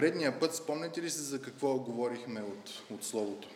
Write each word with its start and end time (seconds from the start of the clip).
Предния 0.00 0.40
път, 0.40 0.54
спомняте 0.54 1.02
ли 1.02 1.10
си 1.10 1.20
за 1.20 1.42
какво 1.42 1.78
говорихме 1.78 2.42
от, 2.42 2.82
от 2.90 3.04
Словото? 3.04 3.48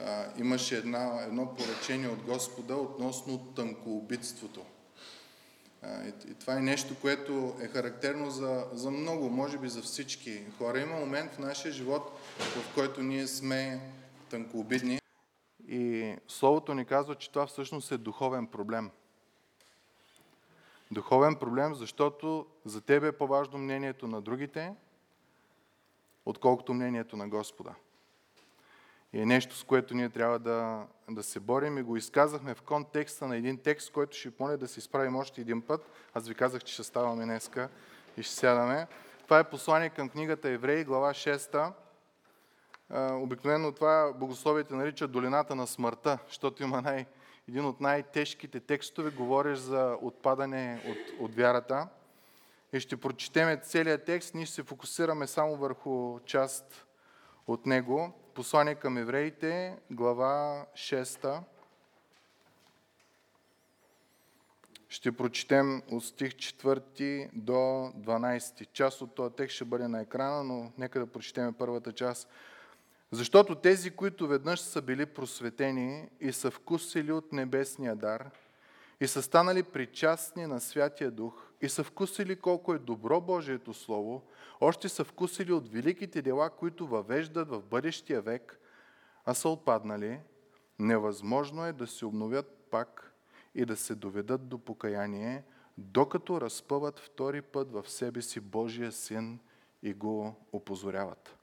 А, 0.00 0.24
имаше 0.38 0.76
една, 0.76 1.22
едно 1.22 1.54
поръчение 1.54 2.08
от 2.08 2.22
Господа 2.22 2.76
относно 2.76 3.38
тънкоубитството. 3.38 4.64
А, 5.82 6.04
и, 6.04 6.08
и 6.30 6.34
това 6.34 6.56
е 6.56 6.60
нещо, 6.60 6.94
което 7.00 7.56
е 7.60 7.68
характерно 7.68 8.30
за, 8.30 8.64
за 8.72 8.90
много, 8.90 9.30
може 9.30 9.58
би 9.58 9.68
за 9.68 9.82
всички 9.82 10.42
хора. 10.58 10.80
Има 10.80 10.96
момент 10.96 11.32
в 11.32 11.38
нашия 11.38 11.72
живот, 11.72 12.18
в 12.38 12.74
който 12.74 13.02
ние 13.02 13.26
сме 13.26 13.80
тънкообидни. 14.30 15.00
И 15.68 16.14
Словото 16.28 16.74
ни 16.74 16.84
казва, 16.84 17.14
че 17.14 17.30
това 17.30 17.46
всъщност 17.46 17.92
е 17.92 17.98
духовен 17.98 18.46
проблем– 18.46 18.90
Духовен 20.92 21.36
проблем, 21.36 21.74
защото 21.74 22.46
за 22.64 22.80
тебе 22.80 23.08
е 23.08 23.12
по-важно 23.12 23.58
мнението 23.58 24.06
на 24.06 24.20
другите, 24.20 24.74
отколкото 26.26 26.74
мнението 26.74 27.16
на 27.16 27.28
Господа. 27.28 27.74
И 29.12 29.20
е 29.20 29.26
нещо, 29.26 29.56
с 29.56 29.64
което 29.64 29.94
ние 29.94 30.08
трябва 30.08 30.38
да, 30.38 30.86
да 31.10 31.22
се 31.22 31.40
борим 31.40 31.78
и 31.78 31.82
го 31.82 31.96
изказахме 31.96 32.54
в 32.54 32.62
контекста 32.62 33.26
на 33.26 33.36
един 33.36 33.58
текст, 33.58 33.92
който 33.92 34.16
ще 34.16 34.30
помоля 34.30 34.56
да 34.56 34.68
се 34.68 34.78
изправим 34.78 35.16
още 35.16 35.40
един 35.40 35.62
път. 35.62 35.90
Аз 36.14 36.28
ви 36.28 36.34
казах, 36.34 36.64
че 36.64 36.74
ще 36.74 36.82
ставаме 36.82 37.24
днеска 37.24 37.68
и 38.16 38.22
ще 38.22 38.34
сядаме. 38.34 38.86
Това 39.24 39.38
е 39.38 39.50
послание 39.50 39.90
към 39.90 40.08
книгата 40.08 40.48
Евреи, 40.48 40.84
глава 40.84 41.10
6. 41.12 41.72
Обикновено 43.12 43.72
това 43.72 44.12
богословието 44.16 44.76
нарича 44.76 45.08
долината 45.08 45.54
на 45.54 45.66
смъртта, 45.66 46.18
защото 46.26 46.62
има 46.62 46.82
най- 46.82 47.06
един 47.48 47.64
от 47.64 47.80
най-тежките 47.80 48.60
текстове, 48.60 49.10
говориш 49.10 49.58
за 49.58 49.96
отпадане 50.02 50.82
от, 50.88 51.20
от 51.20 51.34
вярата. 51.34 51.88
И 52.72 52.80
ще 52.80 52.96
прочетеме 52.96 53.56
целият 53.56 54.04
текст, 54.04 54.34
ние 54.34 54.46
ще 54.46 54.54
се 54.54 54.62
фокусираме 54.62 55.26
само 55.26 55.56
върху 55.56 56.20
част 56.24 56.86
от 57.46 57.66
него. 57.66 58.12
Послание 58.34 58.74
към 58.74 58.98
евреите, 58.98 59.76
глава 59.90 60.66
6. 60.74 61.40
Ще 64.88 65.12
прочетем 65.12 65.82
от 65.90 66.04
стих 66.04 66.32
4 66.32 67.30
до 67.32 67.52
12. 67.52 68.72
Част 68.72 69.02
от 69.02 69.14
този 69.14 69.34
текст 69.34 69.54
ще 69.54 69.64
бъде 69.64 69.88
на 69.88 70.00
екрана, 70.00 70.44
но 70.44 70.72
нека 70.78 70.98
да 70.98 71.06
прочетем 71.06 71.54
първата 71.54 71.92
част. 71.92 72.28
Защото 73.12 73.54
тези, 73.54 73.90
които 73.90 74.26
веднъж 74.26 74.60
са 74.60 74.82
били 74.82 75.06
просветени 75.06 76.08
и 76.20 76.32
са 76.32 76.50
вкусили 76.50 77.12
от 77.12 77.32
небесния 77.32 77.96
дар, 77.96 78.30
и 79.00 79.06
са 79.06 79.22
станали 79.22 79.62
причастни 79.62 80.46
на 80.46 80.60
Святия 80.60 81.10
Дух, 81.10 81.46
и 81.60 81.68
са 81.68 81.84
вкусили 81.84 82.36
колко 82.36 82.74
е 82.74 82.78
добро 82.78 83.20
Божието 83.20 83.74
Слово, 83.74 84.22
още 84.60 84.88
са 84.88 85.04
вкусили 85.04 85.52
от 85.52 85.68
великите 85.68 86.22
дела, 86.22 86.50
които 86.50 86.86
въвеждат 86.86 87.48
в 87.48 87.62
бъдещия 87.62 88.22
век, 88.22 88.60
а 89.24 89.34
са 89.34 89.48
отпаднали, 89.48 90.20
невъзможно 90.78 91.66
е 91.66 91.72
да 91.72 91.86
се 91.86 92.06
обновят 92.06 92.66
пак 92.70 93.14
и 93.54 93.64
да 93.64 93.76
се 93.76 93.94
доведат 93.94 94.48
до 94.48 94.58
покаяние, 94.58 95.44
докато 95.78 96.40
разпъват 96.40 96.98
втори 96.98 97.42
път 97.42 97.72
в 97.72 97.90
себе 97.90 98.22
си 98.22 98.40
Божия 98.40 98.92
Син 98.92 99.38
и 99.82 99.94
го 99.94 100.36
опозоряват. 100.52 101.41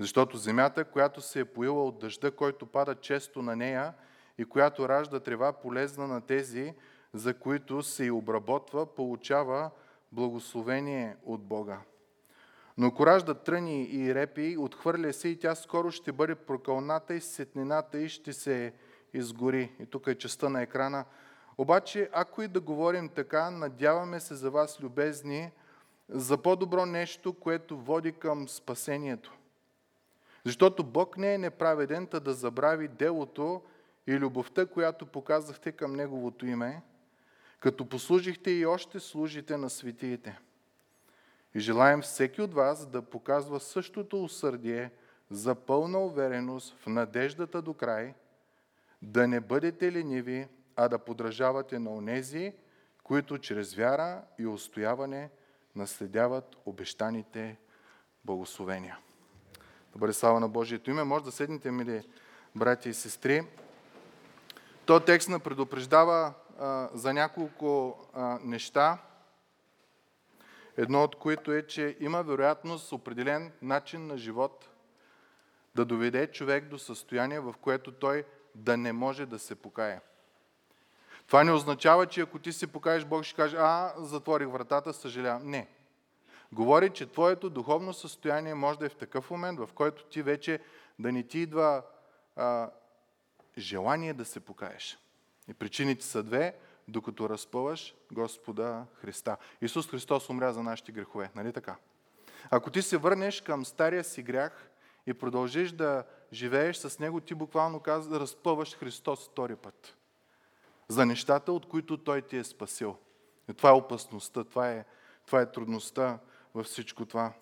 Защото 0.00 0.36
земята, 0.36 0.84
която 0.84 1.20
се 1.20 1.40
е 1.40 1.44
поила 1.44 1.84
от 1.84 1.98
дъжда, 1.98 2.30
който 2.30 2.66
пада 2.66 2.94
често 2.94 3.42
на 3.42 3.56
нея 3.56 3.94
и 4.38 4.44
която 4.44 4.88
ражда 4.88 5.20
трева 5.20 5.52
полезна 5.52 6.06
на 6.06 6.20
тези, 6.20 6.74
за 7.12 7.34
които 7.34 7.82
се 7.82 8.04
и 8.04 8.10
обработва, 8.10 8.94
получава 8.94 9.70
благословение 10.12 11.16
от 11.24 11.42
Бога. 11.42 11.80
Но 12.78 12.86
ако 12.86 13.06
ражда 13.06 13.34
тръни 13.34 13.82
и 13.82 14.14
репи, 14.14 14.56
отхвърля 14.58 15.12
се 15.12 15.28
и 15.28 15.38
тя 15.38 15.54
скоро 15.54 15.90
ще 15.90 16.12
бъде 16.12 16.34
прокълната 16.34 17.14
и 17.14 17.20
сетнината 17.20 17.98
и 17.98 18.08
ще 18.08 18.32
се 18.32 18.72
изгори. 19.14 19.72
И 19.80 19.86
тук 19.86 20.06
е 20.06 20.18
частта 20.18 20.48
на 20.48 20.62
екрана. 20.62 21.04
Обаче, 21.58 22.10
ако 22.12 22.42
и 22.42 22.48
да 22.48 22.60
говорим 22.60 23.08
така, 23.08 23.50
надяваме 23.50 24.20
се 24.20 24.34
за 24.34 24.50
вас, 24.50 24.80
любезни, 24.80 25.50
за 26.08 26.38
по-добро 26.38 26.86
нещо, 26.86 27.32
което 27.32 27.78
води 27.78 28.12
към 28.12 28.48
спасението. 28.48 29.39
Защото 30.50 30.84
Бог 30.84 31.16
не 31.16 31.34
е 31.34 31.38
неправеден, 31.38 32.08
да 32.24 32.34
забрави 32.34 32.88
делото 32.88 33.62
и 34.06 34.18
любовта, 34.18 34.66
която 34.66 35.06
показахте 35.06 35.72
към 35.72 35.92
Неговото 35.92 36.46
име, 36.46 36.82
като 37.60 37.88
послужихте 37.88 38.50
и 38.50 38.66
още 38.66 39.00
служите 39.00 39.56
на 39.56 39.70
светиите. 39.70 40.38
И 41.54 41.60
желаем 41.60 42.02
всеки 42.02 42.42
от 42.42 42.54
вас 42.54 42.86
да 42.86 43.02
показва 43.02 43.60
същото 43.60 44.24
усърдие 44.24 44.90
за 45.30 45.54
пълна 45.54 45.98
увереност 45.98 46.76
в 46.78 46.86
надеждата 46.86 47.62
до 47.62 47.74
край, 47.74 48.14
да 49.02 49.28
не 49.28 49.40
бъдете 49.40 49.92
лениви, 49.92 50.48
а 50.76 50.88
да 50.88 50.98
подражавате 50.98 51.78
на 51.78 51.90
онези, 51.90 52.52
които 53.02 53.38
чрез 53.38 53.74
вяра 53.74 54.22
и 54.38 54.46
устояване 54.46 55.30
наследяват 55.76 56.56
обещаните 56.66 57.58
благословения. 58.24 58.98
Да 59.92 59.98
бъде 59.98 60.12
слава 60.12 60.40
на 60.40 60.48
Божието 60.48 60.90
име. 60.90 61.04
Може 61.04 61.24
да 61.24 61.32
седнете, 61.32 61.70
мили 61.70 62.02
брати 62.54 62.88
и 62.88 62.94
сестри. 62.94 63.46
То 64.84 65.00
текст 65.00 65.28
на 65.28 65.40
предупреждава 65.40 66.34
а, 66.60 66.88
за 66.94 67.12
няколко 67.12 67.98
а, 68.14 68.38
неща. 68.42 68.98
Едно 70.76 71.02
от 71.02 71.16
които 71.16 71.52
е, 71.52 71.66
че 71.66 71.96
има 72.00 72.22
вероятност 72.22 72.92
определен 72.92 73.52
начин 73.62 74.06
на 74.06 74.18
живот 74.18 74.68
да 75.74 75.84
доведе 75.84 76.26
човек 76.26 76.64
до 76.64 76.78
състояние, 76.78 77.40
в 77.40 77.54
което 77.60 77.92
той 77.92 78.24
да 78.54 78.76
не 78.76 78.92
може 78.92 79.26
да 79.26 79.38
се 79.38 79.54
покае. 79.54 80.00
Това 81.26 81.44
не 81.44 81.52
означава, 81.52 82.06
че 82.06 82.20
ако 82.20 82.38
ти 82.38 82.52
се 82.52 82.66
покаеш, 82.66 83.04
Бог 83.04 83.24
ще 83.24 83.36
каже, 83.36 83.56
а, 83.56 83.94
затворих 83.98 84.48
вратата, 84.48 84.92
съжалявам. 84.92 85.50
Не 85.50 85.68
говори, 86.52 86.90
че 86.90 87.12
твоето 87.12 87.50
духовно 87.50 87.92
състояние 87.92 88.54
може 88.54 88.78
да 88.78 88.86
е 88.86 88.88
в 88.88 88.96
такъв 88.96 89.30
момент, 89.30 89.58
в 89.58 89.68
който 89.74 90.04
ти 90.04 90.22
вече 90.22 90.60
да 90.98 91.12
не 91.12 91.22
ти 91.22 91.38
идва 91.38 91.82
а, 92.36 92.70
желание 93.58 94.14
да 94.14 94.24
се 94.24 94.40
покаеш. 94.40 94.98
И 95.48 95.54
причините 95.54 96.04
са 96.04 96.22
две, 96.22 96.54
докато 96.88 97.28
разпъваш 97.28 97.94
Господа 98.12 98.86
Христа. 98.94 99.36
Исус 99.60 99.88
Христос 99.88 100.30
умря 100.30 100.52
за 100.52 100.62
нашите 100.62 100.92
грехове, 100.92 101.30
нали 101.34 101.52
така? 101.52 101.76
Ако 102.50 102.70
ти 102.70 102.82
се 102.82 102.96
върнеш 102.96 103.40
към 103.40 103.64
стария 103.64 104.04
си 104.04 104.22
грях 104.22 104.70
и 105.06 105.14
продължиш 105.14 105.72
да 105.72 106.04
живееш 106.32 106.76
с 106.76 106.98
него, 106.98 107.20
ти 107.20 107.34
буквално 107.34 107.80
казва 107.80 108.20
разпъваш 108.20 108.76
Христос 108.76 109.28
втори 109.28 109.56
път. 109.56 109.96
За 110.88 111.06
нещата, 111.06 111.52
от 111.52 111.68
които 111.68 112.04
Той 112.04 112.22
ти 112.22 112.36
е 112.36 112.44
спасил. 112.44 112.96
И 113.50 113.54
това 113.54 113.70
е 113.70 113.72
опасността, 113.72 114.44
това 114.44 114.70
е, 114.70 114.84
това 115.26 115.40
е 115.40 115.52
трудността 115.52 116.18
във 116.54 116.66
всичко 116.66 117.06
това. 117.06 117.32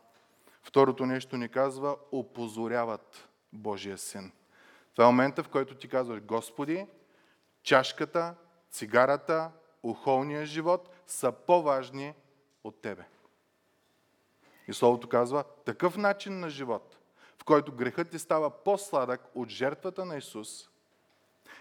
Второто 0.62 1.06
нещо 1.06 1.36
ни 1.36 1.48
казва, 1.48 1.96
опозоряват 2.12 3.28
Божия 3.52 3.98
син. 3.98 4.32
Това 4.94 5.04
е 5.04 5.10
момента, 5.10 5.42
в 5.42 5.48
който 5.48 5.74
ти 5.74 5.88
казваш, 5.88 6.20
Господи, 6.20 6.86
чашката, 7.62 8.34
цигарата, 8.70 9.50
ухолния 9.82 10.47
живот 10.47 10.91
са 11.06 11.32
по-важни 11.32 12.14
от 12.64 12.80
Тебе. 12.82 13.04
И 14.68 14.72
Словото 14.72 15.08
казва, 15.08 15.44
такъв 15.64 15.97
начин 15.97 16.41
на 16.41 16.50
живот, 16.50 16.98
в 17.38 17.44
който 17.44 17.72
грехът 17.72 18.10
ти 18.10 18.18
става 18.18 18.50
по-сладък 18.50 19.20
от 19.34 19.48
жертвата 19.48 20.04
на 20.04 20.16
Исус 20.16 20.68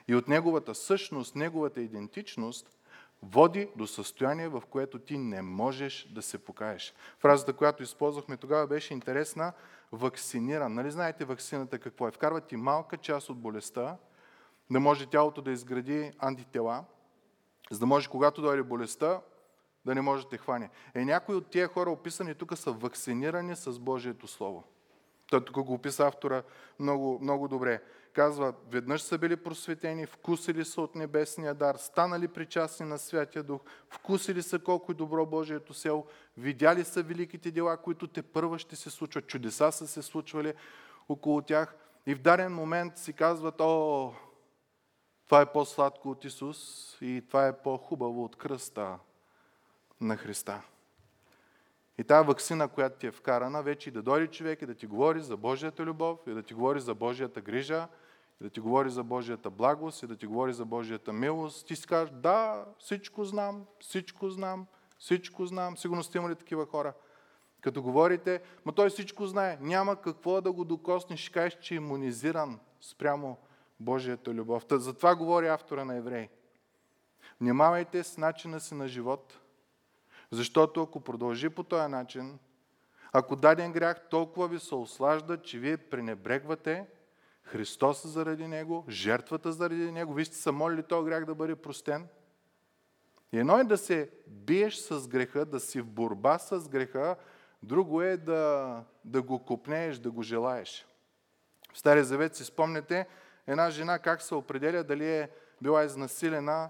и 0.07 0.15
от 0.15 0.27
Неговата 0.27 0.75
същност, 0.75 1.35
Неговата 1.35 1.81
идентичност, 1.81 2.76
води 3.23 3.69
до 3.75 3.87
състояние, 3.87 4.47
в 4.47 4.63
което 4.69 4.99
ти 4.99 5.17
не 5.17 5.41
можеш 5.41 6.07
да 6.11 6.21
се 6.21 6.37
покаеш. 6.37 6.93
Фразата, 7.19 7.53
която 7.53 7.83
използвахме 7.83 8.37
тогава, 8.37 8.67
беше 8.67 8.93
интересна. 8.93 9.53
Вакциниран. 9.91 10.73
Нали 10.73 10.91
знаете 10.91 11.25
вакцината 11.25 11.79
какво 11.79 12.07
е? 12.07 12.11
Вкарват 12.11 12.47
ти 12.47 12.55
малка 12.55 12.97
част 12.97 13.29
от 13.29 13.37
болестта, 13.37 13.97
да 14.71 14.79
може 14.79 15.05
тялото 15.05 15.41
да 15.41 15.51
изгради 15.51 16.11
антитела, 16.19 16.85
за 17.71 17.79
да 17.79 17.85
може, 17.85 18.09
когато 18.09 18.41
дойде 18.41 18.63
болестта, 18.63 19.21
да 19.85 19.95
не 19.95 20.01
може 20.01 20.23
да 20.23 20.29
те 20.29 20.37
хване. 20.37 20.69
Е, 20.95 21.05
някои 21.05 21.35
от 21.35 21.49
тия 21.49 21.67
хора, 21.67 21.91
описани 21.91 22.35
тук, 22.35 22.57
са 22.57 22.71
вакцинирани 22.71 23.55
с 23.55 23.79
Божието 23.79 24.27
Слово. 24.27 24.63
Той 25.29 25.45
тук 25.45 25.65
го 25.65 25.73
описа 25.73 26.07
автора 26.07 26.43
много, 26.79 27.19
много 27.21 27.47
добре. 27.47 27.81
Казва, 28.17 28.53
веднъж 28.71 29.01
са 29.01 29.17
били 29.17 29.35
просветени, 29.35 30.05
вкусили 30.05 30.65
са 30.65 30.81
от 30.81 30.95
небесния 30.95 31.53
дар, 31.53 31.75
станали 31.75 32.27
причастни 32.27 32.85
на 32.85 32.97
Святия 32.97 33.43
Дух, 33.43 33.61
вкусили 33.89 34.41
са 34.41 34.59
колко 34.59 34.91
е 34.91 34.95
добро 34.95 35.25
Божието 35.25 35.73
село, 35.73 36.05
видяли 36.37 36.83
са 36.83 37.03
великите 37.03 37.51
дела, 37.51 37.77
които 37.77 38.07
те 38.07 38.21
първа 38.21 38.59
ще 38.59 38.75
се 38.75 38.89
случват, 38.89 39.27
чудеса 39.27 39.71
са 39.71 39.87
се 39.87 40.01
случвали 40.01 40.53
около 41.09 41.41
тях 41.41 41.75
и 42.05 42.15
в 42.15 42.21
даден 42.21 42.53
момент 42.53 42.97
си 42.97 43.13
казват, 43.13 43.61
о, 43.61 44.13
това 45.25 45.41
е 45.41 45.51
по-сладко 45.51 46.09
от 46.09 46.25
Исус 46.25 46.57
и 47.01 47.23
това 47.27 47.47
е 47.47 47.61
по-хубаво 47.61 48.23
от 48.23 48.35
кръста 48.35 48.99
на 50.01 50.17
Христа. 50.17 50.61
И 51.97 52.03
тази 52.03 52.27
вакцина, 52.27 52.67
която 52.67 52.99
ти 52.99 53.07
е 53.07 53.11
вкарана, 53.11 53.63
вече 53.63 53.89
и 53.89 53.93
да 53.93 54.01
дойде 54.01 54.27
човек 54.27 54.61
и 54.61 54.65
да 54.65 54.75
ти 54.75 54.85
говори 54.85 55.21
за 55.21 55.37
Божията 55.37 55.83
любов, 55.83 56.19
и 56.27 56.33
да 56.33 56.43
ти 56.43 56.53
говори 56.53 56.79
за 56.79 56.95
Божията 56.95 57.41
грижа, 57.41 57.87
да 58.41 58.49
ти 58.49 58.59
говори 58.59 58.89
за 58.89 59.03
Божията 59.03 59.49
благост, 59.49 60.03
и 60.03 60.07
да 60.07 60.17
ти 60.17 60.25
говори 60.25 60.53
за 60.53 60.65
Божията 60.65 61.13
милост. 61.13 61.67
Ти 61.67 61.75
си 61.75 61.87
кажеш, 61.87 62.13
да, 62.13 62.65
всичко 62.79 63.23
знам, 63.23 63.65
всичко 63.79 64.29
знам, 64.29 64.67
всичко 64.99 65.45
знам. 65.45 65.77
Сигурно 65.77 66.03
сте 66.03 66.17
имали 66.17 66.35
такива 66.35 66.65
хора. 66.65 66.93
Като 67.61 67.81
говорите, 67.81 68.41
но 68.65 68.71
той 68.71 68.89
всичко 68.89 69.25
знае. 69.25 69.57
Няма 69.61 69.95
какво 69.95 70.41
да 70.41 70.51
го 70.51 70.65
докоснеш, 70.65 71.19
ще 71.19 71.31
кажеш, 71.31 71.59
че 71.61 71.73
е 71.73 71.77
иммунизиран 71.77 72.59
спрямо 72.81 73.37
Божията 73.79 74.33
любов. 74.33 74.65
Затова 74.71 75.15
говори 75.15 75.47
автора 75.47 75.85
на 75.85 75.95
Евреи. 75.95 76.29
Внимавайте 77.41 78.03
с 78.03 78.17
начина 78.17 78.59
си 78.59 78.75
на 78.75 78.87
живот, 78.87 79.39
защото 80.31 80.81
ако 80.81 80.99
продължи 80.99 81.49
по 81.49 81.63
този 81.63 81.91
начин, 81.91 82.39
ако 83.11 83.35
даден 83.35 83.71
грях 83.71 84.09
толкова 84.09 84.47
ви 84.47 84.59
се 84.59 84.75
ослажда, 84.75 85.41
че 85.41 85.59
вие 85.59 85.77
пренебрегвате 85.77 86.85
Христос 87.47 88.07
заради 88.07 88.47
Него, 88.47 88.85
жертвата 88.89 89.51
заради 89.51 89.91
Него, 89.91 90.13
вие 90.13 90.25
сте 90.25 90.35
се 90.35 90.51
молили 90.51 90.83
този 90.83 91.09
грях 91.09 91.25
да 91.25 91.35
бъде 91.35 91.55
простен. 91.55 92.07
И 93.33 93.39
едно 93.39 93.59
е 93.59 93.63
да 93.63 93.77
се 93.77 94.09
биеш 94.27 94.77
с 94.77 95.07
греха, 95.07 95.45
да 95.45 95.59
си 95.59 95.81
в 95.81 95.87
борба 95.87 96.37
с 96.37 96.69
греха, 96.69 97.15
друго 97.63 98.01
е 98.01 98.17
да, 98.17 98.83
да 99.05 99.21
го 99.21 99.45
купнееш, 99.45 99.97
да 99.97 100.11
го 100.11 100.23
желаеш. 100.23 100.87
В 101.73 101.79
Стария 101.79 102.03
Завет 102.03 102.35
си 102.35 102.45
спомнете 102.45 103.07
една 103.47 103.69
жена 103.69 103.99
как 103.99 104.21
се 104.21 104.35
определя 104.35 104.83
дали 104.83 105.09
е 105.09 105.29
била 105.61 105.83
изнасилена, 105.83 106.69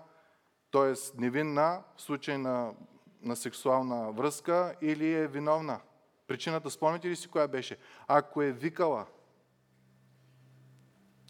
т.е. 0.71 0.93
невинна 1.21 1.83
в 1.95 2.01
случай 2.01 2.37
на, 2.37 2.73
на 3.21 3.35
сексуална 3.35 4.11
връзка 4.11 4.75
или 4.81 5.13
е 5.13 5.27
виновна. 5.27 5.79
Причината, 6.27 6.69
спомните 6.69 7.09
ли 7.09 7.15
си 7.15 7.27
коя 7.27 7.47
беше? 7.47 7.77
Ако 8.07 8.41
е 8.41 8.51
викала, 8.51 9.05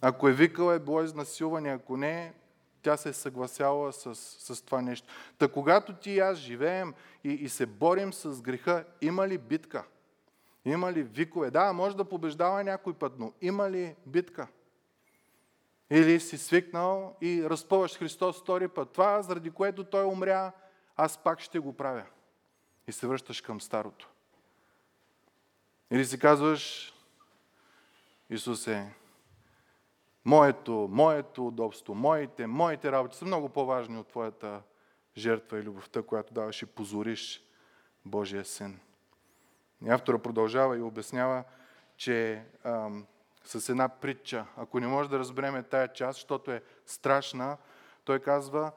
ако 0.02 0.28
е 0.30 0.34
викала, 0.34 0.76
е 0.76 0.80
било 0.80 1.04
изнасилване, 1.04 1.70
ако 1.70 1.98
не, 1.98 2.34
тя 2.82 2.98
се 2.98 3.10
е 3.10 3.14
съгласяла 3.14 3.94
с, 3.94 4.16
с 4.16 4.62
това 4.62 4.82
нещо. 4.82 5.08
Та 5.38 5.48
когато 5.48 5.94
ти 5.94 6.12
и 6.12 6.20
аз 6.20 6.38
живеем 6.38 6.94
и, 7.24 7.30
и 7.30 7.50
се 7.50 7.66
борим 7.66 8.14
с 8.14 8.42
греха, 8.42 8.86
има 9.02 9.28
ли 9.28 9.38
битка? 9.38 9.84
Има 10.66 10.94
ли 10.94 11.04
викове? 11.04 11.52
Да, 11.52 11.74
може 11.74 11.98
да 11.98 12.06
побеждава 12.06 12.64
някой 12.64 12.94
път, 12.94 13.14
но 13.20 13.34
има 13.42 13.72
ли 13.72 13.96
битка? 14.06 14.48
Или 15.90 16.20
си 16.20 16.38
свикнал 16.38 17.16
и 17.22 17.44
разпъваш 17.50 17.98
Христос 17.98 18.42
втори 18.42 18.68
път. 18.68 18.92
Това, 18.92 19.22
заради 19.22 19.52
което 19.52 19.84
Той 19.84 20.06
умря, 20.06 20.52
аз 20.96 21.18
пак 21.18 21.40
ще 21.40 21.60
го 21.60 21.74
правя. 21.74 22.06
И 22.88 22.92
се 22.92 23.08
връщаш 23.08 23.42
към 23.42 23.62
старото. 23.62 24.10
Или 25.92 26.06
си 26.06 26.20
казваш, 26.20 26.94
Исусе, 28.30 28.94
моето, 30.28 30.88
моето 30.92 31.48
удобство, 31.48 31.96
моите, 31.96 32.48
моите 32.48 32.92
работи 32.92 33.18
са 33.18 33.26
много 33.26 33.50
по-важни 33.50 33.98
от 33.98 34.08
Твоята 34.08 34.62
жертва 35.18 35.60
и 35.60 35.64
любовта, 35.64 36.02
която 36.02 36.34
даваш 36.34 36.62
и 36.62 36.66
позориш 36.66 37.44
Божия 38.06 38.46
Син. 38.46 38.80
И 39.86 39.90
автора 39.90 40.18
продължава 40.18 40.78
и 40.78 40.82
обяснява, 40.82 41.44
че 41.98 42.44
ам, 42.64 43.06
с 43.44 43.70
една 43.70 43.90
притча, 43.90 44.46
ако 44.58 44.80
не 44.80 44.88
може 44.88 45.10
да 45.10 45.20
разбереме 45.20 45.64
тая 45.64 45.94
част, 45.94 46.18
защото 46.18 46.52
е 46.52 46.64
страшна, 46.86 47.58
той 48.04 48.20
казва, 48.20 48.72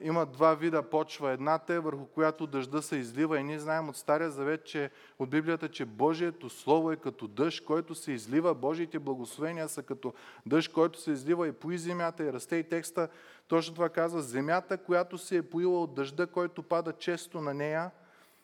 има 0.00 0.26
два 0.26 0.54
вида 0.54 0.82
почва. 0.82 1.30
Едната 1.30 1.74
е 1.74 1.80
върху 1.80 2.06
която 2.06 2.46
дъжда 2.46 2.82
се 2.82 2.96
излива 2.96 3.40
и 3.40 3.42
ние 3.42 3.58
знаем 3.58 3.88
от 3.88 3.96
Стария 3.96 4.30
Завет, 4.30 4.64
че 4.64 4.90
от 5.18 5.30
Библията, 5.30 5.68
че 5.68 5.84
Божието 5.84 6.50
Слово 6.50 6.92
е 6.92 6.96
като 6.96 7.28
дъжд, 7.28 7.64
който 7.64 7.94
се 7.94 8.12
излива. 8.12 8.54
Божиите 8.54 8.98
благословения 8.98 9.68
са 9.68 9.82
като 9.82 10.14
дъжд, 10.46 10.72
който 10.72 11.00
се 11.00 11.10
излива 11.10 11.48
и 11.48 11.52
пои 11.52 11.78
земята 11.78 12.24
и 12.24 12.32
расте 12.32 12.56
и 12.56 12.68
текста. 12.68 13.08
Точно 13.48 13.74
това 13.74 13.88
казва. 13.88 14.22
Земята, 14.22 14.78
която 14.78 15.18
се 15.18 15.36
е 15.36 15.42
поила 15.42 15.82
от 15.82 15.94
дъжда, 15.94 16.26
който 16.26 16.62
пада 16.62 16.92
често 16.92 17.40
на 17.40 17.54
нея 17.54 17.90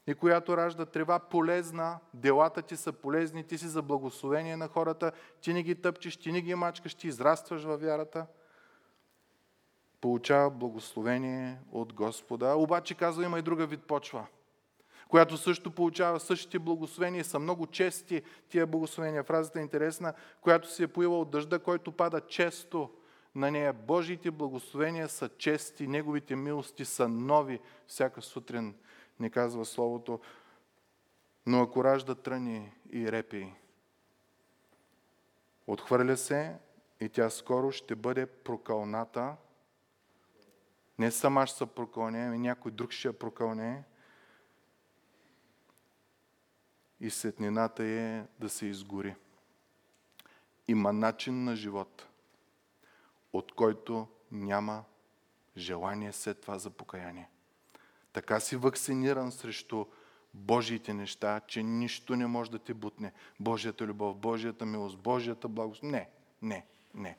и 0.06 0.14
която 0.14 0.56
ражда 0.56 0.86
трева 0.86 1.19
полезна, 1.19 1.98
делата 2.14 2.62
ти 2.62 2.76
са 2.76 2.93
полезни, 2.93 3.44
ти 3.44 3.58
си 3.58 3.66
за 3.66 3.82
благословение 3.82 4.56
на 4.56 4.69
хората, 4.69 5.12
ти 5.40 5.52
не 5.52 5.62
ги 5.62 5.75
тъпчеш, 5.75 6.16
ти 6.16 6.32
не 6.32 6.40
ги 6.40 6.54
мачкаш, 6.54 6.94
ти 6.94 7.06
израстваш 7.06 7.64
във 7.64 7.81
вярата– 7.81 8.26
получава 10.00 10.50
благословение 10.50 11.58
от 11.73 11.93
Господа. 11.93 12.55
Обаче 12.56 12.94
казва, 12.94 13.25
има 13.25 13.38
и 13.38 13.43
друга 13.43 13.67
вид 13.67 13.82
почва, 13.82 14.26
която 15.08 15.37
също 15.37 15.70
получава 15.70 16.20
същите 16.20 16.58
благословения. 16.58 17.25
Са 17.25 17.38
много 17.38 17.67
чести 17.67 18.23
тия 18.49 18.67
благословения. 18.67 19.23
Фразата 19.23 19.58
е 19.58 19.62
интересна, 19.62 20.14
която 20.41 20.70
се 20.70 20.82
е 20.82 20.88
поила 20.88 21.20
от 21.20 21.31
дъжда, 21.31 21.58
който 21.58 21.93
пада 21.93 22.20
често 22.20 22.91
на 23.35 23.50
нея. 23.50 23.73
Божиите 23.73 24.31
благословения 24.31 25.08
са 25.08 25.29
чести, 25.29 25.87
Неговите 25.87 26.37
милости 26.37 26.85
са 26.85 27.08
нови 27.08 27.61
всяка 27.87 28.23
сутрин, 28.23 28.75
ни 29.20 29.31
казва 29.31 29.64
Словото. 29.64 30.20
Но 31.46 31.62
ако 31.62 31.85
ражда 31.85 32.14
тръни 32.14 32.73
и 32.93 33.12
репи, 33.12 33.55
отхвърля 35.67 36.17
се 36.17 36.56
и 37.00 37.08
тя 37.08 37.31
скоро 37.31 37.73
ще 37.73 37.94
бъде 37.94 38.26
прокълната, 38.26 39.37
не 41.00 41.11
сама 41.11 41.47
ще 41.47 41.58
се 41.58 41.67
прокълне, 41.67 42.26
ами 42.26 42.38
някой 42.38 42.73
друг 42.73 42.93
ще 42.93 43.08
я 43.08 43.19
прокълне. 43.19 43.85
И 47.00 47.11
сетнината 47.11 47.85
е 47.85 48.25
да 48.38 48.49
се 48.49 48.67
изгори. 48.67 49.14
Има 50.69 50.93
начин 50.93 51.44
на 51.44 51.56
живот, 51.56 52.06
от 53.32 53.52
който 53.52 54.08
няма 54.32 54.85
желание 55.56 56.12
след 56.12 56.41
това 56.41 56.58
за 56.58 56.70
покаяние. 56.70 57.29
Така 58.12 58.41
си 58.41 58.56
вакциниран 58.56 59.32
срещу 59.32 59.87
Божиите 60.35 60.94
неща, 60.94 61.41
че 61.46 61.62
нищо 61.62 62.17
не 62.17 62.26
може 62.26 62.50
да 62.50 62.58
ти 62.58 62.75
бутне. 62.75 63.12
Божията 63.41 63.87
любов, 63.87 64.17
Божията 64.17 64.67
милост, 64.67 64.99
Божията 64.99 65.49
благост. 65.49 65.82
Не, 65.82 66.08
не, 66.43 66.67
не. 66.94 67.19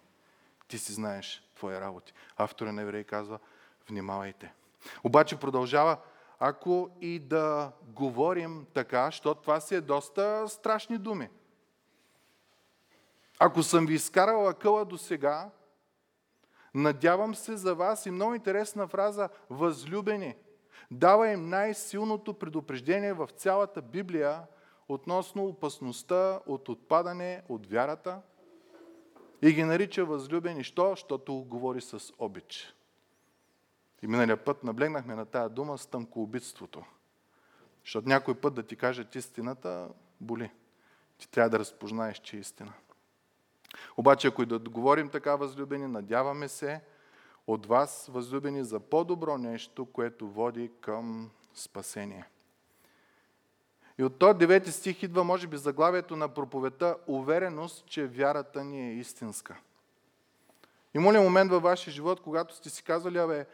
Ти 0.68 0.78
си 0.78 0.94
знаеш 0.94 1.44
твоя 1.56 1.82
работи. 1.82 2.14
Автора 2.38 2.72
на 2.72 2.82
Еврей 2.82 3.04
казва, 3.04 3.40
внимавайте. 3.92 4.54
Обаче 5.04 5.40
продължава, 5.40 5.98
ако 6.40 6.90
и 7.02 7.20
да 7.20 7.72
говорим 7.84 8.66
така, 8.74 9.06
защото 9.06 9.42
това 9.42 9.60
си 9.60 9.76
е 9.76 9.82
доста 9.82 10.50
страшни 10.50 10.98
думи. 10.98 11.30
Ако 13.40 13.64
съм 13.64 13.86
ви 13.86 13.94
изкарала 13.94 14.54
къла 14.54 14.86
до 14.86 14.98
сега, 14.98 15.50
надявам 16.74 17.36
се 17.36 17.58
за 17.58 17.76
вас 17.76 18.06
и 18.06 18.12
много 18.12 18.36
интересна 18.36 18.88
фраза 18.88 19.30
възлюбени. 19.50 20.36
Дава 20.92 21.30
им 21.30 21.50
най-силното 21.50 22.34
предупреждение 22.34 23.14
в 23.14 23.30
цялата 23.36 23.82
Библия 23.82 24.42
относно 24.88 25.46
опасността 25.46 26.40
от 26.48 26.70
отпадане 26.70 27.44
от 27.50 27.68
вярата 27.68 28.22
и 29.42 29.54
ги 29.54 29.64
нарича 29.64 30.06
възлюбени. 30.06 30.64
Що? 30.64 30.90
Защото 30.90 31.34
говори 31.34 31.82
с 31.82 32.14
обич. 32.20 32.76
И 34.02 34.08
миналия 34.08 34.38
път 34.38 34.64
наблегнахме 34.64 35.16
на 35.16 35.26
тая 35.26 35.50
дума 35.50 35.78
с 35.78 35.86
тънкоубитството. 35.86 36.84
Защото 37.86 38.10
някой 38.10 38.36
път 38.36 38.54
да 38.54 38.64
ти 38.64 38.76
кажат 38.76 39.16
истината, 39.16 39.90
боли. 40.22 40.52
Ти 41.18 41.30
трябва 41.30 41.50
да 41.50 41.60
разпознаеш, 41.60 42.18
че 42.18 42.38
е 42.38 42.40
истина. 42.40 42.74
Обаче, 43.98 44.28
ако 44.28 44.44
и 44.44 44.46
да 44.46 44.60
говорим 44.60 45.10
така, 45.10 45.36
възлюбени, 45.36 45.88
надяваме 45.88 46.48
се 46.48 46.82
от 47.48 47.66
вас, 47.66 48.10
възлюбени, 48.14 48.64
за 48.64 48.80
по-добро 48.80 49.38
нещо, 49.38 49.86
което 49.86 50.30
води 50.30 50.72
към 50.82 51.32
спасение. 51.54 52.26
И 53.98 54.04
от 54.04 54.20
този 54.20 54.34
9 54.34 54.68
стих 54.68 55.04
идва, 55.04 55.24
може 55.24 55.48
би, 55.48 55.58
заглавието 55.58 56.16
на 56.16 56.28
проповета 56.28 56.98
Увереност, 57.08 57.86
че 57.86 58.08
вярата 58.08 58.64
ни 58.64 58.90
е 58.90 58.94
истинска. 58.94 59.58
Има 60.94 61.14
ли 61.14 61.18
момент 61.18 61.52
във 61.52 61.64
вашия 61.64 61.94
живот, 61.94 62.22
когато 62.22 62.56
сте 62.56 62.70
си 62.70 62.84
казали, 62.84 63.18
абе, 63.18 63.46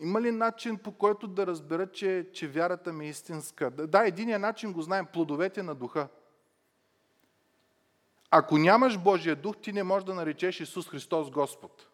има 0.00 0.20
ли 0.20 0.30
начин 0.30 0.78
по 0.78 0.92
който 0.92 1.26
да 1.26 1.46
разбера, 1.46 1.86
че, 1.86 2.26
че 2.32 2.48
вярата 2.48 2.92
ми 2.92 3.06
е 3.06 3.08
истинска? 3.08 3.70
Да, 3.70 4.06
единия 4.06 4.38
начин 4.38 4.72
го 4.72 4.82
знаем, 4.82 5.06
плодовете 5.12 5.62
на 5.62 5.74
духа. 5.74 6.08
Ако 8.30 8.58
нямаш 8.58 8.98
Божия 8.98 9.36
дух, 9.36 9.56
ти 9.56 9.72
не 9.72 9.82
можеш 9.82 10.04
да 10.04 10.14
наречеш 10.14 10.60
Исус 10.60 10.88
Христос 10.88 11.30
Господ. 11.30 11.88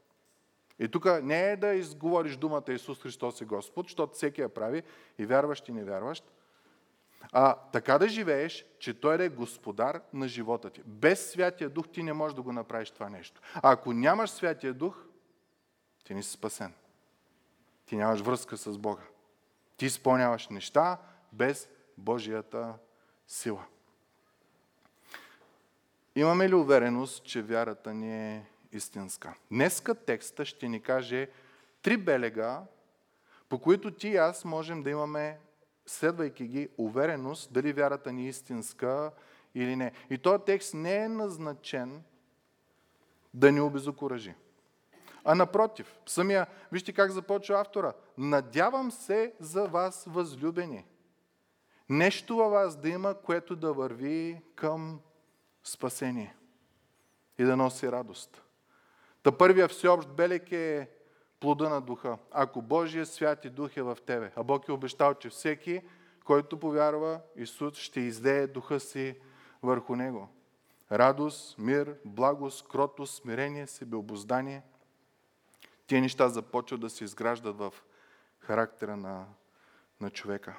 И 0.78 0.88
тук 0.88 1.22
не 1.22 1.52
е 1.52 1.56
да 1.56 1.74
изговориш 1.74 2.36
думата 2.36 2.64
Исус 2.68 3.02
Христос 3.02 3.40
е 3.40 3.44
Господ, 3.44 3.86
защото 3.86 4.14
всеки 4.14 4.40
я 4.40 4.48
прави, 4.48 4.82
и 5.18 5.26
вярващ 5.26 5.68
и 5.68 5.72
невярващ, 5.72 6.24
а 7.32 7.54
така 7.54 7.98
да 7.98 8.08
живееш, 8.08 8.66
че 8.78 9.00
Той 9.00 9.24
е 9.24 9.28
господар 9.28 10.00
на 10.12 10.28
живота 10.28 10.70
ти. 10.70 10.82
Без 10.86 11.30
Святия 11.30 11.70
Дух 11.70 11.88
ти 11.88 12.02
не 12.02 12.12
можеш 12.12 12.34
да 12.34 12.42
го 12.42 12.52
направиш 12.52 12.90
това 12.90 13.08
нещо. 13.08 13.40
А 13.54 13.72
ако 13.72 13.92
нямаш 13.92 14.30
Святия 14.30 14.74
Дух, 14.74 15.04
ти 16.04 16.14
не 16.14 16.22
си 16.22 16.30
спасен. 16.30 16.72
Ти 17.94 17.98
нямаш 17.98 18.20
връзка 18.20 18.56
с 18.56 18.78
Бога. 18.78 19.02
Ти 19.76 19.86
изпълняваш 19.86 20.48
неща 20.48 20.98
без 21.32 21.68
Божията 21.98 22.74
сила. 23.26 23.64
Имаме 26.14 26.48
ли 26.48 26.54
увереност, 26.54 27.24
че 27.24 27.42
вярата 27.42 27.94
ни 27.94 28.34
е 28.34 28.46
истинска? 28.72 29.34
Днеска 29.50 29.94
текста 29.94 30.44
ще 30.44 30.68
ни 30.68 30.82
каже 30.82 31.30
три 31.82 31.96
белега, 31.96 32.62
по 33.48 33.58
които 33.58 33.90
ти 33.90 34.08
и 34.08 34.16
аз 34.16 34.44
можем 34.44 34.82
да 34.82 34.90
имаме, 34.90 35.38
следвайки 35.86 36.46
ги, 36.46 36.68
увереност 36.78 37.52
дали 37.52 37.72
вярата 37.72 38.12
ни 38.12 38.26
е 38.26 38.28
истинска 38.28 39.10
или 39.54 39.76
не. 39.76 39.92
И 40.10 40.18
този 40.18 40.44
текст 40.46 40.74
не 40.74 40.96
е 40.96 41.08
назначен 41.08 42.02
да 43.34 43.52
ни 43.52 43.60
обезокуражи. 43.60 44.34
А 45.24 45.34
напротив, 45.34 45.98
самия, 46.06 46.46
вижте 46.72 46.92
как 46.92 47.10
започва 47.10 47.60
автора. 47.60 47.92
Надявам 48.18 48.90
се 48.90 49.32
за 49.40 49.66
вас, 49.66 50.04
възлюбени. 50.08 50.84
Нещо 51.88 52.36
във 52.36 52.52
вас 52.52 52.76
да 52.76 52.88
има, 52.88 53.14
което 53.14 53.56
да 53.56 53.72
върви 53.72 54.42
към 54.54 55.00
спасение 55.64 56.36
и 57.38 57.44
да 57.44 57.56
носи 57.56 57.92
радост. 57.92 58.42
Та 59.22 59.32
първия 59.32 59.68
всеобщ 59.68 60.08
белек 60.08 60.52
е 60.52 60.88
плода 61.40 61.68
на 61.68 61.80
духа. 61.80 62.18
Ако 62.30 62.62
Божия 62.62 63.06
свят 63.06 63.44
и 63.44 63.50
дух 63.50 63.76
е 63.76 63.82
в 63.82 63.98
тебе, 64.06 64.32
а 64.36 64.42
Бог 64.42 64.68
е 64.68 64.72
обещал, 64.72 65.14
че 65.14 65.28
всеки, 65.28 65.82
който 66.24 66.60
повярва, 66.60 67.20
Исус 67.36 67.78
ще 67.78 68.00
излее 68.00 68.46
духа 68.46 68.80
си 68.80 69.16
върху 69.62 69.96
него. 69.96 70.28
Радост, 70.92 71.58
мир, 71.58 71.96
благост, 72.04 72.68
кротост, 72.68 73.22
смирение, 73.22 73.66
себеобоздание. 73.66 74.62
Тие 75.86 76.00
неща 76.00 76.28
започват 76.28 76.80
да 76.80 76.90
се 76.90 77.04
изграждат 77.04 77.58
в 77.58 77.74
характера 78.38 78.96
на, 78.96 79.26
на 80.00 80.10
човека. 80.10 80.56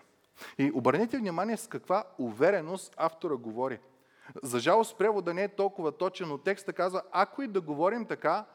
И 0.58 0.72
обърнете 0.76 1.18
внимание 1.18 1.58
с 1.58 1.68
каква 1.68 2.04
увереност 2.18 2.94
автора 2.98 3.36
говори. 3.36 3.80
За 4.44 4.60
жалост 4.60 4.98
превода 4.98 5.34
не 5.34 5.44
е 5.44 5.56
толкова 5.56 5.92
точен, 5.92 6.30
но 6.30 6.38
текста 6.38 6.74
казва, 6.74 7.02
ако 7.12 7.42
и 7.42 7.48
да 7.48 7.62
говорим 7.62 8.06
така, 8.06 8.46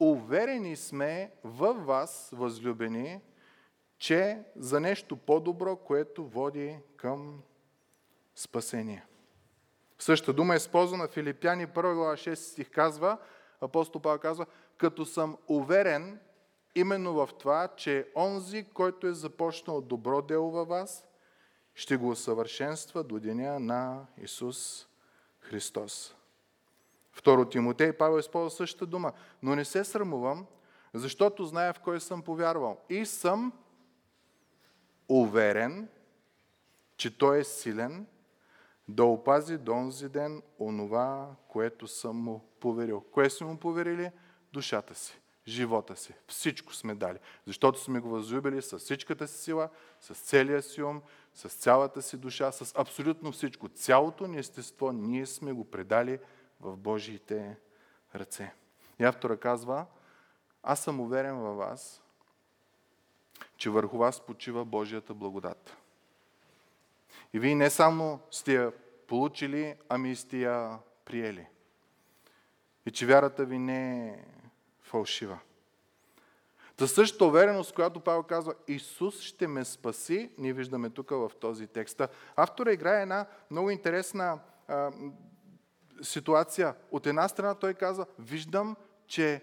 уверени 0.00 0.76
сме 0.76 1.32
във 1.44 1.86
вас, 1.86 2.30
възлюбени, 2.32 3.20
че 3.98 4.42
за 4.56 4.80
нещо 4.80 5.16
по-добро, 5.16 5.76
което 5.76 6.24
води 6.24 6.78
към 6.96 7.42
спасение. 8.34 9.04
Същата 9.98 10.32
дума 10.32 10.54
е 10.54 10.56
използвана 10.56 11.08
в 11.08 11.12
Филипяни 11.12 11.66
1 11.66 11.94
глава 11.94 12.12
6 12.12 12.34
стих 12.34 12.70
казва, 12.70 13.18
апостол 13.60 14.02
Павел 14.02 14.18
казва, 14.18 14.46
като 14.76 15.06
съм 15.06 15.36
уверен 15.46 16.20
именно 16.74 17.14
в 17.14 17.28
това, 17.38 17.68
че 17.76 18.08
онзи, 18.16 18.66
който 18.74 19.06
е 19.06 19.12
започнал 19.12 19.80
добро 19.80 20.22
дело 20.22 20.50
във 20.50 20.68
вас, 20.68 21.08
ще 21.74 21.96
го 21.96 22.10
усъвършенства 22.10 23.04
до 23.04 23.20
деня 23.20 23.60
на 23.60 24.06
Исус 24.22 24.88
Христос. 25.40 26.14
Второ 27.12 27.48
Тимотей, 27.48 27.92
Павел 27.92 28.18
използва 28.18 28.50
същата 28.50 28.86
дума. 28.86 29.12
Но 29.42 29.54
не 29.54 29.64
се 29.64 29.84
срамувам, 29.84 30.46
защото 30.94 31.44
зная 31.44 31.72
в 31.72 31.80
кой 31.80 32.00
съм 32.00 32.22
повярвал. 32.22 32.80
И 32.88 33.06
съм 33.06 33.52
уверен, 35.08 35.88
че 36.96 37.18
Той 37.18 37.38
е 37.38 37.44
силен 37.44 38.06
да 38.88 39.04
опази 39.04 39.58
до 39.58 39.72
онзи 39.72 40.08
ден 40.08 40.42
онова, 40.58 41.36
което 41.48 41.86
съм 41.86 42.16
му 42.16 42.44
поверил. 42.60 43.00
Кое 43.00 43.30
сме 43.30 43.46
му 43.46 43.56
поверили? 43.56 44.10
Душата 44.52 44.94
си, 44.94 45.20
живота 45.46 45.96
си. 45.96 46.14
Всичко 46.26 46.74
сме 46.74 46.94
дали. 46.94 47.18
Защото 47.46 47.80
сме 47.80 48.00
го 48.00 48.08
възлюбили 48.08 48.62
с 48.62 48.78
всичката 48.78 49.28
си 49.28 49.42
сила, 49.42 49.68
с 50.00 50.14
целия 50.14 50.62
си 50.62 50.82
ум, 50.82 51.02
с 51.34 51.48
цялата 51.48 52.02
си 52.02 52.16
душа, 52.16 52.52
с 52.52 52.74
абсолютно 52.76 53.32
всичко. 53.32 53.68
Цялото 53.68 54.26
ни 54.26 54.38
естество 54.38 54.92
ние 54.92 55.26
сме 55.26 55.52
го 55.52 55.64
предали 55.64 56.18
в 56.60 56.76
Божиите 56.76 57.56
ръце. 58.14 58.54
И 58.98 59.04
автора 59.04 59.36
казва, 59.36 59.86
аз 60.62 60.80
съм 60.80 61.00
уверен 61.00 61.36
във 61.36 61.56
вас, 61.56 62.02
че 63.56 63.70
върху 63.70 63.98
вас 63.98 64.20
почива 64.20 64.64
Божията 64.64 65.14
благодат. 65.14 65.76
И 67.32 67.38
вие 67.38 67.54
не 67.54 67.70
само 67.70 68.20
сте 68.30 68.54
я 68.54 68.72
получили, 69.06 69.76
ами 69.88 70.16
сте 70.16 70.38
я 70.38 70.78
приели. 71.04 71.46
И 72.86 72.90
че 72.90 73.06
вярата 73.06 73.44
ви 73.44 73.58
не 73.58 74.08
е 74.08 74.24
фалшива. 74.82 75.38
Та 76.76 76.86
същата 76.86 77.24
увереност, 77.24 77.74
която 77.74 78.00
Павел 78.00 78.22
казва, 78.22 78.54
Исус 78.68 79.20
ще 79.20 79.46
ме 79.46 79.64
спаси, 79.64 80.30
ние 80.38 80.52
виждаме 80.52 80.90
тук 80.90 81.10
в 81.10 81.30
този 81.40 81.66
текст. 81.66 82.02
Автора 82.36 82.72
играе 82.72 83.02
една 83.02 83.26
много 83.50 83.70
интересна 83.70 84.38
а, 84.68 84.92
ситуация. 86.02 86.74
От 86.90 87.06
една 87.06 87.28
страна 87.28 87.54
той 87.54 87.74
казва, 87.74 88.06
виждам, 88.18 88.76
че 89.06 89.42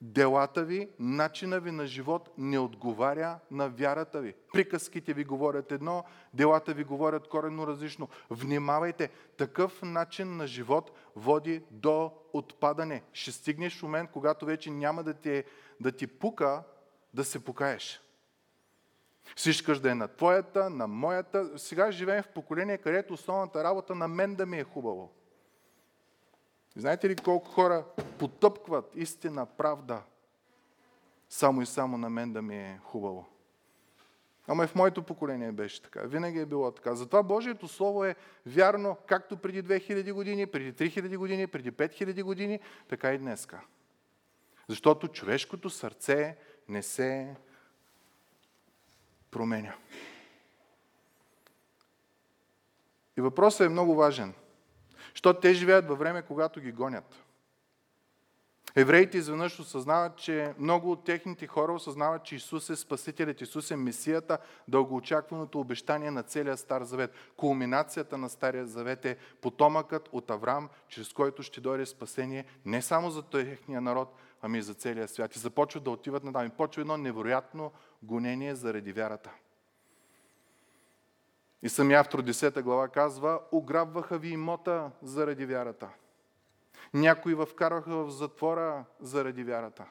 делата 0.00 0.64
ви, 0.64 0.88
начина 0.98 1.60
ви 1.60 1.70
на 1.70 1.86
живот 1.86 2.30
не 2.38 2.58
отговаря 2.58 3.38
на 3.50 3.68
вярата 3.68 4.20
ви. 4.20 4.34
Приказките 4.52 5.12
ви 5.12 5.24
говорят 5.24 5.72
едно, 5.72 6.04
делата 6.34 6.74
ви 6.74 6.84
говорят 6.84 7.28
коренно 7.28 7.66
различно. 7.66 8.08
Внимавайте, 8.30 9.10
такъв 9.36 9.82
начин 9.82 10.36
на 10.36 10.46
живот 10.46 10.90
води 11.16 11.62
до 11.70 12.12
отпадане. 12.32 13.02
Ще 13.12 13.32
стигнеш 13.32 13.82
момент, 13.82 14.10
когато 14.12 14.46
вече 14.46 14.70
няма 14.70 15.02
да 15.02 15.14
ти, 15.14 15.44
да 15.80 15.92
ти 15.92 16.06
пука 16.06 16.62
да 17.14 17.24
се 17.24 17.44
покаеш. 17.44 18.00
Всичкаш 19.36 19.80
да 19.80 19.90
е 19.90 19.94
на 19.94 20.08
твоята, 20.08 20.70
на 20.70 20.86
моята. 20.86 21.58
Сега 21.58 21.90
живеем 21.90 22.22
в 22.22 22.28
поколение, 22.28 22.78
където 22.78 23.14
основната 23.14 23.64
работа 23.64 23.94
на 23.94 24.08
мен 24.08 24.34
да 24.34 24.46
ми 24.46 24.58
е 24.58 24.64
хубаво. 24.64 25.12
Знаете 26.76 27.08
ли 27.08 27.16
колко 27.16 27.48
хора 27.48 27.84
потъпкват 28.18 28.92
истина, 28.94 29.46
правда, 29.46 30.02
само 31.28 31.62
и 31.62 31.66
само 31.66 31.98
на 31.98 32.10
мен 32.10 32.32
да 32.32 32.42
ми 32.42 32.56
е 32.56 32.80
хубаво? 32.82 33.26
Ама 34.48 34.64
и 34.64 34.66
в 34.66 34.74
моето 34.74 35.02
поколение 35.02 35.52
беше 35.52 35.82
така. 35.82 36.00
Винаги 36.00 36.40
е 36.40 36.46
било 36.46 36.70
така. 36.70 36.94
Затова 36.94 37.22
Божието 37.22 37.68
Слово 37.68 38.04
е 38.04 38.16
вярно 38.46 38.96
както 39.06 39.36
преди 39.36 39.62
2000 39.62 40.12
години, 40.12 40.46
преди 40.46 40.72
3000 40.72 41.16
години, 41.16 41.46
преди 41.46 41.72
5000 41.72 42.22
години, 42.22 42.60
така 42.88 43.12
и 43.12 43.18
днеска. 43.18 43.60
Защото 44.68 45.08
човешкото 45.08 45.70
сърце 45.70 46.36
не 46.68 46.82
се 46.82 47.36
променя. 49.30 49.74
И 53.16 53.20
въпросът 53.20 53.66
е 53.66 53.68
много 53.68 53.94
важен– 53.94 54.34
защото 55.16 55.40
те 55.40 55.54
живеят 55.54 55.88
във 55.88 55.98
време, 55.98 56.22
когато 56.22 56.60
ги 56.60 56.72
гонят. 56.72 57.22
Евреите 58.78 59.18
изведнъж 59.18 59.60
осъзнават, 59.60 60.16
че 60.16 60.54
много 60.58 60.92
от 60.92 61.04
техните 61.04 61.46
хора 61.46 61.72
осъзнават, 61.72 62.24
че 62.24 62.36
Исус 62.36 62.70
е 62.70 62.76
Спасителят, 62.76 63.40
Исус 63.40 63.70
е 63.70 63.76
Месията, 63.76 64.38
дългоочакваното 64.68 65.60
обещание 65.60 66.10
на 66.10 66.22
целия 66.22 66.56
Стар 66.56 66.82
Завет. 66.82 67.14
Кулминацията 67.36 68.18
на 68.18 68.28
Стария 68.28 68.66
Завет 68.66 69.04
е 69.04 69.16
потомъкът 69.40 70.08
от 70.12 70.30
Авраам, 70.30 70.68
чрез 70.88 71.12
който 71.12 71.42
ще 71.42 71.60
дойде 71.60 71.86
спасение 71.86 72.44
не 72.64 72.82
само 72.82 73.10
за 73.10 73.22
техния 73.22 73.80
народ, 73.80 74.14
ами 74.42 74.58
и 74.58 74.62
за 74.62 74.74
целия 74.74 75.08
свят. 75.08 75.36
И 75.36 75.38
започват 75.38 75.84
да 75.84 75.90
отиват 75.90 76.24
на 76.24 76.32
там. 76.32 76.46
И 76.46 76.50
почва 76.50 76.80
едно 76.80 76.96
невероятно 76.96 77.72
гонение 78.02 78.54
заради 78.54 78.92
вярата. 78.92 79.30
И 81.62 81.68
самия 81.68 82.00
автор 82.00 82.22
10 82.22 82.62
глава 82.62 82.88
казва, 82.88 83.40
ограбваха 83.52 84.18
ви 84.18 84.28
имота 84.28 84.90
заради 85.02 85.46
вярата. 85.46 85.88
Някои 86.94 87.34
във 87.34 87.48
вкарваха 87.48 88.04
в 88.04 88.10
затвора 88.10 88.84
заради 89.00 89.44
вярата. 89.44 89.84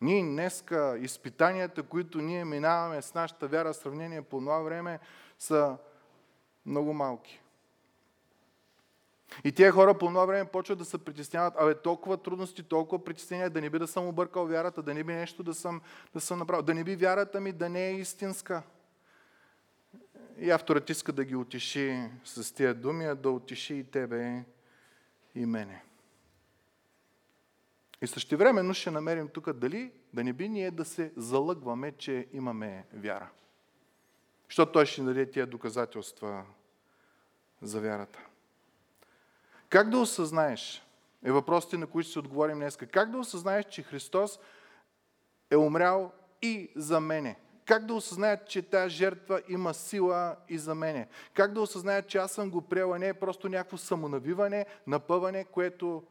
Ние 0.00 0.22
днеска, 0.22 0.98
изпитанията, 1.00 1.82
които 1.82 2.18
ние 2.18 2.44
минаваме 2.44 3.02
с 3.02 3.14
нашата 3.14 3.48
вяра 3.48 3.72
в 3.72 3.76
сравнение 3.76 4.22
по 4.22 4.38
това 4.38 4.58
време, 4.58 4.98
са 5.38 5.76
много 6.66 6.92
малки. 6.92 7.40
И 9.44 9.52
тия 9.52 9.72
хора 9.72 9.98
по 9.98 10.06
това 10.06 10.24
време 10.24 10.44
почват 10.44 10.78
да 10.78 10.84
се 10.84 10.98
притесняват, 10.98 11.54
абе 11.58 11.74
толкова 11.74 12.16
трудности, 12.16 12.62
толкова 12.62 13.04
притеснения, 13.04 13.50
да 13.50 13.60
не 13.60 13.70
би 13.70 13.78
да 13.78 13.86
съм 13.86 14.06
объркал 14.06 14.46
вярата, 14.46 14.82
да 14.82 14.94
не 14.94 15.04
би 15.04 15.12
нещо 15.12 15.42
да 15.42 15.54
съм, 15.54 15.80
да 16.14 16.20
съм 16.20 16.38
направил, 16.38 16.62
да 16.62 16.74
не 16.74 16.84
би 16.84 16.96
вярата 16.96 17.40
ми 17.40 17.52
да 17.52 17.68
не 17.68 17.88
е 17.88 17.94
истинска. 17.94 18.62
И 20.40 20.50
авторът 20.50 20.90
иска 20.90 21.12
да 21.12 21.24
ги 21.24 21.36
утеши 21.36 22.10
с 22.24 22.54
тия 22.54 22.74
думи, 22.74 23.04
а 23.04 23.14
да 23.14 23.30
утеши 23.30 23.74
и 23.74 23.84
тебе 23.84 24.44
и 25.34 25.46
мене. 25.46 25.84
И 28.02 28.06
същевременно 28.06 28.74
ще 28.74 28.90
намерим 28.90 29.28
тук 29.28 29.52
дали 29.52 29.92
да 30.12 30.24
не 30.24 30.32
би 30.32 30.48
ние 30.48 30.70
да 30.70 30.84
се 30.84 31.12
залъгваме, 31.16 31.92
че 31.92 32.28
имаме 32.32 32.86
вяра. 32.92 33.28
Защото 34.48 34.72
той 34.72 34.86
ще 34.86 35.02
даде 35.02 35.30
тия 35.30 35.46
доказателства 35.46 36.44
за 37.62 37.80
вярата. 37.80 38.18
Как 39.68 39.90
да 39.90 39.98
осъзнаеш? 39.98 40.86
Е 41.24 41.32
въпросите, 41.32 41.78
на 41.78 41.86
които 41.86 42.10
ще 42.10 42.18
отговорим 42.18 42.58
днес. 42.58 42.76
Как 42.76 43.10
да 43.10 43.18
осъзнаеш, 43.18 43.66
че 43.70 43.82
Христос 43.82 44.38
е 45.50 45.56
умрял 45.56 46.12
и 46.42 46.70
за 46.76 47.00
мене? 47.00 47.36
Как 47.70 47.86
да 47.86 47.94
осъзнаят, 47.94 48.48
че 48.48 48.62
тази 48.62 48.94
жертва 48.94 49.42
има 49.48 49.74
сила 49.74 50.36
и 50.48 50.58
за 50.58 50.74
мене? 50.74 51.08
Как 51.34 51.52
да 51.52 51.60
осъзнаят, 51.60 52.08
че 52.08 52.18
аз 52.18 52.32
съм 52.32 52.50
го 52.50 52.62
приела, 52.62 52.98
не 52.98 53.08
е 53.08 53.14
просто 53.14 53.48
някакво 53.48 53.76
самонавиване, 53.76 54.66
напъване, 54.86 55.44
което 55.44 56.04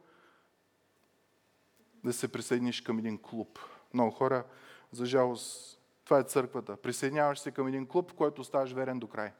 да 2.04 2.12
се 2.12 2.32
присъединиш 2.32 2.80
към 2.80 2.98
един 2.98 3.18
клуб. 3.18 3.58
Много 3.94 4.10
хора, 4.10 4.44
за 4.92 5.06
жалост, 5.06 5.80
това 6.04 6.18
е 6.18 6.22
църквата. 6.22 6.76
Присъединяваш 6.76 7.38
се 7.38 7.50
към 7.50 7.68
един 7.68 7.86
клуб, 7.86 8.10
в 8.10 8.14
който 8.14 8.44
ставаш 8.44 8.72
верен 8.72 8.98
до 8.98 9.08
край. 9.08 9.32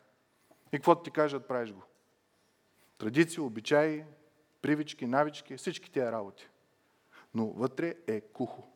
И 0.72 0.76
каквото 0.76 1.02
ти 1.02 1.10
кажат, 1.10 1.48
правиш 1.48 1.72
го. 1.72 1.82
Традиции, 2.98 3.40
обичаи, 3.40 4.04
привички, 4.62 5.06
навички, 5.06 5.56
всички 5.56 5.90
тия 5.90 6.12
работи. 6.12 6.48
Но 7.34 7.46
вътре 7.46 7.94
е 8.06 8.20
кухо. 8.20 8.72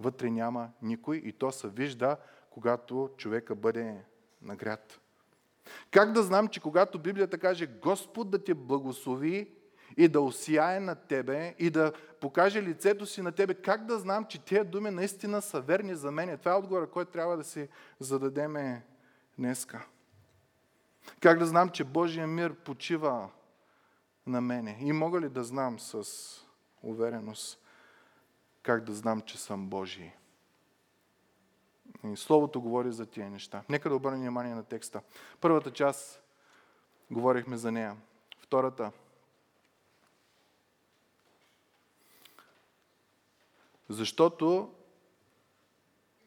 Вътре 0.00 0.30
няма 0.30 0.70
никой 0.82 1.16
и 1.16 1.32
то 1.32 1.52
се 1.52 1.68
вижда, 1.68 2.16
когато 2.54 3.10
човека 3.16 3.54
бъде 3.54 3.96
нагряд. 4.42 5.00
Как 5.90 6.12
да 6.12 6.22
знам, 6.22 6.48
че 6.48 6.60
когато 6.60 6.98
Библията 6.98 7.38
каже 7.38 7.66
Господ 7.66 8.30
да 8.30 8.44
те 8.44 8.54
благослови 8.54 9.54
и 9.96 10.08
да 10.08 10.20
осияе 10.20 10.80
на 10.80 10.94
тебе 10.94 11.54
и 11.58 11.70
да 11.70 11.92
покаже 12.20 12.62
лицето 12.62 13.06
си 13.06 13.22
на 13.22 13.32
тебе, 13.32 13.54
как 13.54 13.86
да 13.86 13.98
знам, 13.98 14.24
че 14.24 14.44
тези 14.44 14.68
думи 14.68 14.90
наистина 14.90 15.42
са 15.42 15.60
верни 15.60 15.94
за 15.94 16.10
мен? 16.10 16.38
Това 16.38 16.52
е 16.52 16.54
отговора, 16.54 16.90
който 16.90 17.10
трябва 17.10 17.36
да 17.36 17.44
си 17.44 17.68
зададеме 18.00 18.84
днеска. 19.38 19.86
Как 21.20 21.38
да 21.38 21.46
знам, 21.46 21.68
че 21.68 21.84
Божия 21.84 22.26
мир 22.26 22.54
почива 22.54 23.30
на 24.26 24.40
мене? 24.40 24.78
И 24.80 24.92
мога 24.92 25.20
ли 25.20 25.28
да 25.28 25.44
знам 25.44 25.80
с 25.80 26.04
увереност 26.82 27.58
как 28.62 28.84
да 28.84 28.92
знам, 28.94 29.20
че 29.20 29.38
съм 29.38 29.68
Божий? 29.68 30.12
И 32.04 32.16
Словото 32.16 32.60
говори 32.60 32.92
за 32.92 33.06
тия 33.06 33.30
неща. 33.30 33.62
Нека 33.68 33.88
да 33.88 33.94
обърнем 33.94 34.20
внимание 34.20 34.54
на 34.54 34.64
текста. 34.64 35.00
Първата 35.40 35.72
част 35.72 36.22
говорихме 37.10 37.56
за 37.56 37.72
нея. 37.72 37.96
Втората. 38.38 38.92
Защото 43.88 44.74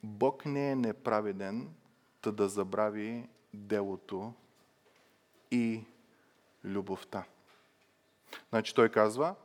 Бог 0.04 0.46
не 0.46 0.72
е 0.72 0.76
неправеден, 0.76 1.74
та 2.22 2.32
да 2.32 2.50
забрави 2.50 3.30
делото 3.54 4.34
и 5.52 5.84
любовта. 6.64 7.24
Значи 8.50 8.76
той 8.76 8.90
казва, 8.90 9.36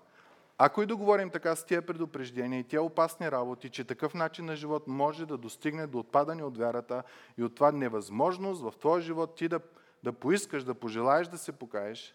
ако 0.63 0.83
и 0.83 0.87
да 0.87 0.97
говорим 0.97 1.31
така 1.31 1.57
с 1.57 1.65
тия 1.65 1.83
предупреждения 1.83 2.61
и 2.61 2.65
тия 2.65 2.83
опасни 2.83 3.31
работи, 3.31 3.71
че 3.71 3.85
такъв 3.85 4.15
начин 4.15 4.45
на 4.45 4.57
живот 4.57 4.87
може 4.87 5.27
да 5.27 5.37
достигне 5.37 5.87
до 5.87 5.99
отпадане 5.99 6.43
от 6.43 6.59
вярата 6.59 7.03
и 7.39 7.43
от 7.43 7.55
това 7.55 7.73
невъзможност 7.73 8.63
в 8.63 8.73
твоя 8.79 9.01
живот 9.01 9.35
ти 9.35 9.49
да, 9.49 9.61
да 10.05 10.13
поискаш, 10.13 10.65
да 10.65 10.75
пожелаеш 10.75 11.29
да 11.29 11.39
се 11.39 11.53
покаеш, 11.53 12.15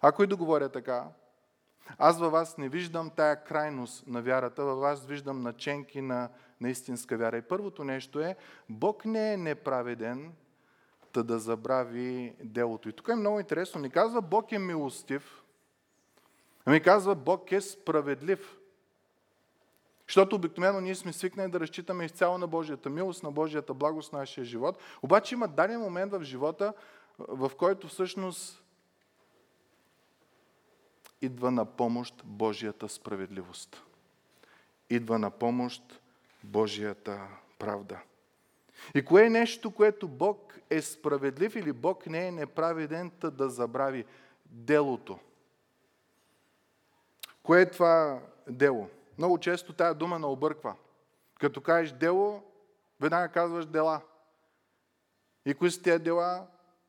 ако 0.00 0.22
и 0.22 0.26
да 0.26 0.36
говоря 0.36 0.68
така, 0.68 1.08
аз 1.98 2.18
във 2.18 2.32
вас 2.32 2.58
не 2.58 2.68
виждам 2.68 3.10
тая 3.10 3.44
крайност 3.44 4.06
на 4.06 4.22
вярата, 4.22 4.64
във 4.64 4.78
вас 4.78 5.06
виждам 5.06 5.42
наченки 5.42 6.00
на, 6.00 6.28
на 6.60 6.70
истинска 6.70 7.16
вяра. 7.16 7.36
И 7.36 7.42
първото 7.42 7.84
нещо 7.84 8.20
е, 8.20 8.36
Бог 8.68 9.04
не 9.04 9.32
е 9.32 9.36
неправеден, 9.36 10.32
да 11.22 11.38
забрави 11.38 12.34
делото. 12.44 12.88
И 12.88 12.92
тук 12.92 13.08
е 13.08 13.14
много 13.14 13.40
интересно. 13.40 13.80
Не 13.80 13.90
казва 13.90 14.22
Бог 14.22 14.52
е 14.52 14.58
милостив, 14.58 15.42
ами 16.66 16.82
казва 16.82 17.14
Бог 17.14 17.52
е 17.52 17.60
справедлив. 17.60 18.56
Защото 20.08 20.36
обикновено 20.36 20.80
ние 20.80 20.94
сме 20.94 21.12
свикнали 21.12 21.50
да 21.50 21.60
разчитаме 21.60 22.04
изцяло 22.04 22.38
на 22.38 22.46
Божията 22.46 22.90
милост, 22.90 23.22
на 23.22 23.30
Божията 23.30 23.74
благост 23.74 24.12
на 24.12 24.18
нашия 24.18 24.44
живот. 24.44 24.78
Обаче 25.02 25.34
има 25.34 25.48
даден 25.48 25.80
момент 25.80 26.12
в 26.12 26.24
живота, 26.24 26.72
в 27.18 27.52
който 27.58 27.88
всъщност 27.88 28.62
идва 31.22 31.50
на 31.50 31.64
помощ 31.64 32.22
Божията 32.24 32.88
справедливост. 32.88 33.82
Идва 34.90 35.18
на 35.18 35.30
помощ 35.30 36.00
Божията 36.44 37.28
правда. 37.58 37.98
И 38.94 39.04
кое 39.04 39.26
е 39.26 39.30
нещо, 39.30 39.70
което 39.70 40.08
Бог 40.08 40.58
е 40.70 40.82
справедлив 40.82 41.56
или 41.56 41.72
Бог 41.72 42.06
не 42.06 42.26
е 42.26 42.32
неправеден 42.32 43.12
да 43.22 43.48
забрави? 43.48 44.04
Делото. 44.46 45.18
Кое 47.46 47.60
е 47.60 47.70
това 47.70 48.20
дело? 48.48 48.88
Много 49.18 49.38
често 49.38 49.72
тая 49.72 49.94
дума 49.94 50.18
на 50.18 50.28
обърква. 50.28 50.74
Като 51.40 51.60
кажеш 51.60 51.92
дело, 51.92 52.42
веднага 53.00 53.28
казваш 53.28 53.66
дела. 53.66 54.00
И 55.44 55.54
кои 55.54 55.70
са 55.70 55.82
тези 55.82 56.04
дела? 56.04 56.46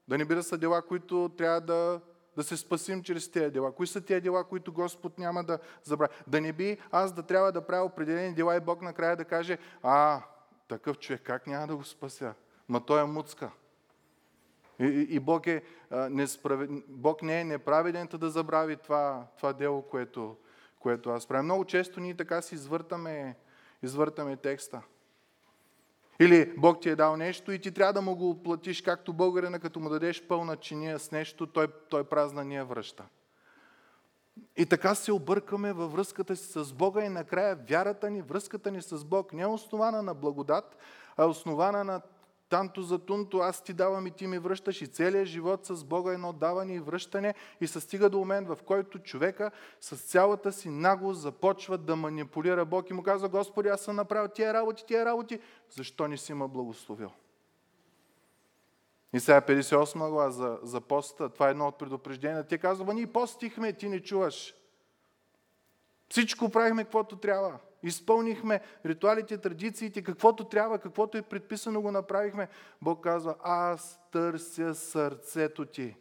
Да 0.08 0.18
не 0.18 0.26
би 0.26 0.36
да 0.36 0.44
са 0.44 0.58
дела, 0.58 0.82
които 0.82 1.32
трябва 1.38 1.62
да 1.62 2.02
да 2.38 2.44
се 2.44 2.58
спасим 2.58 3.04
чрез 3.04 3.32
тези 3.32 3.52
дела. 3.52 3.72
Кои 3.72 3.88
са 3.88 4.02
тези 4.02 4.22
дела, 4.22 4.44
които 4.44 4.74
Господ 4.74 5.20
няма 5.20 5.44
да 5.44 5.60
забрави? 5.84 6.14
Да 6.28 6.42
не 6.42 6.54
би 6.54 6.78
аз 6.92 7.14
да 7.14 7.24
трябва 7.24 7.52
да 7.52 7.68
правя 7.68 7.86
определени 7.86 8.34
дела 8.34 8.56
и 8.56 8.60
Бог 8.60 8.82
накрая 8.82 9.16
да 9.16 9.26
каже, 9.26 9.58
а, 9.84 10.22
такъв 10.68 11.00
човек 11.00 11.22
как 11.24 11.48
няма 11.48 11.68
да 11.68 11.76
го 11.76 11.84
спася? 11.84 12.34
Ма 12.70 12.86
той 12.86 13.02
е 13.02 13.06
муцка. 13.06 13.52
И, 14.80 15.08
и 15.10 15.20
Бог, 15.20 15.48
е, 15.48 15.64
а, 15.90 16.10
несправед... 16.10 16.70
Бог 16.88 17.22
не 17.22 17.42
е 17.42 17.44
неправеден 17.44 18.08
да 18.14 18.30
забрави 18.30 18.76
това, 18.76 19.28
това 19.38 19.54
дело, 19.54 19.82
което, 19.82 20.38
което 20.80 21.10
аз 21.10 21.28
правя. 21.28 21.44
Много 21.44 21.66
често 21.66 22.00
ние 22.00 22.18
така 22.18 22.42
си 22.42 22.56
извъртаме, 22.56 23.36
извъртаме 23.84 24.38
текста. 24.38 24.82
Или 26.20 26.54
Бог 26.58 26.82
ти 26.82 26.90
е 26.90 26.96
дал 26.96 27.18
нещо 27.18 27.52
и 27.52 27.60
ти 27.60 27.72
трябва 27.72 27.94
да 27.94 28.02
му 28.02 28.16
го 28.16 28.30
оплатиш, 28.30 28.82
както 28.82 29.14
българина, 29.14 29.60
като 29.60 29.80
му 29.80 29.90
дадеш 29.90 30.28
пълна 30.28 30.56
чиния 30.56 31.00
с 31.00 31.12
нещо, 31.12 31.48
той, 31.48 31.68
той 31.90 32.04
празна 32.04 32.44
ни 32.44 32.56
я 32.56 32.66
връща. 32.66 33.04
И 34.58 34.66
така 34.66 34.96
се 34.96 35.12
объркаме 35.12 35.74
във 35.74 35.92
връзката 35.92 36.36
си 36.36 36.52
с 36.52 36.74
Бога 36.74 37.06
и 37.06 37.10
накрая 37.10 37.56
вярата 37.70 38.10
ни, 38.10 38.22
връзката 38.22 38.72
ни 38.72 38.82
с 38.82 39.06
Бог 39.06 39.34
не 39.34 39.42
е 39.42 39.48
основана 39.48 40.02
на 40.02 40.14
благодат, 40.14 40.78
а 41.18 41.24
е 41.24 41.26
основана 41.26 41.84
на 41.84 42.02
Танто 42.50 42.82
за 42.82 43.00
тунто, 43.00 43.38
аз 43.38 43.64
ти 43.64 43.74
давам 43.74 44.08
и 44.08 44.12
ти 44.12 44.28
ми 44.28 44.40
връщаш 44.40 44.82
и 44.82 44.88
целият 44.88 45.28
живот 45.28 45.66
с 45.66 45.84
Бога 45.84 46.14
едно 46.14 46.34
даване 46.34 46.76
и 46.76 46.80
връщане 46.80 47.34
и 47.62 47.68
се 47.68 47.80
стига 47.80 48.10
до 48.10 48.18
момент, 48.18 48.48
в 48.48 48.58
който 48.66 49.00
човека 49.00 49.52
с 49.82 49.98
цялата 49.98 50.52
си 50.52 50.70
наглост 50.70 51.22
започва 51.22 51.78
да 51.78 51.96
манипулира 51.96 52.66
Бог 52.66 52.90
и 52.90 52.94
му 52.94 53.04
казва, 53.04 53.30
Господи, 53.30 53.70
аз 53.70 53.82
съм 53.82 53.96
направил 53.96 54.28
тия 54.28 54.54
работи, 54.54 54.86
тия 54.88 55.06
работи, 55.06 55.40
защо 55.70 56.08
не 56.08 56.18
си 56.18 56.34
ма 56.34 56.48
благословил? 56.48 57.12
И 59.14 59.20
сега 59.20 59.42
58 59.42 59.98
глава 59.98 60.32
за, 60.32 60.60
за 60.64 60.82
поста, 60.82 61.30
това 61.30 61.48
е 61.48 61.52
едно 61.52 61.68
от 61.68 61.78
предупрежденията. 61.78 62.48
Те 62.50 62.58
казва, 62.58 62.94
ние 62.94 63.08
постихме, 63.08 63.74
ти 63.74 63.90
не 63.90 64.04
чуваш. 64.04 64.56
Всичко 66.10 66.50
правихме 66.50 66.84
каквото 66.84 67.16
трябва. 67.16 67.60
Изпълнихме 67.84 68.62
ритуалите, 68.86 69.38
традициите, 69.38 70.04
каквото 70.04 70.44
трябва, 70.44 70.80
каквото 70.80 71.18
е 71.18 71.22
предписано, 71.22 71.82
го 71.82 71.92
направихме. 71.92 72.48
Бог 72.82 73.04
казва, 73.04 73.36
аз 73.44 74.00
търся 74.12 74.76
сърцето 74.76 75.66
ти. 75.66 75.96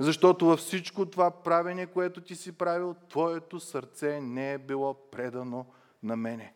Защото 0.00 0.46
във 0.46 0.60
всичко 0.60 1.06
това 1.06 1.30
правене, 1.30 1.86
което 1.86 2.20
ти 2.20 2.36
си 2.36 2.52
правил, 2.52 2.94
твоето 3.08 3.60
сърце 3.60 4.20
не 4.20 4.52
е 4.52 4.58
било 4.58 4.94
предано 4.94 5.66
на 6.02 6.16
мене. 6.16 6.54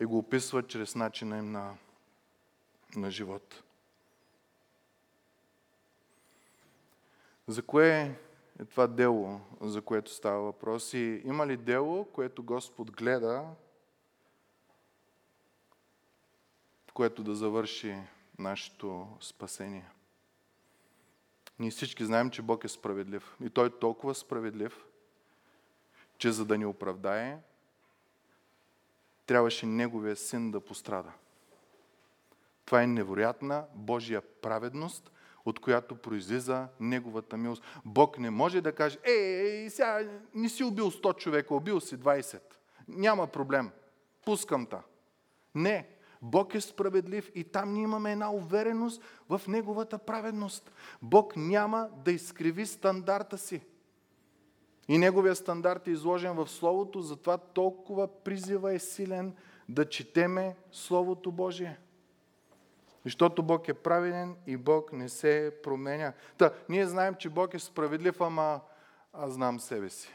И 0.00 0.04
го 0.04 0.18
описва 0.18 0.66
чрез 0.66 0.94
начина 0.94 1.38
им 1.38 1.52
на, 1.52 1.74
на 2.96 3.10
живот. 3.10 3.62
За 7.46 7.62
кое 7.62 8.18
е 8.60 8.64
това 8.64 8.86
дело, 8.86 9.40
за 9.60 9.82
което 9.82 10.14
става 10.14 10.40
въпрос. 10.42 10.94
И 10.94 11.22
има 11.24 11.46
ли 11.46 11.56
дело, 11.56 12.04
което 12.04 12.42
Господ 12.42 12.92
гледа, 12.92 13.44
което 16.94 17.22
да 17.22 17.34
завърши 17.34 17.96
нашето 18.38 19.08
спасение? 19.20 19.90
Ние 21.58 21.70
всички 21.70 22.04
знаем, 22.04 22.30
че 22.30 22.42
Бог 22.42 22.64
е 22.64 22.68
справедлив. 22.68 23.36
И 23.44 23.50
Той 23.50 23.66
е 23.66 23.78
толкова 23.78 24.14
справедлив, 24.14 24.84
че 26.18 26.32
за 26.32 26.44
да 26.44 26.58
ни 26.58 26.66
оправдае, 26.66 27.38
трябваше 29.26 29.66
Неговия 29.66 30.16
син 30.16 30.50
да 30.50 30.60
пострада. 30.60 31.12
Това 32.64 32.82
е 32.82 32.86
невероятна 32.86 33.64
Божия 33.74 34.22
праведност– 34.22 35.10
от 35.44 35.60
която 35.60 35.94
произлиза 35.94 36.68
неговата 36.80 37.36
милост. 37.36 37.62
Бог 37.84 38.18
не 38.18 38.30
може 38.30 38.60
да 38.60 38.72
каже, 38.72 38.98
ей, 39.04 39.70
сега 39.70 40.00
не 40.34 40.48
си 40.48 40.64
убил 40.64 40.90
100 40.90 41.16
човека, 41.16 41.54
убил 41.54 41.80
си 41.80 41.96
20. 41.96 42.40
Няма 42.88 43.26
проблем. 43.26 43.70
Пускам 44.24 44.66
та. 44.66 44.82
Не. 45.54 45.88
Бог 46.22 46.54
е 46.54 46.60
справедлив 46.60 47.30
и 47.34 47.44
там 47.44 47.72
ние 47.72 47.82
имаме 47.82 48.12
една 48.12 48.32
увереност 48.32 49.02
в 49.28 49.40
Неговата 49.48 49.98
праведност. 49.98 50.72
Бог 51.02 51.36
няма 51.36 51.88
да 52.04 52.12
изкриви 52.12 52.66
стандарта 52.66 53.38
си. 53.38 53.60
И 54.88 54.98
Неговия 54.98 55.34
стандарт 55.34 55.88
е 55.88 55.90
изложен 55.90 56.32
в 56.32 56.48
Словото, 56.48 57.00
затова 57.00 57.38
толкова 57.38 58.22
призива 58.24 58.74
е 58.74 58.78
силен 58.78 59.34
да 59.68 59.88
четеме 59.88 60.56
Словото 60.72 61.32
Божие. 61.32 61.78
Защото 63.04 63.42
Бог 63.42 63.68
е 63.68 63.74
праведен 63.74 64.36
и 64.46 64.56
Бог 64.56 64.92
не 64.92 65.08
се 65.08 65.52
променя. 65.62 66.12
Та, 66.38 66.52
ние 66.68 66.86
знаем, 66.86 67.14
че 67.14 67.28
Бог 67.28 67.54
е 67.54 67.58
справедлив, 67.58 68.20
ама 68.20 68.60
аз 69.12 69.32
знам 69.32 69.60
себе 69.60 69.90
си. 69.90 70.14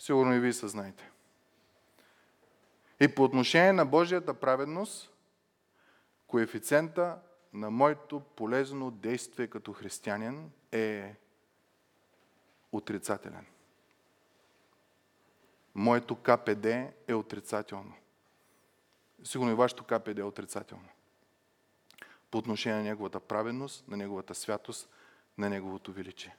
Сигурно 0.00 0.34
и 0.34 0.40
вие 0.40 0.52
съзнаете. 0.52 1.10
И 3.00 3.14
по 3.14 3.24
отношение 3.24 3.72
на 3.72 3.86
Божията 3.86 4.34
праведност, 4.34 5.12
коефициента 6.26 7.18
на 7.52 7.70
моето 7.70 8.20
полезно 8.20 8.90
действие 8.90 9.46
като 9.46 9.72
християнин 9.72 10.50
е 10.72 11.14
отрицателен. 12.72 13.46
Моето 15.74 16.16
КПД 16.16 16.66
е 17.08 17.14
отрицателно. 17.14 17.92
Сигурно 19.24 19.50
и 19.50 19.54
вашето 19.54 19.84
КПД 19.84 20.18
е 20.18 20.22
отрицателно. 20.22 20.88
По 22.30 22.38
отношение 22.38 22.78
на 22.78 22.84
неговата 22.84 23.20
праведност, 23.20 23.88
на 23.88 23.96
неговата 23.96 24.34
святост, 24.34 24.88
на 25.38 25.50
неговото 25.50 25.92
величие. 25.92 26.36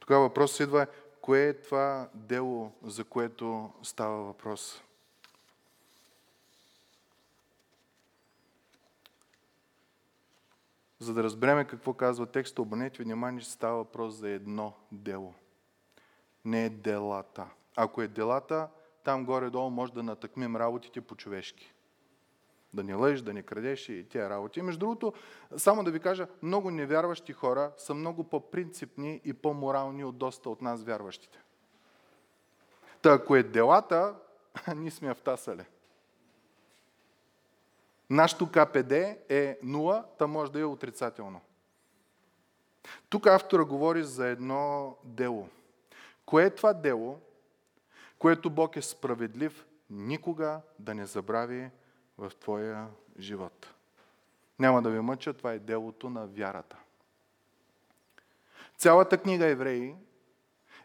Тогава 0.00 0.22
въпросът 0.22 0.60
идва, 0.60 0.86
кое 1.20 1.48
е 1.48 1.60
това 1.60 2.08
дело, 2.14 2.72
за 2.82 3.04
което 3.04 3.72
става 3.82 4.22
въпрос? 4.22 4.82
За 10.98 11.14
да 11.14 11.22
разбереме 11.22 11.64
какво 11.64 11.92
казва 11.92 12.26
текста, 12.26 12.62
обърнете 12.62 13.02
внимание, 13.02 13.40
че 13.40 13.50
става 13.50 13.76
въпрос 13.76 14.14
за 14.14 14.28
едно 14.28 14.72
дело. 14.92 15.34
Не 16.44 16.64
е 16.64 16.70
делата. 16.70 17.46
Ако 17.76 18.02
е 18.02 18.08
делата, 18.08 18.68
там 19.06 19.24
горе-долу 19.24 19.70
може 19.70 19.92
да 19.92 20.02
натъкмим 20.02 20.56
работите 20.56 21.00
по-човешки. 21.00 21.74
Да 22.74 22.84
не 22.84 22.94
лъжиш, 22.94 23.20
да 23.20 23.32
не 23.32 23.42
крадеш 23.42 23.88
и 23.88 24.06
тия 24.08 24.30
работи. 24.30 24.62
Между 24.62 24.78
другото, 24.78 25.12
само 25.56 25.84
да 25.84 25.90
ви 25.90 26.00
кажа, 26.00 26.26
много 26.42 26.70
невярващи 26.70 27.32
хора 27.32 27.72
са 27.76 27.94
много 27.94 28.24
по-принципни 28.24 29.20
и 29.24 29.32
по-морални 29.32 30.04
от 30.04 30.18
доста 30.18 30.50
от 30.50 30.62
нас 30.62 30.84
вярващите. 30.84 31.38
Та 33.02 33.12
ако 33.12 33.36
е 33.36 33.42
делата, 33.42 34.14
ние 34.76 34.90
сме 34.90 35.10
автасале. 35.10 35.66
Нашето 38.10 38.46
КПД 38.46 38.92
е 39.28 39.58
0, 39.64 40.04
та 40.18 40.26
може 40.26 40.52
да 40.52 40.60
е 40.60 40.64
отрицателно. 40.64 41.40
Тук 43.08 43.26
автора 43.26 43.64
говори 43.64 44.04
за 44.04 44.26
едно 44.26 44.96
дело. 45.04 45.48
Кое 46.24 46.44
е 46.44 46.54
това 46.54 46.72
дело, 46.72 47.20
което 48.18 48.50
Бог 48.50 48.76
е 48.76 48.82
справедлив 48.82 49.66
никога 49.90 50.60
да 50.78 50.94
не 50.94 51.06
забрави 51.06 51.70
в 52.18 52.32
твоя 52.40 52.88
живот? 53.18 53.74
Няма 54.58 54.82
да 54.82 54.90
ви 54.90 55.00
мъча, 55.00 55.32
това 55.32 55.52
е 55.52 55.58
делото 55.58 56.10
на 56.10 56.26
вярата. 56.26 56.76
Цялата 58.76 59.18
книга 59.18 59.46
Евреи 59.46 59.94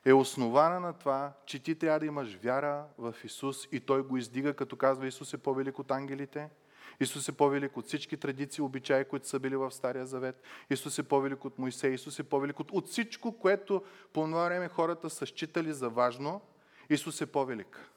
е 0.05 0.13
основана 0.13 0.79
на 0.79 0.93
това, 0.93 1.33
че 1.45 1.63
ти 1.63 1.75
трябва 1.75 1.99
да 1.99 2.05
имаш 2.05 2.35
вяра 2.35 2.85
в 2.97 3.15
Исус 3.23 3.67
и 3.71 3.79
Той 3.79 4.03
го 4.03 4.17
издига, 4.17 4.53
като 4.53 4.75
казва 4.75 5.07
Исус 5.07 5.33
е 5.33 5.37
по-велик 5.37 5.79
от 5.79 5.91
ангелите– 5.91 6.49
Исус 7.01 7.29
е 7.29 7.31
по-велик 7.31 7.77
от 7.77 7.85
всички 7.85 8.17
традиции, 8.17 8.61
обичаи, 8.61 9.05
които 9.05 9.27
са 9.27 9.39
били 9.39 9.55
в 9.55 9.71
Стария 9.71 10.05
Завет. 10.05 10.41
Исус 10.69 10.99
е 10.99 11.03
по-велик 11.03 11.45
от 11.45 11.59
Моисей. 11.59 11.93
Исус 11.93 12.19
е 12.19 12.23
по-велик 12.23 12.59
от, 12.59 12.71
от 12.71 12.87
всичко, 12.87 13.37
което 13.39 13.83
по 14.13 14.25
това 14.25 14.45
време 14.45 14.67
хората 14.67 15.09
са 15.09 15.25
считали 15.25 15.73
за 15.73 15.89
важно. 15.89 16.41
Исус 16.93 17.21
е 17.21 17.25
по-велик. 17.25 17.89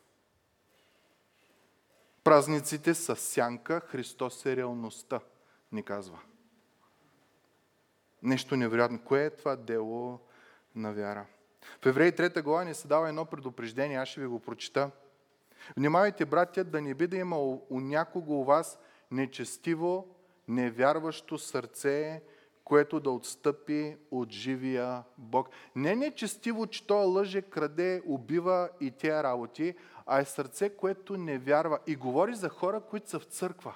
Празниците 2.25 2.95
са 2.95 3.17
сянка, 3.17 3.81
Христос 3.81 4.47
е 4.47 4.57
реалността, 4.57 5.21
ни 5.73 5.83
казва. 5.83 6.19
Нещо 8.23 8.57
невероятно. 8.57 9.05
Кое 9.05 9.25
е 9.25 9.31
това 9.31 9.57
дело 9.57 10.21
на 10.75 10.93
вяра? 10.93 11.27
В 11.83 11.87
Евреи 11.87 12.13
3 12.13 12.43
глава 12.43 12.65
ни 12.65 12.75
се 12.75 12.89
дава 12.89 13.09
едно 13.09 13.25
предупреждение, 13.25 13.97
аз 13.97 14.09
ще 14.09 14.21
ви 14.21 14.27
го 14.27 14.41
прочита. 14.41 14.91
Внимавайте, 15.77 16.25
братя, 16.25 16.65
да 16.65 16.81
не 16.81 16.95
би 16.95 17.07
да 17.07 17.17
има 17.17 17.39
у 17.71 17.81
някого 17.81 18.41
у 18.41 18.45
вас 18.45 18.79
нечестиво, 19.11 20.17
невярващо 20.49 21.39
сърце, 21.39 22.23
което 22.65 23.01
да 23.01 23.11
отстъпи 23.11 23.97
от 24.11 24.31
живия 24.31 25.03
Бог. 25.19 25.49
Не 25.77 25.97
нечестиво, 25.97 26.67
че 26.67 26.87
той 26.87 27.07
лъже, 27.07 27.43
краде, 27.43 28.03
убива 28.07 28.69
и 28.81 28.91
тия 28.91 29.23
работи, 29.23 29.75
а 30.07 30.21
е 30.21 30.25
сърце, 30.25 30.77
което 30.77 31.17
не 31.17 31.39
вярва. 31.39 31.79
И 31.87 31.97
говори 31.97 32.35
за 32.35 32.49
хора, 32.49 32.81
които 32.81 33.11
са 33.11 33.19
в 33.19 33.25
църква. 33.25 33.75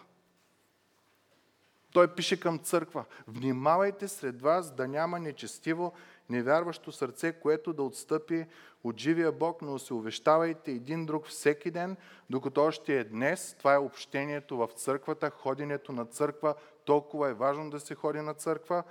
Той 1.92 2.14
пише 2.14 2.40
към 2.40 2.58
църква. 2.58 3.04
Внимавайте 3.28 4.08
сред 4.08 4.42
вас 4.42 4.74
да 4.74 4.88
няма 4.88 5.18
нечестиво, 5.18 5.92
невярващо 6.30 6.92
сърце, 6.92 7.32
което 7.32 7.72
да 7.72 7.82
отстъпи 7.82 8.46
от 8.84 8.98
живия 8.98 9.32
Бог, 9.32 9.62
но 9.62 9.78
се 9.78 9.94
увещавайте 9.94 10.70
един 10.70 11.06
друг 11.06 11.26
всеки 11.26 11.70
ден, 11.70 11.96
докато 12.30 12.62
още 12.62 12.98
е 12.98 13.04
днес. 13.04 13.56
Това 13.58 13.74
е 13.74 13.78
общението 13.78 14.56
в 14.56 14.68
църквата, 14.74 15.30
ходенето 15.30 15.92
на 15.92 16.04
църква. 16.04 16.54
Толкова 16.88 17.28
е 17.28 17.34
важно 17.34 17.70
да 17.70 17.80
се 17.80 17.94
ходи 17.94 18.20
на 18.20 18.34
църква. 18.34 18.82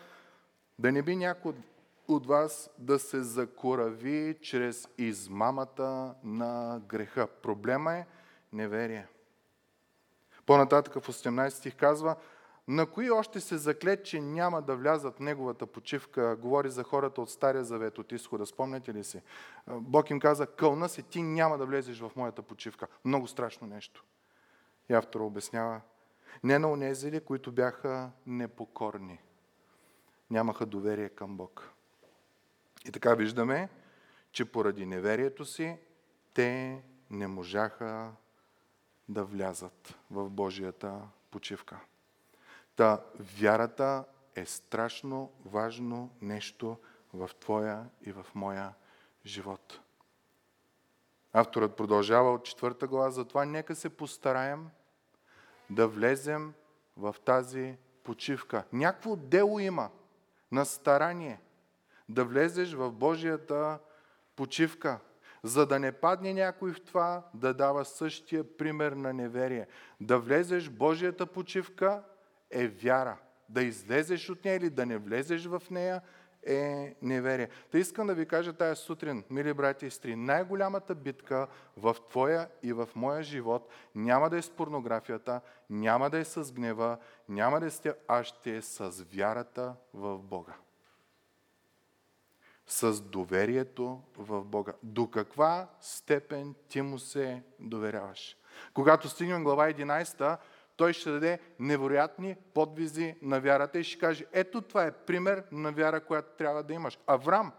Да 0.80 0.92
не 0.92 1.02
би 1.02 1.16
някой 1.16 1.54
от 2.08 2.26
вас 2.26 2.70
да 2.78 3.00
се 3.00 3.24
закорави 3.24 4.38
чрез 4.42 4.90
измамата 4.98 6.16
на 6.24 6.82
греха. 6.88 7.28
Проблема 7.28 7.94
е 7.94 8.06
неверие. 8.54 9.08
По-нататък 10.46 10.94
в 10.94 11.08
18 11.08 11.50
стих 11.50 11.76
казва, 11.76 12.16
на 12.68 12.86
кои 12.86 13.12
още 13.12 13.40
се 13.40 13.58
заклет, 13.58 14.06
че 14.06 14.22
няма 14.22 14.62
да 14.62 14.76
влязат 14.76 15.16
в 15.16 15.20
неговата 15.20 15.66
почивка? 15.66 16.36
Говори 16.36 16.70
за 16.70 16.84
хората 16.84 17.22
от 17.22 17.30
Стария 17.30 17.64
завет, 17.64 17.98
от 17.98 18.12
изхода. 18.12 18.46
Спомняте 18.46 18.94
ли 18.94 19.04
си? 19.04 19.22
Бог 19.68 20.10
им 20.10 20.20
каза, 20.20 20.48
кълна 20.48 20.90
се, 20.90 21.02
ти 21.02 21.22
няма 21.22 21.58
да 21.58 21.66
влезеш 21.66 22.00
в 22.00 22.12
моята 22.16 22.42
почивка. 22.42 22.88
Много 23.06 23.28
страшно 23.28 23.68
нещо. 23.68 24.04
И 24.90 24.94
автора 24.94 25.24
обяснява. 25.24 25.82
Не 26.44 26.60
на 26.60 26.72
онези 26.72 27.20
които 27.20 27.52
бяха 27.52 28.12
непокорни. 28.26 29.20
Нямаха 30.30 30.66
доверие 30.66 31.10
към 31.10 31.38
Бог. 31.38 31.72
И 32.86 32.92
така 32.92 33.14
виждаме, 33.14 33.70
че 34.32 34.52
поради 34.52 34.86
неверието 34.86 35.46
си, 35.46 35.78
те 36.34 36.84
не 37.10 37.28
можаха 37.28 38.12
да 39.10 39.24
влязат 39.24 40.00
в 40.12 40.30
Божията 40.30 41.02
почивка. 41.32 41.80
Та 42.76 43.04
вярата 43.40 44.06
е 44.36 44.46
страшно 44.46 45.32
важно 45.46 46.10
нещо 46.22 46.78
в 47.14 47.30
твоя 47.40 47.90
и 48.02 48.12
в 48.12 48.26
моя 48.36 48.74
живот. 49.26 49.80
Авторът 51.34 51.76
продължава 51.76 52.34
от 52.34 52.44
четвърта 52.46 52.88
глава, 52.88 53.12
затова 53.12 53.46
нека 53.46 53.76
се 53.76 53.90
постараем 53.90 54.70
да 55.70 55.88
влезем 55.88 56.54
в 56.98 57.16
тази 57.26 57.76
почивка. 58.04 58.64
Някакво 58.74 59.16
дело 59.16 59.60
има 59.60 59.90
на 60.52 60.66
старание 60.66 61.40
да 62.10 62.26
влезеш 62.26 62.74
в 62.74 62.92
Божията 62.92 63.80
почивка, 64.36 65.00
за 65.44 65.66
да 65.66 65.80
не 65.80 65.92
падне 65.92 66.34
някой 66.34 66.74
в 66.74 66.84
това 66.84 67.24
да 67.34 67.54
дава 67.54 67.86
същия 67.86 68.58
пример 68.58 68.92
на 68.92 69.14
неверие. 69.14 69.68
Да 70.02 70.20
влезеш 70.20 70.68
в 70.68 70.74
Божията 70.74 71.26
почивка 71.26 72.04
е 72.52 72.68
вяра. 72.68 73.18
Да 73.50 73.64
излезеш 73.64 74.30
от 74.30 74.46
нея 74.46 74.58
или 74.58 74.70
да 74.70 74.86
не 74.86 74.98
влезеш 74.98 75.46
в 75.46 75.62
нея 75.72 76.02
е 76.48 76.96
неверие. 77.02 77.50
Та 77.72 77.78
искам 77.78 78.08
да 78.08 78.14
ви 78.14 78.26
кажа 78.26 78.54
тая 78.54 78.76
сутрин, 78.76 79.24
мили 79.30 79.54
брати 79.54 79.86
и 79.86 79.90
сестри, 79.90 80.16
най-голямата 80.16 80.96
битка 80.96 81.48
в 81.78 81.96
твоя 82.10 82.50
и 82.64 82.74
в 82.74 82.90
моя 82.96 83.24
живот 83.24 83.70
няма 83.96 84.30
да 84.30 84.38
е 84.38 84.42
с 84.42 84.50
порнографията, 84.50 85.42
няма 85.70 86.10
да 86.10 86.18
е 86.18 86.26
с 86.26 86.54
гнева, 86.54 86.98
няма 87.30 87.60
да 87.60 87.66
е 87.66 87.70
с 87.70 87.80
тя, 87.80 87.94
а 88.08 88.24
ще 88.24 88.56
е 88.56 88.62
с 88.62 89.06
вярата 89.14 89.76
в 89.94 90.18
Бога. 90.18 90.54
С 92.68 93.02
доверието 93.02 94.02
в 94.18 94.44
Бога. 94.44 94.74
До 94.84 95.08
каква 95.08 95.68
степен 95.82 96.56
ти 96.70 96.82
му 96.82 97.00
се 97.00 97.44
доверяваш? 97.60 98.38
Когато 98.74 99.10
стигнем 99.10 99.44
глава 99.44 99.68
11, 99.68 100.38
той 100.78 100.94
ще 100.94 101.12
даде 101.12 101.40
невероятни 101.60 102.36
подвизи 102.54 103.16
на 103.22 103.40
вярата 103.40 103.80
и 103.80 103.84
ще 103.84 104.00
каже, 104.00 104.26
ето 104.32 104.62
това 104.62 104.86
е 104.86 104.92
пример 104.92 105.44
на 105.52 105.72
вяра, 105.72 106.06
която 106.06 106.38
трябва 106.38 106.64
да 106.64 106.74
имаш. 106.74 107.00
Аврам 107.08 107.52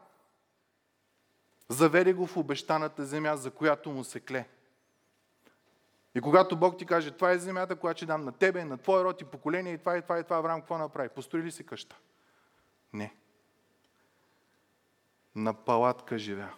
заведе 1.69 2.13
го 2.13 2.27
в 2.27 2.37
обещаната 2.37 3.05
земя, 3.05 3.37
за 3.37 3.51
която 3.51 3.91
му 3.91 4.05
се 4.05 4.21
кле. 4.21 4.49
И 6.15 6.21
когато 6.21 6.57
Бог 6.57 6.79
ти 6.79 6.87
каже, 6.87 7.11
това 7.11 7.31
е 7.31 7.39
земята, 7.39 7.77
която 7.77 7.99
ще 7.99 8.07
дам 8.07 8.25
на 8.25 8.33
тебе, 8.33 8.65
на 8.65 8.79
твой 8.79 9.05
род 9.05 9.21
и 9.21 9.25
поколение, 9.25 9.73
и 9.73 9.79
това, 9.79 9.97
и 9.97 10.03
това, 10.03 10.19
и 10.19 10.25
това, 10.25 10.37
Авраам 10.37 10.61
какво 10.61 10.79
направи? 10.79 11.09
Построи 11.09 11.43
ли 11.43 11.51
си 11.51 11.67
къща? 11.67 11.97
Не. 12.93 13.15
На 15.35 15.55
палатка 15.55 16.19
живя. 16.19 16.51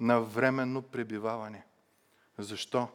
На 0.00 0.20
временно 0.20 0.82
пребиваване. 0.82 1.66
Защо? 2.38 2.88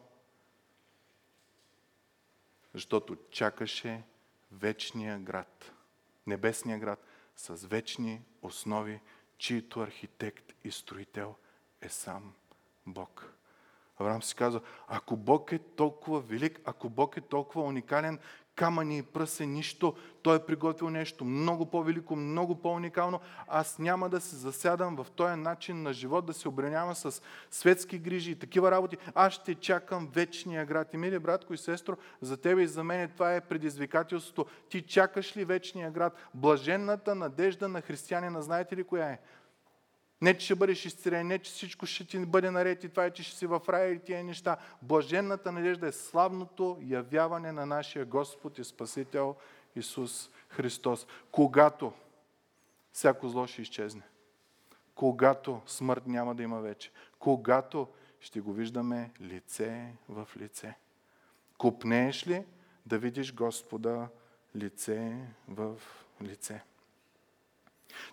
Защото 2.74 3.18
чакаше 3.30 4.04
вечния 4.52 5.20
град, 5.20 5.72
небесния 6.28 6.80
град, 6.80 7.06
с 7.36 7.68
вечни 7.68 8.22
основи, 8.42 9.00
чието 9.38 9.80
архитект 9.80 10.54
и 10.64 10.72
строител 10.72 11.36
е 11.82 11.90
сам 11.90 12.34
Бог. 12.86 13.34
Авраам 13.98 14.24
си 14.24 14.36
казва, 14.36 14.62
ако 14.88 15.18
Бог 15.18 15.52
е 15.52 15.60
толкова 15.60 16.22
велик, 16.22 16.62
ако 16.66 16.90
Бог 16.90 17.18
е 17.18 17.22
толкова 17.22 17.64
уникален, 17.66 18.20
камъни 18.56 18.98
и 18.98 19.02
пръс 19.02 19.39
е 19.39 19.46
нищо. 19.46 19.96
Той 20.22 20.36
е 20.36 20.46
приготвил 20.46 20.89
нещо 20.89 21.26
много 21.26 21.66
по-велико, 21.66 22.16
много 22.16 22.56
по-уникално. 22.56 23.20
Аз 23.48 23.80
няма 23.80 24.10
да 24.10 24.22
се 24.22 24.36
засядам 24.36 24.96
в 24.96 25.08
този 25.16 25.36
начин 25.36 25.82
на 25.82 25.94
живот, 25.94 26.26
да 26.26 26.34
се 26.34 26.48
обренявам 26.48 26.96
с 26.96 27.22
светски 27.52 28.00
грижи 28.00 28.32
и 28.32 28.36
такива 28.36 28.72
работи. 28.72 28.98
Аз 29.16 29.34
ще 29.34 29.56
чакам 29.56 30.10
вечния 30.13 30.66
град. 30.66 30.94
И 30.94 30.98
мили 30.98 31.20
братко 31.20 31.54
и 31.54 31.58
сестро, 31.58 31.98
за 32.22 32.38
тебе 32.38 32.62
и 32.62 32.68
за 32.68 32.84
мен 32.84 33.10
това 33.10 33.36
е 33.36 33.42
предизвикателството. 33.42 34.46
Ти 34.70 34.82
чакаш 34.82 35.38
ли 35.38 35.46
вечния 35.46 35.92
град? 35.92 36.13
Блаженната 36.34 37.16
надежда 37.16 37.68
на 37.68 37.82
християнина, 37.82 38.42
знаете 38.42 38.78
ли 38.78 38.84
коя 38.84 39.10
е? 39.10 39.20
Не, 40.24 40.38
че 40.38 40.46
ще 40.46 40.56
бъдеш 40.56 40.86
изцелен, 40.86 41.28
не, 41.28 41.40
че 41.40 41.52
всичко 41.52 41.86
ще 41.86 42.06
ти 42.06 42.26
бъде 42.26 42.52
наред 42.52 42.84
и 42.84 42.90
това 42.90 43.06
е, 43.06 43.12
че 43.12 43.24
ще 43.24 43.38
си 43.38 43.46
в 43.46 43.62
рая 43.70 43.92
и 43.92 44.00
тия 44.00 44.24
неща. 44.24 44.58
Блаженната 44.82 45.52
надежда 45.52 45.88
е 45.88 45.92
славното 45.92 46.78
явяване 46.82 47.52
на 47.52 47.66
нашия 47.66 48.06
Господ 48.06 48.60
и 48.60 48.64
Спасител 48.64 49.36
Исус 49.76 50.30
Христос. 50.50 51.08
Когато 51.32 51.94
всяко 52.94 53.30
зло 53.30 53.48
ще 53.48 53.62
изчезне. 53.62 54.02
Когато 54.96 55.62
смърт 55.66 56.08
няма 56.08 56.36
да 56.36 56.44
има 56.44 56.60
вече. 56.60 56.92
Когато 57.20 57.88
ще 58.20 58.40
го 58.40 58.54
виждаме 58.54 59.12
лице 59.22 59.94
в 60.10 60.28
лице. 60.38 60.76
Купнееш 61.58 62.28
ли 62.28 62.46
да 62.86 62.98
видиш 62.98 63.34
Господа 63.34 64.08
лице 64.56 65.28
в 65.48 65.76
лице? 66.22 66.64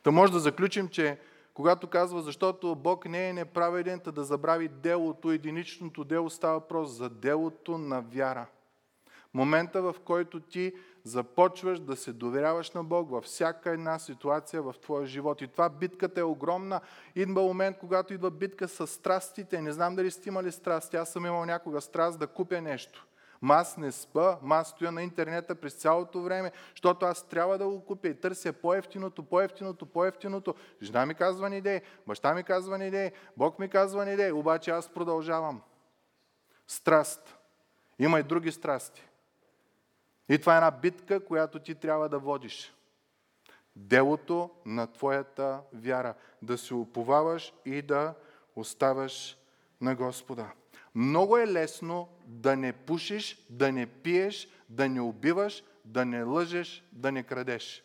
Та 0.03 0.11
може 0.11 0.33
да 0.33 0.41
заключим, 0.41 0.89
че 0.89 1.19
когато 1.55 1.87
казва, 1.87 2.23
защото 2.23 2.75
Бог 2.75 3.09
не 3.09 3.29
е 3.29 3.33
неправеден, 3.33 4.01
да 4.07 4.25
забрави 4.25 4.69
делото, 4.69 5.31
единичното 5.31 6.05
дело, 6.05 6.31
става 6.31 6.55
въпрос 6.55 6.91
за 6.91 7.11
делото 7.11 7.79
на 7.79 8.01
вяра. 8.01 8.47
Момента, 9.35 9.83
в 9.83 9.95
който 10.05 10.41
ти 10.41 10.73
започваш 11.05 11.81
да 11.81 11.97
се 11.97 12.13
доверяваш 12.13 12.71
на 12.71 12.85
Бог 12.85 13.11
във 13.11 13.25
всяка 13.25 13.71
една 13.71 13.99
ситуация 13.99 14.63
в 14.63 14.75
твоя 14.83 15.07
живот. 15.07 15.41
И 15.41 15.49
това 15.49 15.69
битката 15.69 16.21
е 16.21 16.25
огромна. 16.25 16.81
Идва 17.15 17.43
момент, 17.43 17.77
когато 17.79 18.15
идва 18.15 18.31
битка 18.31 18.69
с 18.69 18.87
страстите. 18.87 19.63
Не 19.63 19.73
знам 19.73 19.97
дали 19.97 20.11
сте 20.11 20.29
имали 20.29 20.53
страсти. 20.53 20.97
Аз 20.97 21.13
съм 21.13 21.27
имал 21.27 21.45
някога 21.45 21.81
страст 21.81 22.19
да 22.19 22.27
купя 22.27 22.61
нещо. 22.61 23.07
Ма 23.43 23.55
аз 23.55 23.77
не 23.77 23.93
спа, 23.93 24.39
ма 24.43 24.57
аз 24.57 24.69
стоя 24.69 24.93
на 24.93 25.03
интернета 25.03 25.55
през 25.55 25.75
цялото 25.75 26.23
време, 26.23 26.53
защото 26.71 27.07
аз 27.07 27.29
трябва 27.29 27.59
да 27.59 27.69
го 27.69 27.85
купя 27.85 28.09
и 28.09 28.21
търся 28.21 28.53
по-ефтиното, 28.53 29.23
по-ефтиното, 29.23 29.87
по-ефтиното. 29.87 30.55
Жена 30.83 31.07
ми 31.07 31.15
казва 31.15 31.51
не 31.51 31.57
идеи, 31.57 31.81
баща 32.07 32.35
ми 32.35 32.43
казва 32.43 32.79
не 32.79 32.87
идеи, 32.87 33.11
Бог 33.37 33.59
ми 33.59 33.69
казва 33.69 34.05
не 34.05 34.13
идеи, 34.13 34.33
обаче 34.33 34.71
аз 34.71 34.89
продължавам. 34.89 35.63
Страст. 36.67 37.37
Има 37.99 38.21
и 38.21 38.23
други 38.23 38.53
страсти. 38.53 39.09
И 40.29 40.39
това 40.39 40.55
е 40.55 40.57
една 40.57 40.71
битка, 40.71 41.25
която 41.25 41.59
ти 41.59 41.75
трябва 41.75 42.09
да 42.09 42.19
водиш. 42.19 42.75
Делото 43.77 44.51
на 44.67 44.93
твоята 44.93 45.61
вяра. 45.73 46.15
Да 46.43 46.59
се 46.59 46.75
уповаваш 46.75 47.55
и 47.65 47.83
да 47.83 48.15
оставаш 48.57 49.39
на 49.81 49.95
Господа. 49.95 50.51
Много 50.95 51.39
е 51.39 51.47
лесно 51.47 52.09
да 52.31 52.57
не 52.57 52.73
пушиш, 52.73 53.47
да 53.51 53.73
не 53.73 53.87
пиеш, 53.87 54.49
да 54.69 54.89
не 54.89 55.01
убиваш, 55.01 55.65
да 55.85 56.05
не 56.05 56.23
лъжеш, 56.23 56.85
да 56.93 57.13
не 57.13 57.23
крадеш. 57.23 57.85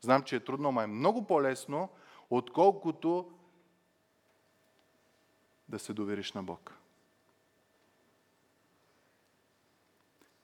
Знам, 0.00 0.22
че 0.22 0.36
е 0.36 0.40
трудно, 0.40 0.72
но 0.72 0.80
е 0.80 0.86
много 0.86 1.26
по-лесно, 1.26 1.88
отколкото 2.30 3.30
да 5.68 5.78
се 5.78 5.92
довериш 5.92 6.32
на 6.32 6.42
Бог. 6.42 6.74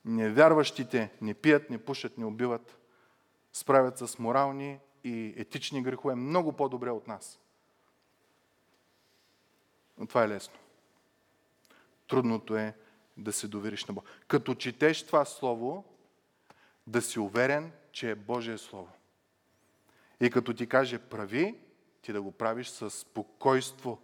Невярващите 0.05 1.11
не 1.21 1.33
пият, 1.33 1.69
не 1.69 1.85
пушат, 1.85 2.17
не 2.17 2.25
убиват, 2.25 2.77
справят 3.53 3.97
с 3.97 4.19
морални 4.19 4.79
и 5.03 5.33
етични 5.37 5.83
грехове 5.83 6.15
много 6.15 6.53
по-добре 6.53 6.91
от 6.91 7.07
нас. 7.07 7.39
Но 9.97 10.07
това 10.07 10.23
е 10.23 10.29
лесно. 10.29 10.55
Трудното 12.07 12.57
е 12.57 12.75
да 13.17 13.33
се 13.33 13.47
довериш 13.47 13.85
на 13.85 13.93
Бог. 13.93 14.05
Като 14.27 14.55
четеш 14.55 15.03
това 15.03 15.25
Слово, 15.25 15.85
да 16.87 17.01
си 17.01 17.19
уверен, 17.19 17.71
че 17.91 18.11
е 18.11 18.15
Божие 18.15 18.57
Слово. 18.57 18.91
И 20.21 20.29
като 20.29 20.53
ти 20.53 20.67
каже 20.67 20.99
прави, 20.99 21.55
ти 22.01 22.13
да 22.13 22.21
го 22.21 22.31
правиш 22.31 22.67
с 22.67 22.89
спокойство, 22.89 24.01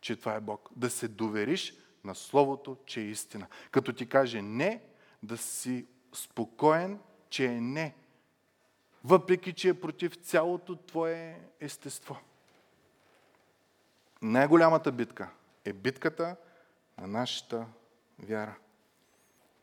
че 0.00 0.16
това 0.16 0.34
е 0.34 0.40
Бог. 0.40 0.68
Да 0.76 0.90
се 0.90 1.08
довериш 1.08 1.74
на 2.04 2.14
Словото, 2.14 2.76
че 2.86 3.00
е 3.00 3.04
истина. 3.04 3.46
Като 3.70 3.92
ти 3.92 4.08
каже 4.08 4.42
не, 4.42 4.82
да 5.22 5.36
си 5.36 5.86
спокоен, 6.12 7.00
че 7.30 7.46
е 7.46 7.60
не. 7.60 7.94
Въпреки, 9.04 9.52
че 9.52 9.68
е 9.68 9.80
против 9.80 10.14
цялото 10.14 10.76
твое 10.76 11.40
естество. 11.60 12.16
Най-голямата 14.22 14.92
битка 14.92 15.30
е 15.64 15.72
битката 15.72 16.36
на 16.98 17.06
нашата 17.06 17.66
вяра. 18.22 18.56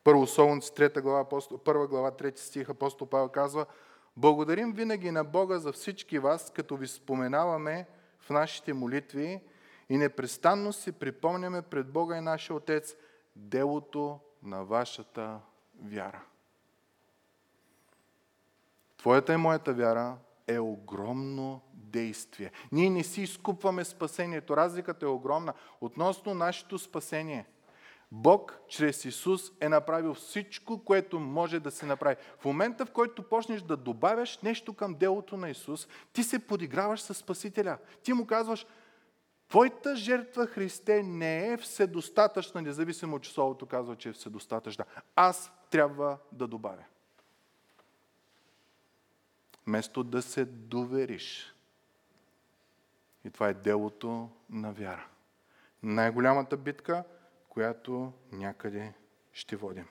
Първо 0.04 0.26
Солунци, 0.26 0.72
3 0.72 1.00
глава, 1.00 1.24
1 1.24 1.88
глава, 1.88 2.10
3 2.10 2.38
стих, 2.38 2.70
апостол 2.70 3.08
Павел 3.08 3.28
казва 3.28 3.66
Благодарим 4.16 4.72
винаги 4.72 5.10
на 5.10 5.24
Бога 5.24 5.58
за 5.58 5.72
всички 5.72 6.18
вас, 6.18 6.52
като 6.54 6.76
ви 6.76 6.86
споменаваме 6.86 7.86
в 8.20 8.30
нашите 8.30 8.72
молитви 8.72 9.40
и 9.88 9.96
непрестанно 9.96 10.72
си 10.72 10.92
припомняме 10.92 11.62
пред 11.62 11.92
Бога 11.92 12.16
и 12.16 12.20
нашия 12.20 12.56
Отец 12.56 12.96
делото 13.36 14.20
на 14.42 14.64
вашата 14.64 15.40
вяра. 15.82 16.22
Твоята 18.96 19.34
и 19.34 19.36
моята 19.36 19.72
вяра 19.72 20.16
е 20.46 20.58
огромно 20.58 21.60
действие. 21.74 22.52
Ние 22.72 22.90
не 22.90 23.04
си 23.04 23.22
изкупваме 23.22 23.84
спасението. 23.84 24.56
Разликата 24.56 25.06
е 25.06 25.08
огромна. 25.08 25.54
Относно 25.80 26.34
нашето 26.34 26.78
спасение, 26.78 27.46
Бог 28.12 28.58
чрез 28.68 29.04
Исус 29.04 29.52
е 29.60 29.68
направил 29.68 30.14
всичко, 30.14 30.84
което 30.84 31.20
може 31.20 31.60
да 31.60 31.70
се 31.70 31.86
направи. 31.86 32.16
В 32.38 32.44
момента, 32.44 32.86
в 32.86 32.90
който 32.90 33.22
почнеш 33.22 33.62
да 33.62 33.76
добавяш 33.76 34.38
нещо 34.38 34.74
към 34.74 34.94
делото 34.94 35.36
на 35.36 35.50
Исус, 35.50 35.88
ти 36.12 36.22
се 36.22 36.46
подиграваш 36.46 37.00
с 37.00 37.14
Спасителя. 37.14 37.78
Ти 38.02 38.12
му 38.12 38.26
казваш, 38.26 38.66
Твоята 39.48 39.96
жертва, 39.96 40.46
Христе, 40.46 41.02
не 41.02 41.52
е 41.52 41.56
вседостатъчна, 41.56 42.62
независимо 42.62 43.16
от 43.16 43.22
часовото 43.22 43.66
казва, 43.66 43.96
че 43.96 44.08
е 44.08 44.12
вседостатъчна. 44.12 44.84
Аз 45.16 45.52
трябва 45.70 46.18
да 46.32 46.46
добавя. 46.46 46.84
Вместо 49.66 50.04
да 50.04 50.22
се 50.22 50.44
довериш. 50.44 51.54
И 53.24 53.30
това 53.30 53.48
е 53.48 53.54
делото 53.54 54.30
на 54.50 54.72
вяра. 54.72 55.06
Най-голямата 55.82 56.56
битка, 56.56 57.04
която 57.50 58.12
някъде 58.32 58.92
ще 59.32 59.56
водим. 59.56 59.86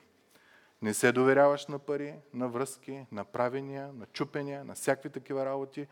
Не 0.82 0.94
се 0.94 1.12
доверяваш 1.12 1.66
на 1.66 1.78
пари, 1.78 2.14
на 2.34 2.48
връзки, 2.48 3.06
на 3.12 3.24
правения, 3.24 3.92
на 3.92 4.06
чупения, 4.06 4.64
на 4.64 4.74
всякакви 4.74 5.10
такива 5.10 5.44
работи. 5.44 5.86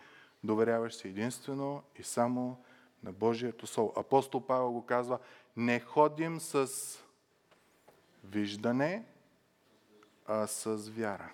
Доверяваш 0.45 0.95
се 0.95 1.09
единствено 1.09 1.83
и 1.97 2.03
само 2.03 2.65
на 3.03 3.13
Божието 3.13 3.67
Слово. 3.67 3.93
Апостол 3.97 4.47
Павел 4.47 4.73
го 4.73 4.87
казва, 4.87 5.19
не 5.57 5.81
ходим 5.81 6.41
с 6.41 6.69
виждане, 8.25 9.05
а 10.27 10.47
с 10.47 10.89
вяра. 10.89 11.31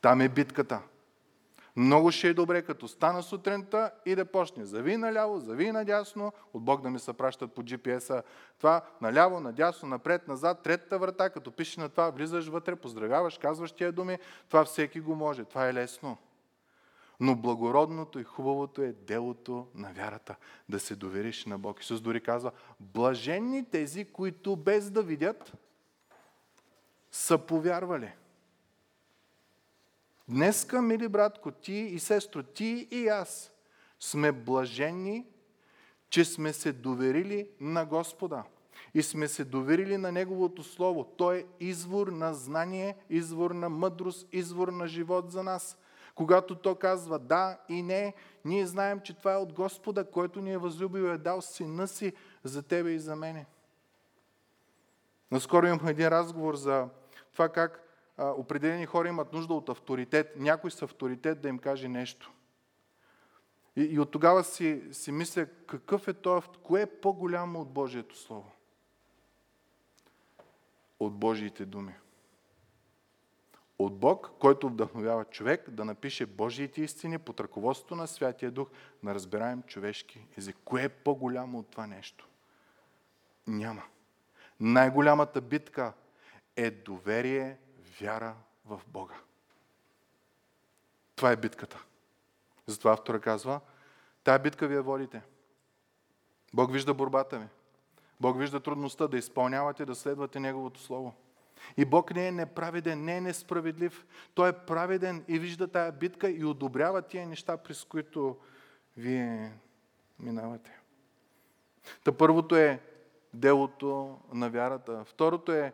Там 0.00 0.20
е 0.20 0.28
битката. 0.28 0.82
Много 1.76 2.12
ще 2.12 2.28
е 2.28 2.34
добре, 2.34 2.62
като 2.62 2.88
стана 2.88 3.22
сутринта 3.22 3.90
и 4.06 4.14
да 4.14 4.24
почне. 4.24 4.64
Зави 4.64 4.96
наляво, 4.96 5.40
зави 5.40 5.72
надясно, 5.72 6.32
от 6.54 6.64
Бог 6.64 6.82
да 6.82 6.90
ми 6.90 6.98
се 6.98 7.12
пращат 7.12 7.52
по 7.52 7.62
GPS-а. 7.62 8.22
Това 8.58 8.82
наляво, 9.00 9.40
надясно, 9.40 9.88
напред, 9.88 10.28
назад, 10.28 10.62
третата 10.62 10.98
врата, 10.98 11.30
като 11.30 11.52
пише 11.52 11.80
на 11.80 11.88
това, 11.88 12.10
влизаш 12.10 12.48
вътре, 12.48 12.76
поздравяваш, 12.76 13.38
казваш 13.38 13.72
тия 13.72 13.92
думи. 13.92 14.18
Това 14.48 14.64
всеки 14.64 15.00
го 15.00 15.14
може. 15.14 15.44
Това 15.44 15.68
е 15.68 15.74
лесно. 15.74 16.16
Но 17.20 17.36
благородното 17.36 18.18
и 18.18 18.24
хубавото 18.24 18.82
е 18.82 18.92
делото 18.92 19.66
на 19.74 19.92
вярата. 19.92 20.36
Да 20.68 20.80
се 20.80 20.96
довериш 20.96 21.46
на 21.46 21.58
Бог. 21.58 21.80
Исус 21.80 22.00
дори 22.00 22.20
казва, 22.20 22.50
блаженни 22.80 23.64
тези, 23.64 24.04
които 24.04 24.56
без 24.56 24.90
да 24.90 25.02
видят, 25.02 25.52
са 27.10 27.38
повярвали. 27.38 28.12
Днеска, 30.28 30.82
мили 30.82 31.08
братко, 31.08 31.50
ти 31.50 31.72
и 31.72 31.98
сестро, 31.98 32.42
ти 32.42 32.88
и 32.90 33.08
аз 33.08 33.52
сме 34.00 34.32
блажени, 34.32 35.26
че 36.08 36.24
сме 36.24 36.52
се 36.52 36.72
доверили 36.72 37.48
на 37.60 37.86
Господа. 37.86 38.44
и 38.94 39.02
сме 39.02 39.28
се 39.28 39.44
доверили 39.44 39.96
на 39.96 40.12
Неговото 40.12 40.62
Слово. 40.62 41.04
Той 41.04 41.36
е 41.38 41.44
извор 41.60 42.08
на 42.08 42.34
знание, 42.34 42.96
извор 43.10 43.50
на 43.50 43.68
мъдрост, 43.68 44.28
извор 44.32 44.68
на 44.68 44.86
живот 44.86 45.30
за 45.30 45.42
нас. 45.42 45.76
Когато 46.14 46.54
то 46.54 46.74
казва 46.74 47.18
да 47.18 47.58
и 47.68 47.82
не, 47.82 48.14
ние 48.44 48.66
знаем, 48.66 49.00
че 49.00 49.14
това 49.14 49.32
е 49.32 49.36
от 49.36 49.52
Господа, 49.52 50.10
който 50.10 50.40
ни 50.40 50.52
е 50.52 50.58
възлюбил 50.58 51.02
и 51.02 51.10
е 51.10 51.18
дал 51.18 51.42
сина 51.42 51.88
си 51.88 52.12
за 52.44 52.62
тебе 52.62 52.90
и 52.90 52.98
за 52.98 53.16
мене. 53.16 53.46
Наскоро 55.30 55.66
имахме 55.66 55.90
един 55.90 56.08
разговор 56.08 56.56
за 56.56 56.88
това 57.32 57.48
как 57.48 57.85
определени 58.18 58.86
хора 58.86 59.08
имат 59.08 59.32
нужда 59.32 59.54
от 59.54 59.68
авторитет. 59.68 60.32
Някой 60.36 60.70
с 60.70 60.82
авторитет 60.82 61.40
да 61.40 61.48
им 61.48 61.58
каже 61.58 61.88
нещо. 61.88 62.32
И, 63.76 63.82
и 63.82 63.98
от 63.98 64.10
тогава 64.10 64.44
си, 64.44 64.82
си 64.92 65.12
мисля 65.12 65.46
какъв 65.46 66.08
е 66.08 66.12
то, 66.12 66.42
кое 66.62 66.82
е 66.82 67.00
по-голямо 67.00 67.60
от 67.60 67.70
Божието 67.70 68.18
Слово? 68.18 68.52
От 71.00 71.14
Божиите 71.14 71.64
думи. 71.64 71.94
От 73.78 73.98
Бог, 73.98 74.30
който 74.38 74.68
вдъхновява 74.68 75.24
човек 75.24 75.70
да 75.70 75.84
напише 75.84 76.26
Божиите 76.26 76.82
истини 76.82 77.18
под 77.18 77.40
ръководството 77.40 77.96
на 77.96 78.06
Святия 78.06 78.50
Дух 78.50 78.68
на 79.02 79.14
разбираем 79.14 79.62
човешки 79.62 80.26
език. 80.38 80.56
Кое 80.64 80.84
е 80.84 80.88
по-голямо 80.88 81.58
от 81.58 81.70
това 81.70 81.86
нещо? 81.86 82.28
Няма. 83.46 83.82
Най-голямата 84.60 85.40
битка 85.40 85.92
е 86.56 86.70
доверие, 86.70 87.58
вяра 88.00 88.34
в 88.64 88.80
Бога. 88.86 89.14
Това 91.16 91.30
е 91.32 91.36
битката. 91.36 91.84
Затова 92.66 92.92
автора 92.92 93.20
казва, 93.20 93.60
тая 94.24 94.38
битка 94.38 94.68
вие 94.68 94.80
водите. 94.80 95.22
Бог 96.54 96.72
вижда 96.72 96.94
борбата 96.94 97.38
ви. 97.38 97.46
Бог 98.20 98.38
вижда 98.38 98.60
трудността 98.60 99.08
да 99.08 99.18
изпълнявате, 99.18 99.84
да 99.84 99.94
следвате 99.94 100.40
Неговото 100.40 100.80
Слово. 100.80 101.14
И 101.76 101.84
Бог 101.84 102.14
не 102.14 102.28
е 102.28 102.32
неправеден, 102.32 103.04
не 103.04 103.16
е 103.16 103.20
несправедлив. 103.20 104.06
Той 104.34 104.48
е 104.48 104.52
праведен 104.52 105.24
и 105.28 105.38
вижда 105.38 105.68
тая 105.68 105.92
битка 105.92 106.30
и 106.30 106.44
одобрява 106.44 107.02
тия 107.02 107.26
неща, 107.26 107.56
през 107.56 107.84
които 107.84 108.36
вие 108.96 109.52
минавате. 110.18 110.80
Та 112.04 112.12
първото 112.12 112.56
е 112.56 112.80
делото 113.34 114.18
на 114.32 114.50
вярата. 114.50 115.04
Второто 115.04 115.52
е, 115.52 115.72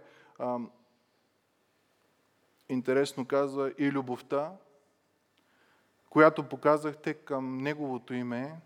интересно 2.73 3.27
казва, 3.27 3.73
и 3.79 3.93
любовта, 3.93 4.53
която 6.11 6.49
показахте 6.49 7.15
към 7.15 7.59
Неговото 7.59 8.15
име, 8.15 8.61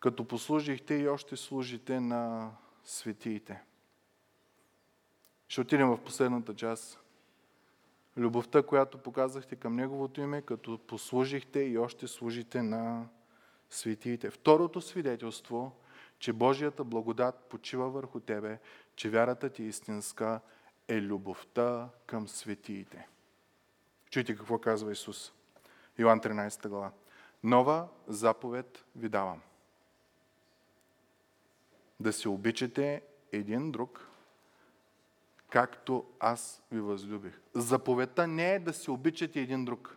като 0.00 0.24
послужихте 0.24 0.94
и 0.94 1.08
още 1.08 1.36
служите 1.36 2.00
на 2.00 2.50
светиите. 2.84 3.62
Ще 5.48 5.60
отидем 5.60 5.88
в 5.88 6.04
последната 6.04 6.54
част. 6.54 7.00
Любовта, 8.16 8.62
която 8.62 8.98
показахте 8.98 9.56
към 9.56 9.76
Неговото 9.76 10.20
име, 10.20 10.42
като 10.42 10.78
послужихте 10.78 11.60
и 11.60 11.78
още 11.78 12.06
служите 12.06 12.62
на 12.62 13.08
светиите. 13.70 14.30
Второто 14.30 14.80
свидетелство, 14.80 15.72
че 16.18 16.32
Божията 16.32 16.84
благодат 16.84 17.46
почива 17.48 17.90
върху 17.90 18.20
тебе, 18.20 18.58
че 18.96 19.10
вярата 19.10 19.50
ти 19.50 19.62
е 19.62 19.66
истинска, 19.66 20.40
е 20.88 21.00
любовта 21.00 21.88
към 22.06 22.28
светиите. 22.28 23.08
Чуйте 24.10 24.36
какво 24.36 24.58
казва 24.58 24.92
Исус. 24.92 25.32
Йоан 25.98 26.20
13 26.20 26.68
глава. 26.68 26.92
Нова 27.44 27.88
заповед 28.06 28.84
ви 28.96 29.08
давам. 29.08 29.40
Да 32.00 32.12
се 32.12 32.28
обичате 32.28 33.02
един 33.32 33.72
друг, 33.72 34.08
както 35.50 36.06
аз 36.20 36.62
ви 36.72 36.80
възлюбих. 36.80 37.40
Заповедта 37.54 38.26
не 38.26 38.54
е 38.54 38.58
да 38.58 38.72
се 38.72 38.90
обичате 38.90 39.40
един 39.40 39.64
друг. 39.64 39.95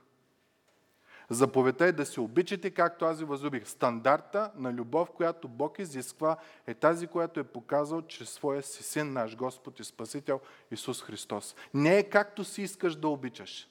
Заповедта 1.29 1.85
е 1.85 1.91
да 1.91 2.05
се 2.05 2.21
обичате, 2.21 2.71
както 2.71 3.05
аз 3.05 3.19
ви 3.19 3.25
възлюбих. 3.25 3.67
Стандарта 3.67 4.51
на 4.55 4.73
любов, 4.73 5.11
която 5.11 5.47
Бог 5.47 5.79
изисква, 5.79 6.37
е 6.67 6.73
тази, 6.73 7.07
която 7.07 7.39
е 7.39 7.43
показал 7.43 8.01
чрез 8.01 8.29
своя 8.29 8.63
си 8.63 8.83
син, 8.83 9.13
наш 9.13 9.35
Господ 9.35 9.79
и 9.79 9.83
Спасител 9.83 10.39
Исус 10.71 11.03
Христос. 11.03 11.55
Не 11.73 11.97
е 11.97 12.03
както 12.03 12.43
си 12.43 12.61
искаш 12.61 12.95
да 12.95 13.07
обичаш 13.07 13.69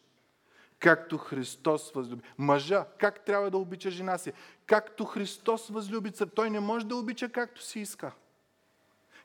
както 0.78 1.18
Христос 1.18 1.92
възлюби. 1.92 2.22
Мъжа, 2.38 2.86
как 2.98 3.24
трябва 3.24 3.50
да 3.50 3.58
обича 3.58 3.90
жена 3.90 4.18
си? 4.18 4.32
Както 4.66 5.04
Христос 5.04 5.68
възлюби. 5.68 6.12
Той 6.34 6.50
не 6.50 6.60
може 6.60 6.86
да 6.86 6.96
обича 6.96 7.28
както 7.28 7.62
си 7.62 7.80
иска. 7.80 8.12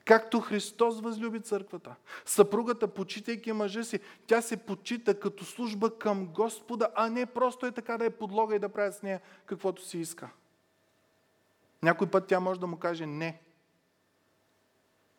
Както 0.06 0.40
Христос 0.40 1.02
възлюби 1.02 1.42
църквата. 1.42 1.96
Съпругата, 2.26 2.88
почитайки 2.88 3.52
мъжа 3.52 3.84
си, 3.84 4.00
тя 4.28 4.42
се 4.42 4.58
почита 4.58 5.20
като 5.20 5.46
служба 5.46 6.00
към 6.00 6.26
Господа, 6.26 6.90
а 6.96 7.10
не 7.10 7.26
просто 7.26 7.66
е 7.66 7.72
така 7.72 7.98
да 7.98 8.06
е 8.06 8.10
подлога 8.10 8.56
и 8.56 8.60
да 8.60 8.70
прави 8.70 8.94
с 8.94 9.02
нея 9.02 9.22
каквото 9.46 9.86
си 9.86 9.98
иска. 9.98 10.30
Някой 11.84 12.12
път 12.12 12.28
тя 12.28 12.40
може 12.40 12.60
да 12.60 12.68
му 12.68 12.80
каже 12.80 13.06
не, 13.06 13.42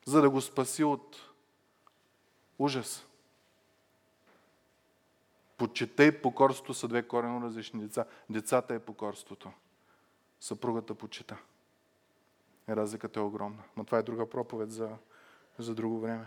за 0.06 0.22
да 0.22 0.30
го 0.30 0.40
спаси 0.40 0.84
от 0.84 1.16
ужас. 2.58 3.06
Почета 5.56 6.04
и 6.04 6.22
покорството 6.22 6.74
са 6.74 6.88
две 6.88 7.02
корено 7.02 7.42
различни 7.42 7.80
деца. 7.80 8.04
Децата 8.30 8.74
е 8.74 8.78
покорството. 8.78 9.52
Съпругата 10.40 10.94
почита. 10.94 11.36
Разликата 12.68 13.20
е 13.20 13.22
огромна. 13.22 13.62
Но 13.76 13.84
това 13.84 13.98
е 13.98 14.02
друга 14.02 14.30
проповед 14.30 14.70
за, 14.70 14.90
за 15.58 15.74
друго 15.74 16.00
време. 16.00 16.24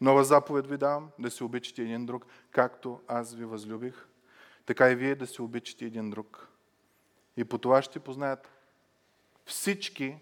Нова 0.00 0.24
заповед 0.24 0.66
ви 0.66 0.76
давам, 0.76 1.10
да 1.18 1.30
се 1.30 1.44
обичате 1.44 1.82
един 1.82 2.06
друг, 2.06 2.26
както 2.50 3.00
аз 3.08 3.34
ви 3.34 3.44
възлюбих, 3.44 4.06
така 4.66 4.90
и 4.90 4.94
вие 4.94 5.14
да 5.14 5.26
се 5.26 5.42
обичате 5.42 5.84
един 5.84 6.10
друг. 6.10 6.48
И 7.36 7.44
по 7.44 7.58
това 7.58 7.82
ще 7.82 8.00
познаят 8.00 8.48
всички, 9.46 10.18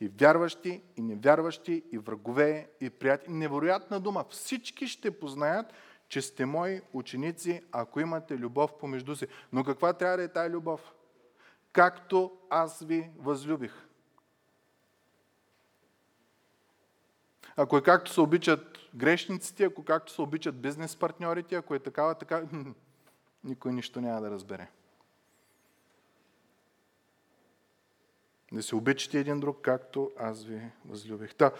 и 0.00 0.08
вярващи, 0.08 0.82
и 0.96 1.02
невярващи, 1.02 1.82
и 1.92 1.98
врагове, 1.98 2.68
и 2.80 2.90
приятели. 2.90 3.32
Невероятна 3.32 4.00
дума. 4.00 4.24
Всички 4.30 4.88
ще 4.88 5.18
познаят, 5.20 5.66
че 6.08 6.22
сте 6.22 6.46
мои 6.46 6.80
ученици, 6.92 7.62
ако 7.72 8.00
имате 8.00 8.38
любов 8.38 8.78
помежду 8.78 9.16
си. 9.16 9.26
Но 9.52 9.64
каква 9.64 9.92
трябва 9.92 10.16
да 10.16 10.22
е 10.22 10.28
тая 10.28 10.50
любов? 10.50 10.92
Както 11.74 12.32
аз 12.50 12.82
ви 12.82 13.10
възлюбих. 13.18 13.72
Ако 17.56 17.76
е 17.76 17.82
както 17.82 18.12
се 18.12 18.20
обичат 18.20 18.78
грешниците, 18.94 19.64
ако 19.64 19.84
както 19.84 20.12
се 20.12 20.22
обичат 20.22 20.60
бизнес 20.60 20.96
партньорите, 20.96 21.54
ако 21.54 21.74
е 21.74 21.78
такава, 21.78 22.14
така, 22.14 22.42
никой 23.44 23.72
нищо 23.72 24.00
няма 24.00 24.20
да 24.20 24.30
разбере. 24.30 24.68
Да 28.52 28.62
се 28.62 28.76
обичате 28.76 29.18
един 29.18 29.40
друг, 29.40 29.58
както 29.62 30.10
аз 30.18 30.44
ви 30.44 30.60
възлюбих. 30.84 31.34
Та, 31.34 31.52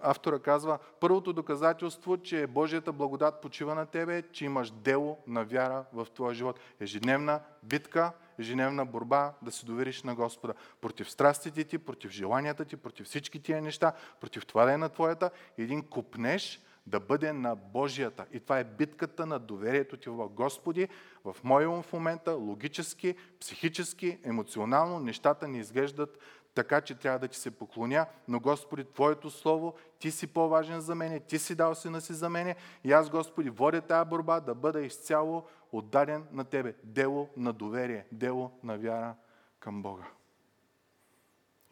автора 0.00 0.38
казва, 0.38 0.78
първото 1.00 1.32
доказателство, 1.32 2.16
че 2.16 2.46
Божията 2.46 2.92
благодат 2.92 3.40
почива 3.40 3.74
на 3.74 3.86
тебе, 3.86 4.22
че 4.32 4.44
имаш 4.44 4.70
дело 4.70 5.18
на 5.26 5.44
вяра 5.44 5.84
в 5.92 6.06
твоя 6.14 6.34
живот. 6.34 6.60
Ежедневна 6.80 7.40
битка, 7.62 8.12
ежедневна 8.38 8.86
борба 8.86 9.34
да 9.42 9.50
се 9.50 9.66
довериш 9.66 10.02
на 10.02 10.14
Господа. 10.14 10.54
Против 10.80 11.10
страстите 11.10 11.64
ти, 11.64 11.78
против 11.78 12.10
желанията 12.10 12.64
ти, 12.64 12.76
против 12.76 13.06
всички 13.06 13.42
тия 13.42 13.62
неща, 13.62 13.92
против 14.20 14.46
това 14.46 14.64
да 14.64 14.72
е 14.72 14.76
на 14.76 14.88
твоята. 14.88 15.30
Един 15.58 15.82
купнеш 15.82 16.60
да 16.86 17.00
бъде 17.00 17.32
на 17.32 17.56
Божията. 17.56 18.26
И 18.32 18.40
това 18.40 18.58
е 18.58 18.64
битката 18.64 19.26
на 19.26 19.38
доверието 19.38 19.96
ти 19.96 20.08
в 20.10 20.28
Господи. 20.28 20.88
В 21.24 21.36
моя 21.44 21.82
в 21.82 21.92
момента 21.92 22.32
логически, 22.32 23.14
психически, 23.40 24.18
емоционално 24.24 24.98
нещата 24.98 25.48
не 25.48 25.58
изглеждат 25.58 26.18
така 26.54 26.80
че 26.80 26.94
трябва 26.94 27.18
да 27.18 27.28
ти 27.28 27.38
се 27.38 27.50
поклоня, 27.50 28.06
но 28.28 28.40
Господи, 28.40 28.84
Твоето 28.84 29.30
Слово, 29.30 29.74
Ти 29.98 30.10
си 30.10 30.26
по-важен 30.26 30.80
за 30.80 30.94
мене, 30.94 31.20
Ти 31.20 31.38
си 31.38 31.54
дал 31.54 31.74
сина 31.74 32.00
си 32.00 32.12
за 32.12 32.28
мене 32.28 32.56
и 32.84 32.92
аз, 32.92 33.10
Господи, 33.10 33.50
водя 33.50 33.80
тази 33.80 34.08
борба 34.08 34.40
да 34.40 34.54
бъда 34.54 34.80
изцяло 34.80 35.46
отдаден 35.72 36.26
на 36.32 36.44
Тебе. 36.44 36.74
Дело 36.84 37.28
на 37.36 37.52
доверие, 37.52 38.06
дело 38.12 38.58
на 38.62 38.78
вяра 38.78 39.14
към 39.60 39.82
Бога. 39.82 40.04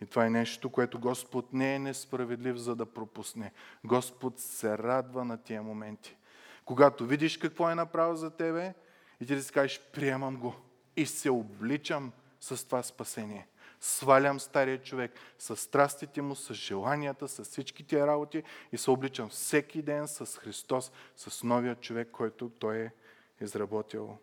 И 0.01 0.07
това 0.07 0.27
е 0.27 0.31
нещо, 0.31 0.71
което 0.71 0.99
Господ 0.99 1.53
не 1.53 1.75
е 1.75 1.79
несправедлив, 1.79 2.57
за 2.57 2.77
да 2.77 2.87
пропусне. 2.87 3.53
Господ 3.85 4.39
се 4.39 4.79
радва 4.79 5.25
на 5.25 5.43
тия 5.43 5.63
моменти. 5.63 6.17
Когато 6.65 7.07
видиш 7.07 7.37
какво 7.37 7.71
е 7.71 7.75
направил 7.75 8.15
за 8.15 8.31
тебе 8.31 8.75
и 9.21 9.27
ти 9.27 9.35
да 9.35 9.43
си 9.43 9.53
кажеш, 9.53 9.81
приемам 9.93 10.37
го 10.37 10.55
и 10.97 11.07
се 11.07 11.31
обличам 11.31 12.13
с 12.41 12.67
това 12.67 12.83
спасение– 12.83 13.47
свалям 13.81 14.41
стария 14.41 14.83
човек 14.83 15.13
с 15.39 15.57
страстите 15.57 16.23
му, 16.23 16.35
с 16.35 16.55
желанията, 16.55 17.29
с 17.29 17.45
всички 17.45 17.85
тия 17.85 18.07
работи 18.07 18.43
и 18.73 18.79
се 18.79 18.91
обличам 18.91 19.29
всеки 19.29 19.83
ден 19.83 20.09
с 20.09 20.39
Христос, 20.39 20.93
с 21.17 21.43
новия 21.43 21.77
човек, 21.77 22.09
който 22.13 22.51
Той 22.51 22.79
е 22.79 22.93
изработил 23.41 24.19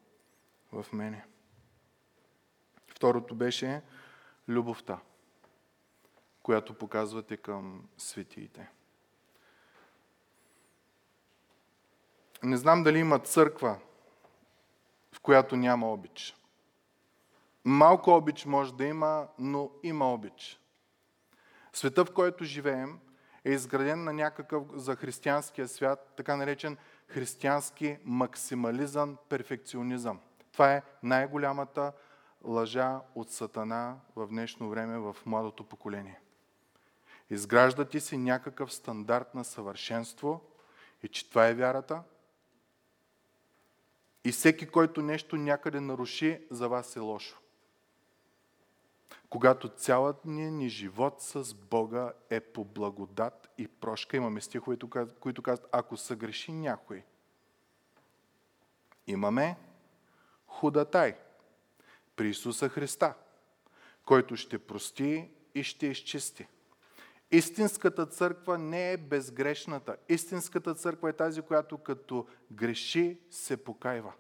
в 0.72 0.86
мене. 0.93 1.26
Второто 2.88 3.36
беше 3.36 3.82
любовта, 4.47 4.99
която 6.43 6.74
показвате 6.74 7.38
към 7.38 7.89
светиите. 7.97 8.70
Не 12.43 12.58
знам 12.58 12.84
дали 12.84 12.99
има 12.99 13.20
църква, 13.20 13.80
в 15.14 15.20
която 15.20 15.55
няма 15.55 15.91
обич. 15.91 16.36
Малко 17.70 18.11
обич 18.11 18.45
може 18.45 18.74
да 18.74 18.86
има, 18.86 19.28
но 19.39 19.72
има 19.84 20.13
обич. 20.13 20.59
Света, 21.74 22.05
в 22.05 22.13
който 22.13 22.43
живеем, 22.43 22.99
е 23.45 23.51
изграден 23.51 24.03
на 24.03 24.13
някакъв 24.13 24.63
за 24.74 24.95
християнския 24.95 25.68
свят, 25.68 26.13
така 26.18 26.36
наречен 26.36 26.78
християнски 27.07 27.97
максимализъм, 28.05 29.18
перфекционизъм. 29.30 30.20
Това 30.51 30.74
е 30.74 30.84
най-голямата 31.03 31.93
лъжа 32.43 33.01
от 33.15 33.32
Сатана 33.32 33.95
в 34.15 34.28
днешно 34.28 34.70
време 34.70 34.99
в 34.99 35.15
младото 35.26 35.63
поколение. 35.63 36.20
Изгражда 37.30 37.86
ти 37.86 37.99
си 37.99 38.18
някакъв 38.18 38.74
стандарт 38.74 39.36
на 39.36 39.43
съвършенство 39.43 40.41
и 41.03 41.07
че 41.07 41.30
това 41.30 41.47
е 41.47 41.53
вярата. 41.53 42.03
И 44.24 44.32
всеки, 44.32 44.68
който 44.68 45.01
нещо 45.01 45.36
някъде 45.36 45.80
наруши, 45.80 46.41
за 46.51 46.70
вас 46.70 46.95
е 46.95 46.99
лошо. 46.99 47.39
Когато 49.30 49.69
цялата 49.69 50.30
ни, 50.30 50.51
ни 50.51 50.69
живот 50.69 51.21
с 51.21 51.53
Бога 51.53 52.13
е 52.30 52.39
по 52.39 52.65
благодат 52.65 53.49
и 53.57 53.67
прошка, 53.67 54.17
имаме 54.17 54.41
стихове, 54.41 54.78
които 55.19 55.41
казват, 55.41 55.69
ако 55.71 55.97
съгреши 55.97 56.51
някой, 56.51 57.03
имаме 59.07 59.57
худатай 60.47 61.17
при 62.15 62.30
Исуса 62.30 62.69
Христа, 62.69 63.13
който 64.05 64.36
ще 64.36 64.59
прости 64.59 65.32
и 65.55 65.63
ще 65.63 65.88
изчисти. 65.88 66.47
Истинската 67.32 68.05
църква 68.05 68.57
не 68.57 68.91
е 68.91 68.97
безгрешната. 68.97 69.97
Истинската 70.09 70.75
църква 70.75 71.09
е 71.09 71.13
тази, 71.13 71.41
която 71.41 71.78
като 71.78 72.28
греши, 72.51 73.17
се 73.30 73.63
покайва. 73.63 74.13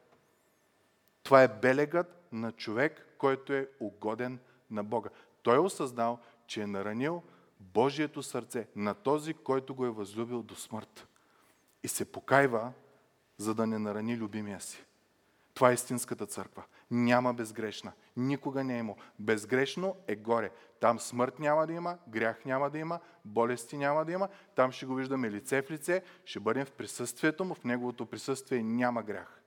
Това 1.23 1.43
е 1.43 1.47
белегът 1.47 2.27
на 2.31 2.51
човек, 2.51 3.07
който 3.17 3.53
е 3.53 3.69
угоден 3.79 4.39
на 4.71 4.83
Бога. 4.83 5.09
Той 5.43 5.55
е 5.55 5.59
осъзнал, 5.59 6.19
че 6.47 6.61
е 6.61 6.67
наранил 6.67 7.23
Божието 7.59 8.23
сърце 8.23 8.67
на 8.75 8.93
този, 8.93 9.33
който 9.33 9.75
го 9.75 9.85
е 9.85 9.89
възлюбил 9.91 10.43
до 10.43 10.55
смърт. 10.55 11.07
И 11.83 11.87
се 11.87 12.11
покайва, 12.11 12.71
за 13.37 13.55
да 13.55 13.67
не 13.67 13.79
нарани 13.79 14.17
любимия 14.17 14.61
си. 14.61 14.85
Това 15.53 15.71
е 15.71 15.73
истинската 15.73 16.25
църква. 16.25 16.63
Няма 16.91 17.33
безгрешна. 17.33 17.91
Никога 18.17 18.63
не 18.63 18.75
е 18.75 18.79
имало. 18.79 18.97
Безгрешно 19.19 19.95
е 20.07 20.15
горе. 20.15 20.51
Там 20.79 20.99
смърт 20.99 21.39
няма 21.39 21.67
да 21.67 21.73
има, 21.73 21.97
грях 22.07 22.45
няма 22.45 22.69
да 22.69 22.77
има, 22.77 22.99
болести 23.25 23.77
няма 23.77 24.05
да 24.05 24.11
има. 24.11 24.27
Там 24.55 24.71
ще 24.71 24.85
го 24.85 24.95
виждаме 24.95 25.31
лице 25.31 25.61
в 25.61 25.71
лице, 25.71 26.03
ще 26.25 26.39
бъдем 26.39 26.65
в 26.65 26.71
присъствието 26.71 27.45
му, 27.45 27.53
в 27.53 27.63
неговото 27.63 28.05
присъствие 28.05 28.63
няма 28.63 29.03
грях. 29.03 29.41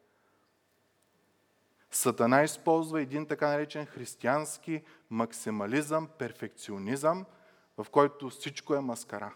Сатана 1.91 2.43
използва 2.43 3.03
един 3.03 3.27
така 3.27 3.49
наречен 3.49 3.87
християнски 3.87 4.83
максимализъм, 5.11 6.09
перфекционизъм, 6.19 7.27
в 7.79 7.87
който 7.91 8.31
всичко 8.31 8.75
е 8.75 8.81
маскара. 8.81 9.35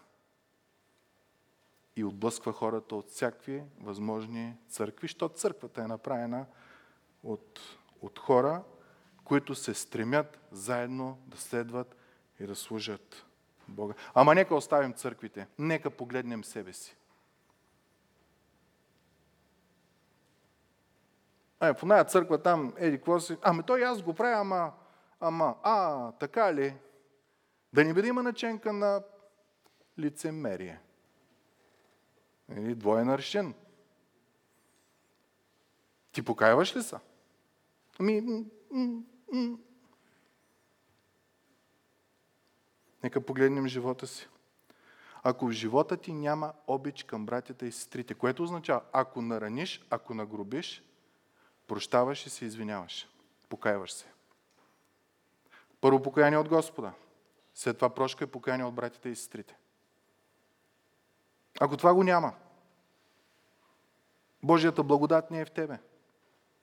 И 1.95 2.03
отблъсква 2.03 2.53
хората 2.53 2.95
от 2.95 3.09
всякакви 3.09 3.63
възможни 3.81 4.53
църкви, 4.69 5.07
защото 5.07 5.35
църквата 5.35 5.81
е 5.81 5.87
направена 5.87 6.45
от, 7.23 7.59
от 8.01 8.19
хора, 8.19 8.63
които 9.23 9.55
се 9.55 9.73
стремят 9.73 10.39
заедно 10.51 11.17
да 11.27 11.37
следват 11.37 11.95
и 12.39 12.47
да 12.47 12.55
служат 12.55 13.25
Бога. 13.67 13.93
Ама 14.13 14.35
нека 14.35 14.55
оставим 14.55 14.93
църквите, 14.93 15.47
нека 15.59 15.89
погледнем 15.89 16.43
себе 16.43 16.73
си. 16.73 16.95
Е, 21.61 21.73
в 21.73 21.83
една 21.83 22.03
църква 22.03 22.41
там, 22.41 22.73
еди, 22.77 22.97
какво 22.97 23.19
си? 23.19 23.37
Ами 23.41 23.63
той 23.63 23.85
аз 23.85 24.01
го 24.01 24.13
правя, 24.13 24.39
ама, 24.39 24.71
ама, 25.19 25.55
а, 25.63 26.11
така 26.11 26.53
ли? 26.53 26.77
Да 27.73 27.83
не 27.83 27.93
бъде 27.93 28.07
има 28.07 28.23
наченка 28.23 28.73
на 28.73 29.03
лицемерие. 29.99 30.79
Или 32.57 32.75
двоен 32.75 33.09
аршин. 33.09 33.53
Ти 36.11 36.21
покаяваш 36.21 36.75
ли 36.75 36.83
са? 36.83 36.99
Ами, 37.99 38.45
Нека 43.03 43.21
погледнем 43.21 43.67
живота 43.67 44.07
си. 44.07 44.29
Ако 45.23 45.47
в 45.47 45.51
живота 45.51 45.97
ти 45.97 46.13
няма 46.13 46.53
обич 46.67 47.03
към 47.03 47.25
братята 47.25 47.65
и 47.65 47.71
сестрите, 47.71 48.13
което 48.13 48.43
означава, 48.43 48.81
ако 48.91 49.21
нараниш, 49.21 49.85
ако 49.89 50.13
нагрубиш, 50.13 50.83
прощаваш 51.67 52.25
и 52.25 52.29
се 52.29 52.45
извиняваш. 52.45 53.07
Покаяваш 53.49 53.91
се. 53.91 54.05
Първо 55.81 56.01
покаяние 56.01 56.39
от 56.39 56.49
Господа. 56.49 56.93
След 57.53 57.77
това 57.77 57.89
прошка 57.89 58.23
и 58.23 58.27
покаяние 58.27 58.65
от 58.65 58.75
братите 58.75 59.09
и 59.09 59.15
сестрите. 59.15 59.55
Ако 61.59 61.77
това 61.77 61.93
го 61.93 62.03
няма, 62.03 62.33
Божията 64.43 64.83
благодат 64.83 65.31
не 65.31 65.41
е 65.41 65.45
в 65.45 65.51
тебе. 65.51 65.79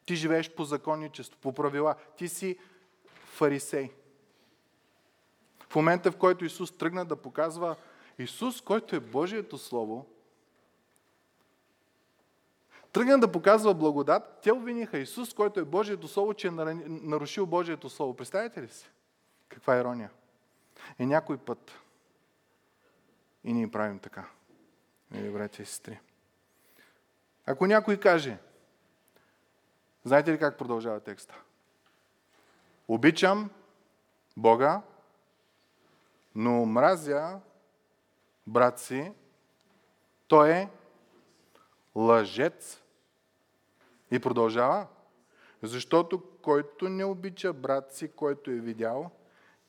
Ти 0.07 0.15
живееш 0.15 0.51
по 0.51 0.65
законничество, 0.65 1.41
по 1.41 1.53
правила. 1.53 1.95
Ти 2.17 2.29
си 2.29 2.59
фарисей. 3.25 3.91
В 5.69 5.75
момента, 5.77 6.13
в 6.13 6.17
който 6.17 6.45
Исус 6.45 6.77
тръгна 6.77 7.05
да 7.05 7.17
показва 7.17 7.77
Исус, 8.19 8.61
който 8.61 8.97
е 8.97 9.01
Божието 9.01 9.59
Слово, 9.59 10.07
тръгна 12.93 13.21
да 13.21 13.33
показва 13.33 13.75
благодат, 13.75 14.39
те 14.43 14.53
обвиниха 14.53 14.99
Исус, 14.99 15.35
който 15.35 15.61
е 15.61 15.65
Божието 15.65 16.09
Слово, 16.09 16.35
че 16.35 16.47
е 16.47 16.51
нарушил 16.87 17.47
Божието 17.47 17.91
Слово. 17.91 18.17
Представете 18.17 18.63
ли 18.63 18.69
си? 18.69 18.91
Каква 19.49 19.79
ирония. 19.79 20.11
И 20.99 21.07
някой 21.07 21.37
път 21.37 21.73
и 23.45 23.53
ние 23.53 23.71
правим 23.71 23.99
така. 23.99 24.25
Мили 25.11 25.31
братя 25.31 25.63
и 25.63 25.67
сестри. 25.67 26.01
Ако 27.47 27.67
някой 27.67 27.97
каже, 27.97 28.39
знаете 30.05 30.33
ли 30.33 30.39
как 30.39 30.59
продължава 30.59 31.01
текста? 31.01 31.35
Обичам 32.89 33.51
Бога, 34.37 34.83
но 36.35 36.67
мразя 36.67 37.41
брат 38.47 38.81
си, 38.81 39.13
той 40.29 40.51
е 40.51 40.69
лъжец. 41.95 42.82
И 44.13 44.19
продължава. 44.19 44.87
Защото 45.63 46.23
който 46.43 46.89
не 46.89 47.05
обича 47.05 47.53
брат 47.53 47.93
си, 47.93 48.09
който 48.09 48.51
е 48.51 48.55
видял, 48.55 49.11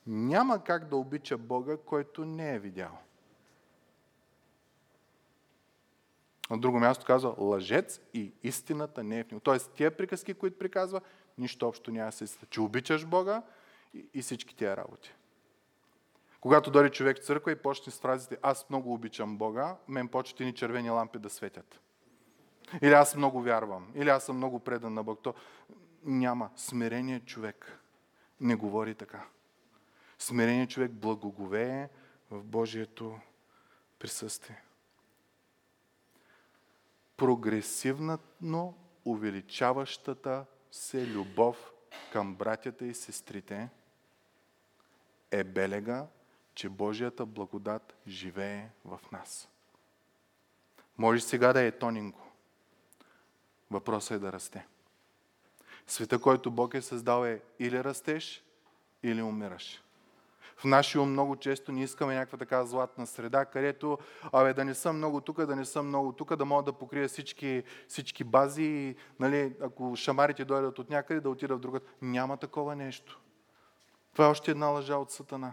няма 0.06 0.64
как 0.64 0.88
да 0.88 0.96
обича 0.96 1.38
Бога, 1.38 1.76
който 1.76 2.24
не 2.24 2.54
е 2.54 2.58
видял. 2.58 2.98
На 6.50 6.58
друго 6.58 6.78
място 6.78 7.06
казва 7.06 7.34
лъжец 7.38 8.00
и 8.14 8.32
истината 8.42 9.02
не 9.02 9.18
е 9.18 9.24
в 9.24 9.30
него. 9.30 9.40
Тоест, 9.40 9.72
тия 9.72 9.96
приказки, 9.96 10.34
които 10.34 10.58
приказва, 10.58 11.00
нищо 11.38 11.68
общо 11.68 11.90
няма 11.90 12.12
с 12.12 12.20
истината. 12.20 12.46
Че 12.46 12.60
обичаш 12.60 13.06
Бога 13.06 13.42
и, 13.94 14.06
и 14.14 14.22
всички 14.22 14.56
тия 14.56 14.76
работи. 14.76 15.14
Когато 16.40 16.70
дойде 16.70 16.90
човек 16.90 17.16
в 17.16 17.24
църква 17.24 17.52
и 17.52 17.56
почне 17.56 17.92
с 17.92 18.00
фразите 18.00 18.38
аз 18.42 18.70
много 18.70 18.94
обичам 18.94 19.38
Бога, 19.38 19.76
мен 19.88 20.08
почват 20.08 20.40
ни 20.40 20.54
червени 20.54 20.90
лампи 20.90 21.18
да 21.18 21.30
светят. 21.30 21.80
Или 22.82 22.92
аз 22.92 23.16
много 23.16 23.42
вярвам, 23.42 23.92
или 23.94 24.08
аз 24.08 24.24
съм 24.24 24.36
много 24.36 24.60
предан 24.60 24.94
на 24.94 25.02
Бог. 25.02 25.22
То 25.22 25.34
няма. 26.04 26.50
Смирение 26.56 27.20
човек 27.20 27.80
не 28.40 28.54
говори 28.54 28.94
така. 28.94 29.26
Смирение 30.18 30.66
човек 30.66 30.90
благоговее 30.90 31.88
в 32.30 32.44
Божието 32.44 33.18
присъствие. 33.98 34.62
Прогресивно 37.16 38.74
увеличаващата 39.04 40.44
се 40.70 41.06
любов 41.06 41.72
към 42.12 42.34
братята 42.34 42.86
и 42.86 42.94
сестрите 42.94 43.70
е 45.30 45.44
белега, 45.44 46.06
че 46.54 46.68
Божията 46.68 47.26
благодат 47.26 47.94
живее 48.06 48.68
в 48.84 49.00
нас. 49.12 49.48
Може 50.98 51.20
сега 51.20 51.52
да 51.52 51.62
е 51.62 51.72
тонинго. 51.72 52.23
Въпросът 53.70 54.10
е 54.10 54.18
да 54.18 54.32
расте. 54.32 54.66
Света, 55.86 56.18
който 56.18 56.50
Бог 56.50 56.74
е 56.74 56.82
създал 56.82 57.24
е 57.24 57.42
или 57.58 57.84
растеш, 57.84 58.44
или 59.02 59.22
умираш. 59.22 59.84
В 60.56 60.64
нашия 60.64 61.02
ум 61.02 61.10
много 61.10 61.36
често 61.36 61.72
не 61.72 61.82
искаме 61.82 62.14
някаква 62.14 62.38
така 62.38 62.64
златна 62.64 63.06
среда, 63.06 63.44
където 63.44 63.98
абе, 64.32 64.54
да 64.54 64.64
не 64.64 64.74
съм 64.74 64.96
много 64.96 65.20
тук, 65.20 65.46
да 65.46 65.56
не 65.56 65.64
съм 65.64 65.88
много 65.88 66.12
тук, 66.12 66.36
да 66.36 66.44
мога 66.44 66.62
да 66.62 66.72
покрия 66.72 67.08
всички, 67.08 67.62
всички 67.88 68.24
бази 68.24 68.62
и 68.62 68.96
нали, 69.20 69.54
ако 69.60 69.96
шамарите 69.96 70.44
дойдат 70.44 70.78
от 70.78 70.90
някъде, 70.90 71.20
да 71.20 71.30
отида 71.30 71.56
в 71.56 71.60
друга. 71.60 71.80
Няма 72.02 72.36
такова 72.36 72.76
нещо. 72.76 73.20
Това 74.12 74.26
е 74.26 74.28
още 74.28 74.50
една 74.50 74.66
лъжа 74.66 74.96
от 74.96 75.10
Сатана. 75.10 75.52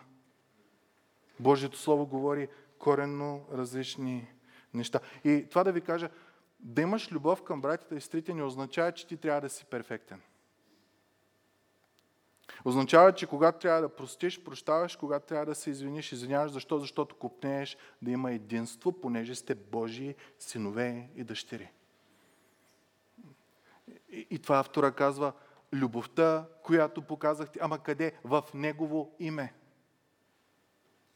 Божието 1.39 1.77
Слово 1.77 2.05
говори 2.05 2.47
коренно 2.79 3.45
различни 3.53 4.27
неща. 4.73 4.99
И 5.23 5.45
това 5.49 5.63
да 5.63 5.71
ви 5.71 5.81
кажа, 5.81 6.09
да 6.61 6.81
имаш 6.81 7.11
любов 7.11 7.43
към 7.43 7.61
братята 7.61 7.95
и 7.95 8.01
сестрите 8.01 8.33
не 8.33 8.43
означава, 8.43 8.91
че 8.91 9.07
ти 9.07 9.17
трябва 9.17 9.41
да 9.41 9.49
си 9.49 9.65
перфектен. 9.65 10.21
Означава, 12.65 13.13
че 13.13 13.27
когато 13.27 13.59
трябва 13.59 13.81
да 13.81 13.95
простиш, 13.95 14.43
прощаваш, 14.43 14.95
когато 14.95 15.25
трябва 15.25 15.45
да 15.45 15.55
се 15.55 15.69
извиниш, 15.69 16.11
извиняваш. 16.11 16.51
Защо? 16.51 16.79
Защото 16.79 17.15
купнееш 17.15 17.77
да 18.01 18.11
има 18.11 18.31
единство, 18.31 18.91
понеже 18.91 19.35
сте 19.35 19.55
Божии 19.55 20.15
синове 20.39 21.09
и 21.15 21.23
дъщери. 21.23 21.71
И, 24.09 24.27
и 24.29 24.39
това 24.39 24.59
автора 24.59 24.91
казва, 24.91 25.33
любовта, 25.73 26.45
която 26.63 27.01
показахте, 27.01 27.59
ама 27.61 27.79
къде? 27.79 28.11
В 28.23 28.43
Негово 28.53 29.15
име 29.19 29.53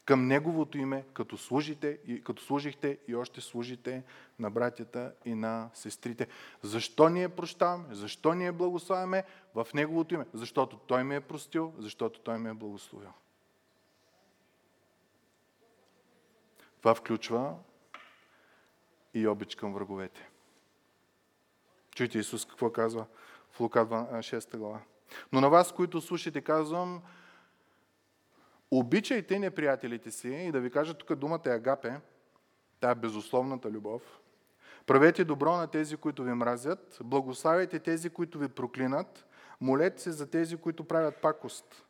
към 0.05 0.27
Неговото 0.27 0.77
име, 0.77 1.05
като, 1.13 1.37
служите, 1.37 1.99
и, 2.07 2.23
като 2.23 2.43
служихте 2.43 2.97
и 3.07 3.15
още 3.15 3.41
служите 3.41 4.03
на 4.39 4.51
братята 4.51 5.13
и 5.25 5.35
на 5.35 5.69
сестрите. 5.73 6.27
Защо 6.61 7.09
ние 7.09 7.29
прощаваме? 7.29 7.95
Защо 7.95 8.33
ние 8.33 8.51
благославяме? 8.51 9.23
В 9.55 9.67
Неговото 9.73 10.13
име. 10.13 10.25
Защото 10.33 10.77
Той 10.77 11.03
ме 11.03 11.15
е 11.15 11.21
простил, 11.21 11.73
защото 11.77 12.19
Той 12.19 12.37
ме 12.37 12.49
е 12.49 12.53
благословил. 12.53 13.11
Това 16.77 16.95
включва 16.95 17.55
и 19.13 19.27
обич 19.27 19.55
към 19.55 19.73
враговете. 19.73 20.29
Чуйте 21.95 22.19
Исус 22.19 22.45
какво 22.45 22.71
казва 22.71 23.05
в 23.51 23.59
Лука 23.59 23.79
6 23.79 24.57
глава. 24.57 24.79
Но 25.31 25.41
на 25.41 25.49
вас, 25.49 25.71
които 25.71 26.01
слушате, 26.01 26.41
казвам, 26.41 27.01
Обичайте 28.71 29.39
неприятелите 29.39 30.11
си 30.11 30.29
и 30.29 30.51
да 30.51 30.59
ви 30.59 30.71
кажа 30.71 30.93
тук 30.93 31.15
думата 31.15 31.41
е 31.45 31.49
агапе, 31.49 31.99
тая 32.79 32.95
безусловната 32.95 33.71
любов. 33.71 34.01
Правете 34.85 35.23
добро 35.23 35.57
на 35.57 35.67
тези, 35.67 35.97
които 35.97 36.23
ви 36.23 36.33
мразят, 36.33 36.97
благославяйте 37.03 37.79
тези, 37.79 38.09
които 38.09 38.39
ви 38.39 38.47
проклинат, 38.47 39.25
молете 39.61 40.01
се 40.01 40.11
за 40.11 40.29
тези, 40.29 40.57
които 40.57 40.83
правят 40.83 41.21
пакост. 41.21 41.85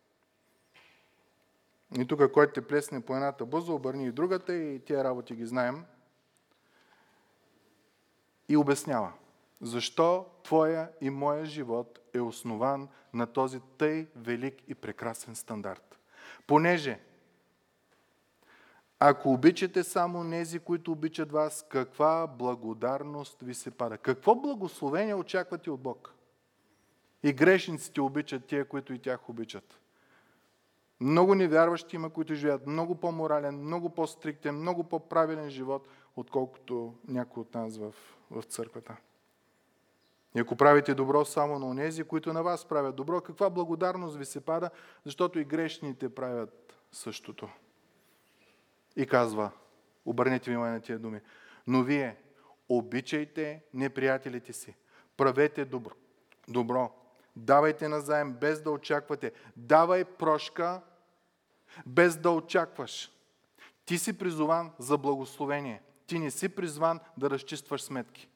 И 1.99 2.07
тук, 2.07 2.31
който 2.31 2.53
те 2.53 2.67
плесне 2.67 3.01
по 3.01 3.13
едната 3.13 3.45
бъза, 3.45 3.73
обърни 3.73 4.05
и 4.05 4.11
другата 4.11 4.53
и 4.53 4.79
тия 4.79 5.03
работи 5.03 5.35
ги 5.35 5.45
знаем. 5.45 5.85
И 8.49 8.57
обяснява, 8.57 9.13
защо 9.61 10.25
твоя 10.43 10.89
и 11.01 11.09
моя 11.09 11.45
живот 11.45 11.99
е 12.13 12.19
основан 12.19 12.87
на 13.13 13.27
този 13.27 13.59
тъй 13.77 14.07
велик 14.15 14.63
и 14.67 14.75
прекрасен 14.75 15.35
стандарт. 15.35 15.94
Понеже, 16.47 16.99
ако 18.99 19.33
обичате 19.33 19.83
само 19.83 20.23
нези, 20.23 20.59
които 20.59 20.91
обичат 20.91 21.31
вас, 21.31 21.65
каква 21.69 22.27
благодарност 22.27 23.41
ви 23.41 23.53
се 23.53 23.71
пада? 23.71 23.97
Какво 23.97 24.35
благословение 24.35 25.15
очаквате 25.15 25.71
от 25.71 25.81
Бог? 25.81 26.13
И 27.23 27.33
грешниците 27.33 28.01
обичат 28.01 28.45
тия, 28.45 28.65
които 28.65 28.93
и 28.93 28.99
тях 28.99 29.29
обичат. 29.29 29.79
Много 30.99 31.35
невярващи 31.35 31.95
има, 31.95 32.09
които 32.09 32.35
живеят 32.35 32.67
много 32.67 32.95
по-морален, 32.95 33.61
много 33.61 33.89
по-стриктен, 33.89 34.55
много 34.55 34.83
по-правилен 34.83 35.49
живот, 35.49 35.87
отколкото 36.15 36.93
някой 37.07 37.41
от 37.41 37.53
нас 37.53 37.77
в, 37.77 37.93
в 38.31 38.43
църквата. 38.43 38.97
И 40.35 40.39
ако 40.39 40.55
правите 40.55 40.93
добро 40.93 41.25
само 41.25 41.59
на 41.59 41.67
онези, 41.67 42.03
които 42.03 42.33
на 42.33 42.43
вас 42.43 42.65
правят 42.65 42.95
добро, 42.95 43.21
каква 43.21 43.49
благодарност 43.49 44.17
ви 44.17 44.25
се 44.25 44.41
пада, 44.41 44.69
защото 45.05 45.39
и 45.39 45.45
грешните 45.45 46.15
правят 46.15 46.77
същото. 46.91 47.49
И 48.95 49.07
казва, 49.07 49.51
обърнете 50.05 50.51
внимание 50.51 50.73
на 50.73 50.81
тия 50.81 50.99
думи, 50.99 51.21
но 51.67 51.83
вие 51.83 52.15
обичайте 52.69 53.63
неприятелите 53.73 54.53
си, 54.53 54.75
правете 55.17 55.65
добро, 55.65 55.91
добро, 56.47 56.91
давайте 57.35 57.87
назаем 57.87 58.33
без 58.33 58.61
да 58.61 58.71
очаквате, 58.71 59.31
давай 59.57 60.05
прошка 60.05 60.81
без 61.85 62.17
да 62.17 62.31
очакваш. 62.31 63.11
Ти 63.85 63.97
си 63.97 64.17
призован 64.17 64.71
за 64.79 64.97
благословение. 64.97 65.81
Ти 66.07 66.19
не 66.19 66.31
си 66.31 66.49
призван 66.49 66.99
да 67.17 67.29
разчистваш 67.29 67.81
сметки. 67.81 68.29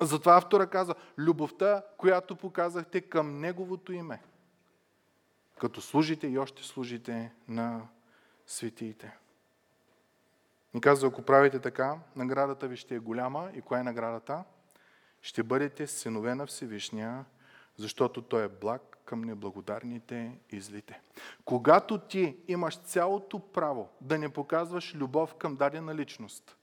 Затова 0.00 0.36
автора 0.36 0.66
каза, 0.66 0.94
любовта, 1.18 1.82
която 1.96 2.36
показахте 2.36 3.00
към 3.00 3.40
Неговото 3.40 3.92
име, 3.92 4.22
като 5.60 5.80
служите 5.80 6.26
и 6.26 6.38
още 6.38 6.64
служите 6.64 7.32
на 7.48 7.88
светиите. 8.46 9.16
И 10.74 10.80
казва, 10.80 11.08
ако 11.08 11.22
правите 11.22 11.58
така, 11.58 11.98
наградата 12.16 12.68
ви 12.68 12.76
ще 12.76 12.94
е 12.94 12.98
голяма. 12.98 13.50
И 13.54 13.60
коя 13.60 13.80
е 13.80 13.84
наградата? 13.84 14.44
Ще 15.22 15.42
бъдете 15.42 15.86
синове 15.86 16.34
на 16.34 16.46
Всевишния, 16.46 17.24
защото 17.76 18.22
Той 18.22 18.44
е 18.44 18.48
благ 18.48 18.98
към 19.04 19.20
неблагодарните 19.20 20.38
и 20.50 20.60
злите. 20.60 21.00
Когато 21.44 21.98
ти 21.98 22.36
имаш 22.48 22.78
цялото 22.78 23.38
право 23.38 23.88
да 24.00 24.18
не 24.18 24.28
показваш 24.28 24.94
любов 24.94 25.34
към 25.34 25.56
дадена 25.56 25.94
личност, 25.94 26.56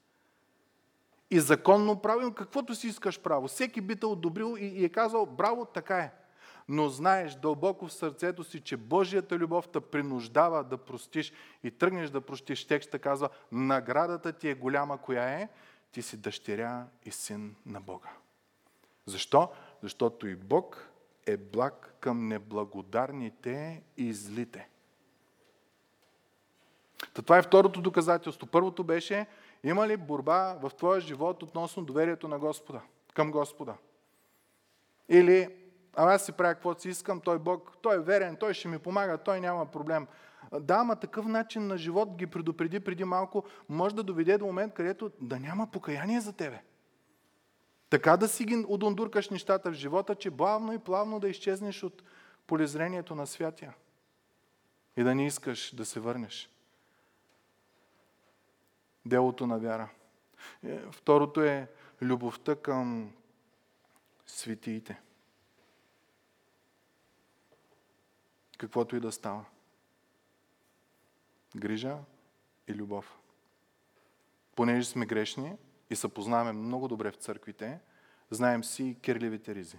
и 1.30 1.40
законно 1.40 2.02
правилно, 2.02 2.34
каквото 2.34 2.74
си 2.74 2.86
искаш 2.86 3.20
право. 3.20 3.48
Всеки 3.48 3.80
би 3.80 3.96
те 3.96 4.06
одобрил 4.06 4.56
и, 4.60 4.66
и 4.66 4.84
е 4.84 4.88
казал, 4.88 5.26
браво, 5.26 5.64
така 5.64 5.98
е. 5.98 6.12
Но 6.68 6.88
знаеш 6.88 7.34
дълбоко 7.34 7.86
в 7.86 7.92
сърцето 7.92 8.44
си, 8.44 8.60
че 8.60 8.76
Божията 8.76 9.38
любов 9.38 9.68
те 9.68 9.80
принуждава 9.80 10.64
да 10.64 10.76
простиш 10.76 11.32
и 11.62 11.70
тръгнеш 11.70 12.10
да 12.10 12.20
простиш. 12.20 12.66
Текста 12.66 12.98
казва, 12.98 13.28
наградата 13.52 14.32
ти 14.32 14.48
е 14.48 14.54
голяма, 14.54 14.98
коя 14.98 15.24
е? 15.24 15.48
Ти 15.92 16.02
си 16.02 16.16
дъщеря 16.16 16.86
и 17.04 17.10
син 17.10 17.56
на 17.66 17.80
Бога. 17.80 18.08
Защо? 19.06 19.50
Защото 19.82 20.26
и 20.26 20.36
Бог 20.36 20.90
е 21.26 21.36
благ 21.36 21.94
към 22.00 22.28
неблагодарните 22.28 23.82
и 23.96 24.12
злите. 24.12 24.68
Та 27.14 27.22
това 27.22 27.38
е 27.38 27.42
второто 27.42 27.80
доказателство. 27.80 28.46
Първото 28.46 28.84
беше, 28.84 29.26
има 29.66 29.88
ли 29.88 29.96
борба 29.96 30.58
в 30.62 30.70
твоя 30.70 31.00
живот 31.00 31.42
относно 31.42 31.84
доверието 31.84 32.28
на 32.28 32.38
Господа, 32.38 32.80
към 33.14 33.30
Господа? 33.30 33.74
Или, 35.08 35.48
а 35.96 36.14
аз 36.14 36.24
си 36.24 36.32
правя 36.32 36.54
каквото 36.54 36.82
си 36.82 36.88
искам, 36.88 37.20
той 37.20 37.38
Бог, 37.38 37.76
той 37.82 37.96
е 37.96 38.00
верен, 38.00 38.36
той 38.36 38.54
ще 38.54 38.68
ми 38.68 38.78
помага, 38.78 39.18
той 39.18 39.40
няма 39.40 39.66
проблем. 39.66 40.06
Да, 40.60 40.74
ама 40.74 40.96
такъв 40.96 41.26
начин 41.26 41.66
на 41.66 41.78
живот 41.78 42.16
ги 42.16 42.26
предупреди 42.26 42.80
преди 42.80 43.04
малко, 43.04 43.44
може 43.68 43.94
да 43.94 44.02
доведе 44.02 44.38
до 44.38 44.46
момент, 44.46 44.74
където 44.74 45.10
да 45.20 45.40
няма 45.40 45.70
покаяние 45.70 46.20
за 46.20 46.32
тебе. 46.32 46.62
Така 47.90 48.16
да 48.16 48.28
си 48.28 48.44
ги 48.44 48.64
удондуркаш 48.68 49.30
нещата 49.30 49.70
в 49.70 49.74
живота, 49.74 50.14
че 50.14 50.30
бавно 50.30 50.72
и 50.72 50.78
плавно 50.78 51.20
да 51.20 51.28
изчезнеш 51.28 51.82
от 51.82 52.02
полезрението 52.46 53.14
на 53.14 53.26
святия. 53.26 53.74
И 54.96 55.02
да 55.02 55.14
не 55.14 55.26
искаш 55.26 55.74
да 55.74 55.84
се 55.84 56.00
върнеш 56.00 56.55
делото 59.08 59.46
на 59.46 59.58
вяра. 59.58 59.88
Е, 60.64 60.78
второто 60.90 61.42
е 61.42 61.68
любовта 62.02 62.56
към 62.56 63.12
светиите. 64.26 65.00
Каквото 68.58 68.96
и 68.96 69.00
да 69.00 69.12
става. 69.12 69.44
Грижа 71.56 71.98
и 72.68 72.74
любов. 72.74 73.18
Понеже 74.54 74.88
сме 74.88 75.06
грешни 75.06 75.52
и 75.90 75.96
се 75.96 76.08
познаваме 76.08 76.52
много 76.52 76.88
добре 76.88 77.10
в 77.10 77.16
църквите, 77.16 77.80
знаем 78.30 78.64
си 78.64 78.96
кирливите 79.02 79.54
ризи. 79.54 79.78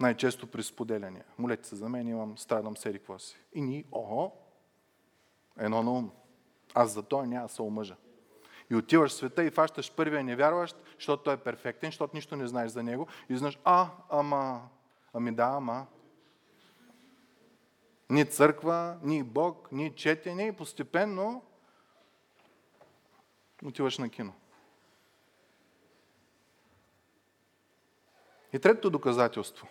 Най-често 0.00 0.46
при 0.46 0.62
споделяния. 0.62 1.24
Молете 1.38 1.68
се 1.68 1.76
за 1.76 1.88
мен, 1.88 2.08
имам, 2.08 2.38
страдам, 2.38 2.76
седи 2.76 3.00
си. 3.18 3.36
И 3.52 3.60
ни, 3.60 3.84
ого, 3.92 4.32
едно 5.58 5.82
на 5.82 5.92
ум. 5.92 6.12
Аз 6.78 6.90
за 6.90 7.02
той 7.02 7.26
няма 7.26 7.48
се 7.48 7.62
омъжа. 7.62 7.96
И 8.70 8.76
отиваш 8.76 9.10
в 9.10 9.14
света 9.14 9.44
и 9.44 9.50
фащаш 9.50 9.92
първия 9.92 10.24
невярващ, 10.24 10.76
защото 10.94 11.22
той 11.22 11.34
е 11.34 11.36
перфектен, 11.36 11.88
защото 11.88 12.16
нищо 12.16 12.36
не 12.36 12.46
знаеш 12.46 12.70
за 12.70 12.82
него. 12.82 13.06
И 13.28 13.36
знаеш, 13.36 13.58
а, 13.64 13.90
ама, 14.10 14.68
ами 15.12 15.34
да, 15.34 15.44
ама. 15.44 15.86
Ни 18.10 18.24
църква, 18.24 18.98
ни 19.02 19.22
Бог, 19.22 19.72
ни 19.72 19.94
четене 19.94 20.46
и 20.46 20.52
постепенно 20.52 21.42
отиваш 23.64 23.98
на 23.98 24.08
кино. 24.08 24.32
И 28.52 28.58
третото 28.58 28.90
доказателство. 28.90 29.68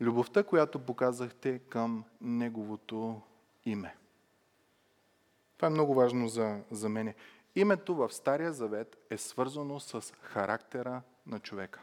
Любовта, 0.00 0.42
която 0.42 0.78
показахте 0.78 1.58
към 1.58 2.04
Неговото 2.20 3.20
име. 3.64 3.94
Това 5.58 5.66
е 5.66 5.70
много 5.70 5.94
важно 5.94 6.28
за, 6.28 6.60
за 6.70 6.88
мене. 6.88 7.14
Името 7.54 7.94
в 7.94 8.12
Стария 8.12 8.52
Завет 8.52 8.96
е 9.10 9.16
свързано 9.16 9.80
с 9.80 10.12
характера 10.22 11.02
на 11.26 11.40
човека. 11.40 11.80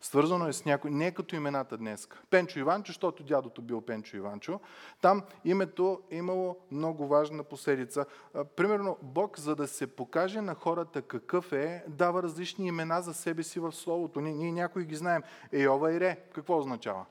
Свързано 0.00 0.48
е 0.48 0.52
с 0.52 0.64
някой, 0.64 0.90
не 0.90 1.06
е 1.06 1.10
като 1.10 1.36
имената 1.36 1.76
днес. 1.76 2.08
Пенчо 2.30 2.58
Иванчо, 2.58 2.88
защото 2.88 3.22
дядото 3.22 3.62
бил 3.62 3.80
Пенчо 3.80 4.16
Иванчо. 4.16 4.60
Там 5.00 5.22
името 5.44 6.00
е 6.10 6.16
имало 6.16 6.56
много 6.70 7.06
важна 7.06 7.44
последица. 7.44 8.06
Примерно, 8.56 8.96
Бог, 9.02 9.38
за 9.38 9.56
да 9.56 9.68
се 9.68 9.86
покаже 9.86 10.40
на 10.40 10.54
хората 10.54 11.02
какъв 11.02 11.52
е, 11.52 11.84
дава 11.88 12.22
различни 12.22 12.66
имена 12.66 13.02
за 13.02 13.14
себе 13.14 13.42
си 13.42 13.60
в 13.60 13.72
Словото. 13.72 14.20
Ние, 14.20 14.32
ние 14.32 14.52
някои 14.52 14.84
ги 14.84 14.96
знаем. 14.96 15.22
Ейова 15.52 15.92
и 15.92 16.00
Ре. 16.00 16.16
Какво 16.34 16.58
означава? 16.58 17.04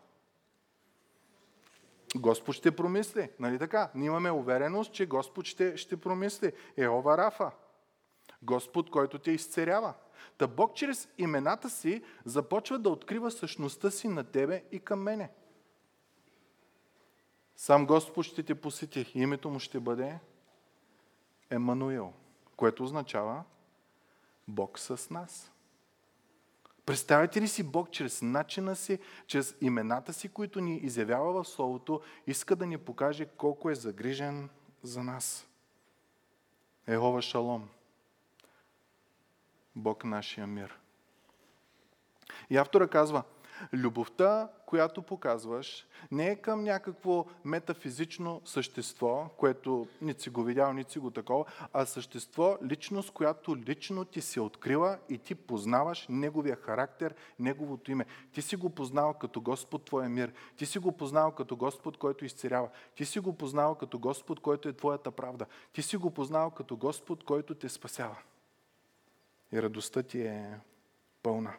Господ 2.16 2.56
ще 2.56 2.76
промисли. 2.76 3.30
Нали 3.40 3.60
така? 3.60 3.92
Ние 3.96 4.06
имаме 4.06 4.32
увереност, 4.32 4.94
че 4.94 5.06
Господ 5.06 5.46
ще, 5.46 5.78
ще 5.78 6.02
промисли. 6.02 6.52
Еова 6.78 7.18
Рафа. 7.18 7.52
Господ, 8.42 8.90
който 8.90 9.20
те 9.20 9.32
изцерява. 9.32 9.94
Та 10.38 10.48
Бог 10.48 10.76
чрез 10.76 11.10
имената 11.18 11.70
си 11.70 12.04
започва 12.26 12.80
да 12.80 12.90
открива 12.90 13.32
същността 13.32 13.92
си 13.92 14.08
на 14.08 14.24
тебе 14.24 14.64
и 14.72 14.80
към 14.80 15.02
мене. 15.02 15.30
Сам 17.56 17.86
Господ 17.86 18.26
ще 18.26 18.44
те 18.44 18.56
посети. 18.56 19.12
Името 19.16 19.50
му 19.50 19.60
ще 19.60 19.80
бъде 19.80 20.20
Емануил, 21.50 22.14
което 22.56 22.84
означава 22.84 23.44
Бог 24.48 24.80
с 24.80 25.10
нас. 25.10 25.52
Представете 26.86 27.42
ли 27.42 27.48
си 27.48 27.64
Бог 27.64 27.92
чрез 27.92 28.22
начина 28.22 28.76
си, 28.76 29.00
чрез 29.28 29.56
имената 29.62 30.14
си, 30.14 30.30
които 30.30 30.62
ни 30.62 30.78
изявява 30.78 31.44
в 31.44 31.48
Словото, 31.48 32.02
иска 32.28 32.56
да 32.56 32.66
ни 32.66 32.78
покаже 32.78 33.26
колко 33.26 33.70
е 33.70 33.76
загрижен 33.76 34.50
за 34.84 35.04
нас. 35.04 35.48
Ехова 36.88 37.22
Шалом. 37.22 37.70
Бог 39.76 40.04
нашия 40.04 40.48
мир. 40.48 40.80
И 42.50 42.58
автора 42.58 42.88
казва, 42.88 43.24
любовта, 43.74 44.50
която 44.66 45.02
показваш, 45.02 45.88
не 46.12 46.30
е 46.30 46.36
към 46.36 46.64
някакво 46.64 47.26
метафизично 47.46 48.42
същество, 48.46 49.30
което 49.38 49.88
ни 50.02 50.14
си 50.18 50.30
го 50.30 50.44
видял, 50.44 50.74
ни 50.74 50.84
си 50.84 51.00
го 51.00 51.12
такова, 51.12 51.46
а 51.74 51.86
същество, 51.86 52.58
личност, 52.64 53.12
която 53.12 53.58
лично 53.58 54.06
ти 54.06 54.22
се 54.22 54.40
открила 54.40 54.98
и 55.10 55.18
ти 55.18 55.36
познаваш 55.36 56.06
неговия 56.10 56.56
характер, 56.56 57.16
неговото 57.40 57.92
име. 57.92 58.06
Ти 58.34 58.42
си 58.42 58.56
го 58.56 58.70
познал 58.70 59.14
като 59.14 59.42
Господ 59.42 59.86
Твоя 59.86 60.10
мир. 60.10 60.34
Ти 60.58 60.66
си 60.66 60.80
го 60.80 60.92
познал 60.92 61.32
като 61.32 61.56
Господ, 61.56 61.98
който 61.98 62.26
изцерява. 62.26 62.70
Ти 62.96 63.06
си 63.06 63.20
го 63.20 63.38
познал 63.38 63.76
като 63.76 64.00
Господ, 64.00 64.40
който 64.40 64.70
е 64.70 64.74
Твоята 64.74 65.12
правда. 65.12 65.46
Ти 65.74 65.82
си 65.82 65.98
го 65.98 66.12
познал 66.12 66.52
като 66.52 66.78
Господ, 66.78 67.24
който 67.24 67.56
те 67.56 67.70
спасява 67.70 68.18
и 69.52 69.62
радостта 69.62 70.04
ти 70.04 70.22
е 70.22 70.60
пълна. 71.24 71.54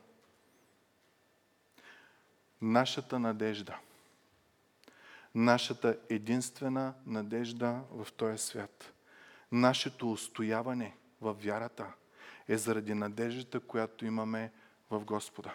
Нашата 2.63 3.19
надежда, 3.19 3.79
нашата 5.35 5.99
единствена 6.11 6.95
надежда 7.07 7.81
в 7.91 8.13
този 8.13 8.39
свят, 8.39 8.93
нашето 9.53 10.13
устояване 10.13 10.97
в 11.21 11.35
вярата 11.35 11.93
е 12.49 12.57
заради 12.57 12.95
надеждата, 12.95 13.61
която 13.61 14.07
имаме 14.07 14.53
в 14.91 15.05
Господа. 15.05 15.53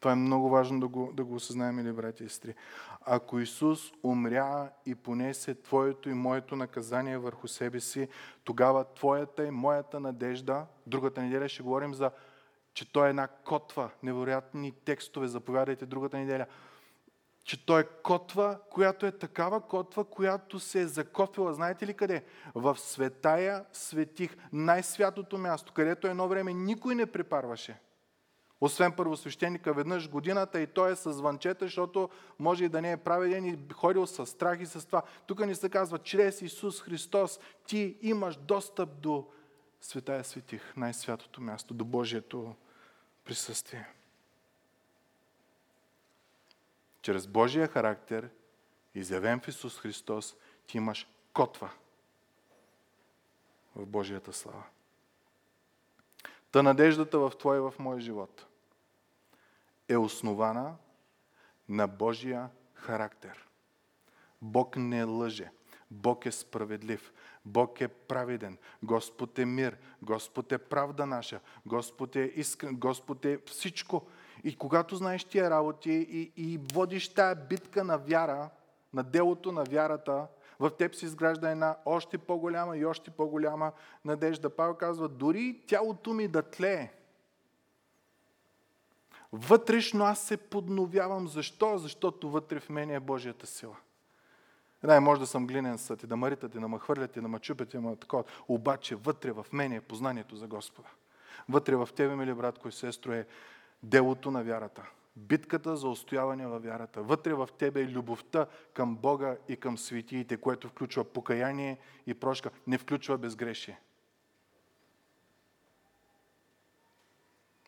Това 0.00 0.12
е 0.12 0.14
много 0.14 0.48
важно 0.48 0.80
да 0.80 0.88
го, 0.88 1.12
да 1.14 1.24
го 1.24 1.34
осъзнаем, 1.34 1.76
мили 1.76 1.92
брати 1.92 2.24
и 2.24 2.28
сестри. 2.28 2.54
Ако 3.00 3.40
Исус 3.40 3.92
умря 4.02 4.70
и 4.86 4.94
понесе 4.94 5.54
Твоето 5.54 6.10
и 6.10 6.14
моето 6.14 6.56
наказание 6.56 7.18
върху 7.18 7.48
себе 7.48 7.80
си, 7.80 8.08
тогава 8.44 8.84
Твоята 8.94 9.46
и 9.46 9.50
моята 9.50 10.00
надежда, 10.00 10.66
другата 10.86 11.22
неделя 11.22 11.48
ще 11.48 11.62
говорим 11.62 11.94
за, 11.94 12.10
че 12.78 12.92
Той 12.92 13.06
е 13.06 13.10
една 13.10 13.28
котва, 13.28 13.90
невероятни 14.02 14.72
текстове, 14.72 15.28
заповядайте 15.28 15.86
другата 15.86 16.18
неделя, 16.18 16.46
че 17.44 17.66
Той 17.66 17.80
е 17.80 17.84
котва, 18.02 18.58
която 18.70 19.06
е 19.06 19.12
такава 19.12 19.60
котва, 19.60 20.04
която 20.04 20.60
се 20.60 20.80
е 20.80 20.86
закотвила, 20.86 21.54
знаете 21.54 21.86
ли 21.86 21.94
къде? 21.94 22.24
В 22.54 22.78
светая 22.78 23.64
светих, 23.72 24.36
най-святото 24.52 25.38
място, 25.38 25.72
където 25.72 26.06
едно 26.06 26.28
време 26.28 26.52
никой 26.52 26.94
не 26.94 27.06
препарваше. 27.06 27.80
Освен 28.60 28.92
първосвещеника 28.92 29.72
веднъж 29.72 30.10
годината 30.10 30.60
и 30.60 30.66
той 30.66 30.92
е 30.92 30.96
с 30.96 31.12
звънчета, 31.12 31.64
защото 31.64 32.08
може 32.38 32.64
и 32.64 32.68
да 32.68 32.82
не 32.82 32.92
е 32.92 32.96
праведен 32.96 33.44
и 33.44 33.58
ходил 33.74 34.06
с 34.06 34.26
страх 34.26 34.60
и 34.60 34.66
с 34.66 34.86
това. 34.86 35.02
Тук 35.26 35.46
ни 35.46 35.54
се 35.54 35.68
казва, 35.68 35.98
чрез 35.98 36.42
Исус 36.42 36.82
Христос 36.82 37.40
ти 37.66 37.98
имаш 38.02 38.36
достъп 38.36 39.00
до 39.00 39.26
Светая 39.80 40.24
Светих, 40.24 40.76
най-святото 40.76 41.40
място, 41.40 41.74
до 41.74 41.84
Божието 41.84 42.54
присъствие. 43.28 43.88
Чрез 47.02 47.26
Божия 47.26 47.68
характер, 47.68 48.30
изявен 48.94 49.40
в 49.40 49.48
Исус 49.48 49.78
Христос, 49.78 50.36
ти 50.66 50.76
имаш 50.76 51.08
котва 51.32 51.70
в 53.76 53.86
Божията 53.86 54.32
слава. 54.32 54.64
Та 56.50 56.62
надеждата 56.62 57.18
в 57.18 57.32
Твоя 57.38 57.58
и 57.58 57.60
в 57.60 57.74
моя 57.78 58.00
живот 58.00 58.46
е 59.88 59.96
основана 59.96 60.76
на 61.68 61.86
Божия 61.86 62.50
характер. 62.74 63.48
Бог 64.42 64.76
не 64.76 65.04
лъже. 65.04 65.50
Бог 65.90 66.26
е 66.26 66.32
справедлив. 66.32 67.12
Бог 67.44 67.80
е 67.80 67.88
праведен. 67.88 68.58
Господ 68.82 69.38
е 69.38 69.44
мир. 69.44 69.76
Господ 70.02 70.52
е 70.52 70.58
правда 70.58 71.06
наша. 71.06 71.40
Господ 71.66 72.16
е 72.16 72.32
искрен. 72.36 72.76
Господ 72.76 73.24
е 73.24 73.38
всичко. 73.46 74.06
И 74.44 74.56
когато 74.56 74.96
знаеш 74.96 75.24
тия 75.24 75.50
работи 75.50 75.92
и, 75.92 76.32
и 76.36 76.60
водиш 76.72 77.08
тая 77.08 77.34
битка 77.34 77.84
на 77.84 77.98
вяра, 77.98 78.50
на 78.94 79.02
делото 79.02 79.52
на 79.52 79.64
вярата, 79.64 80.26
в 80.60 80.70
теб 80.70 80.94
се 80.94 81.06
изгражда 81.06 81.50
една 81.50 81.76
още 81.84 82.18
по-голяма 82.18 82.76
и 82.76 82.84
още 82.84 83.10
по-голяма 83.10 83.72
надежда. 84.04 84.50
Павел 84.50 84.74
казва, 84.74 85.08
дори 85.08 85.60
тялото 85.66 86.14
ми 86.14 86.28
да 86.28 86.42
тлее, 86.42 86.90
Вътрешно 89.32 90.04
аз 90.04 90.20
се 90.20 90.36
подновявам. 90.36 91.28
Защо? 91.28 91.78
Защото 91.78 92.30
вътре 92.30 92.60
в 92.60 92.68
мен 92.68 92.90
е 92.90 93.00
Божията 93.00 93.46
сила. 93.46 93.76
Да, 94.82 95.00
може 95.00 95.20
да 95.20 95.26
съм 95.26 95.46
глинен 95.46 95.78
съд 95.78 96.02
и 96.02 96.06
да 96.06 96.16
маритате, 96.16 96.58
да 96.58 96.68
ме 96.68 96.78
хвърляте, 96.78 97.20
да 97.20 97.28
ме 97.28 97.38
чупете, 97.38 97.78
да 97.78 97.96
такова. 97.96 98.24
Обаче 98.48 98.94
вътре 98.94 99.32
в 99.32 99.46
мен 99.52 99.72
е 99.72 99.80
познанието 99.80 100.36
за 100.36 100.46
Господа. 100.46 100.88
Вътре 101.48 101.76
в 101.76 101.88
тебе, 101.96 102.16
мили 102.16 102.34
брат, 102.34 102.58
кой 102.58 102.72
сестро, 102.72 103.12
е 103.12 103.26
делото 103.82 104.30
на 104.30 104.44
вярата. 104.44 104.82
Битката 105.16 105.76
за 105.76 105.88
устояване 105.88 106.46
във 106.46 106.62
вярата. 106.62 107.02
Вътре 107.02 107.34
в 107.34 107.48
тебе 107.58 107.82
е 107.82 107.88
любовта 107.88 108.46
към 108.74 108.96
Бога 108.96 109.36
и 109.48 109.56
към 109.56 109.78
светиите, 109.78 110.36
което 110.36 110.68
включва 110.68 111.04
покаяние 111.04 111.78
и 112.06 112.14
прошка. 112.14 112.50
Не 112.66 112.78
включва 112.78 113.18
безгрешие. 113.18 113.80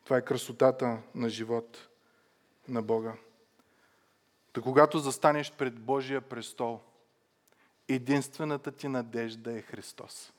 Това 0.05 0.17
е 0.17 0.25
красотата 0.25 0.99
на 1.15 1.29
живот 1.29 1.89
на 2.69 2.83
Бога. 2.83 3.15
Та 4.53 4.61
когато 4.61 4.99
застанеш 4.99 5.53
пред 5.53 5.81
Божия 5.81 6.21
престол, 6.21 6.81
единствената 7.95 8.73
ти 8.73 8.89
надежда 8.89 9.53
е 9.53 9.63
Христос. 9.63 10.33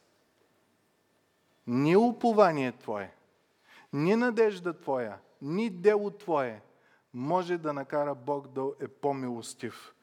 Ни 1.68 1.96
упование 1.96 2.72
Твое, 2.72 3.14
ни 3.94 4.16
надежда 4.16 4.74
Твоя, 4.74 5.18
ни 5.42 5.70
дело 5.70 6.12
Твое 6.12 6.62
може 7.14 7.58
да 7.58 7.74
накара 7.74 8.16
Бог 8.16 8.48
да 8.48 8.72
е 8.82 8.88
по-милостив 8.88 9.94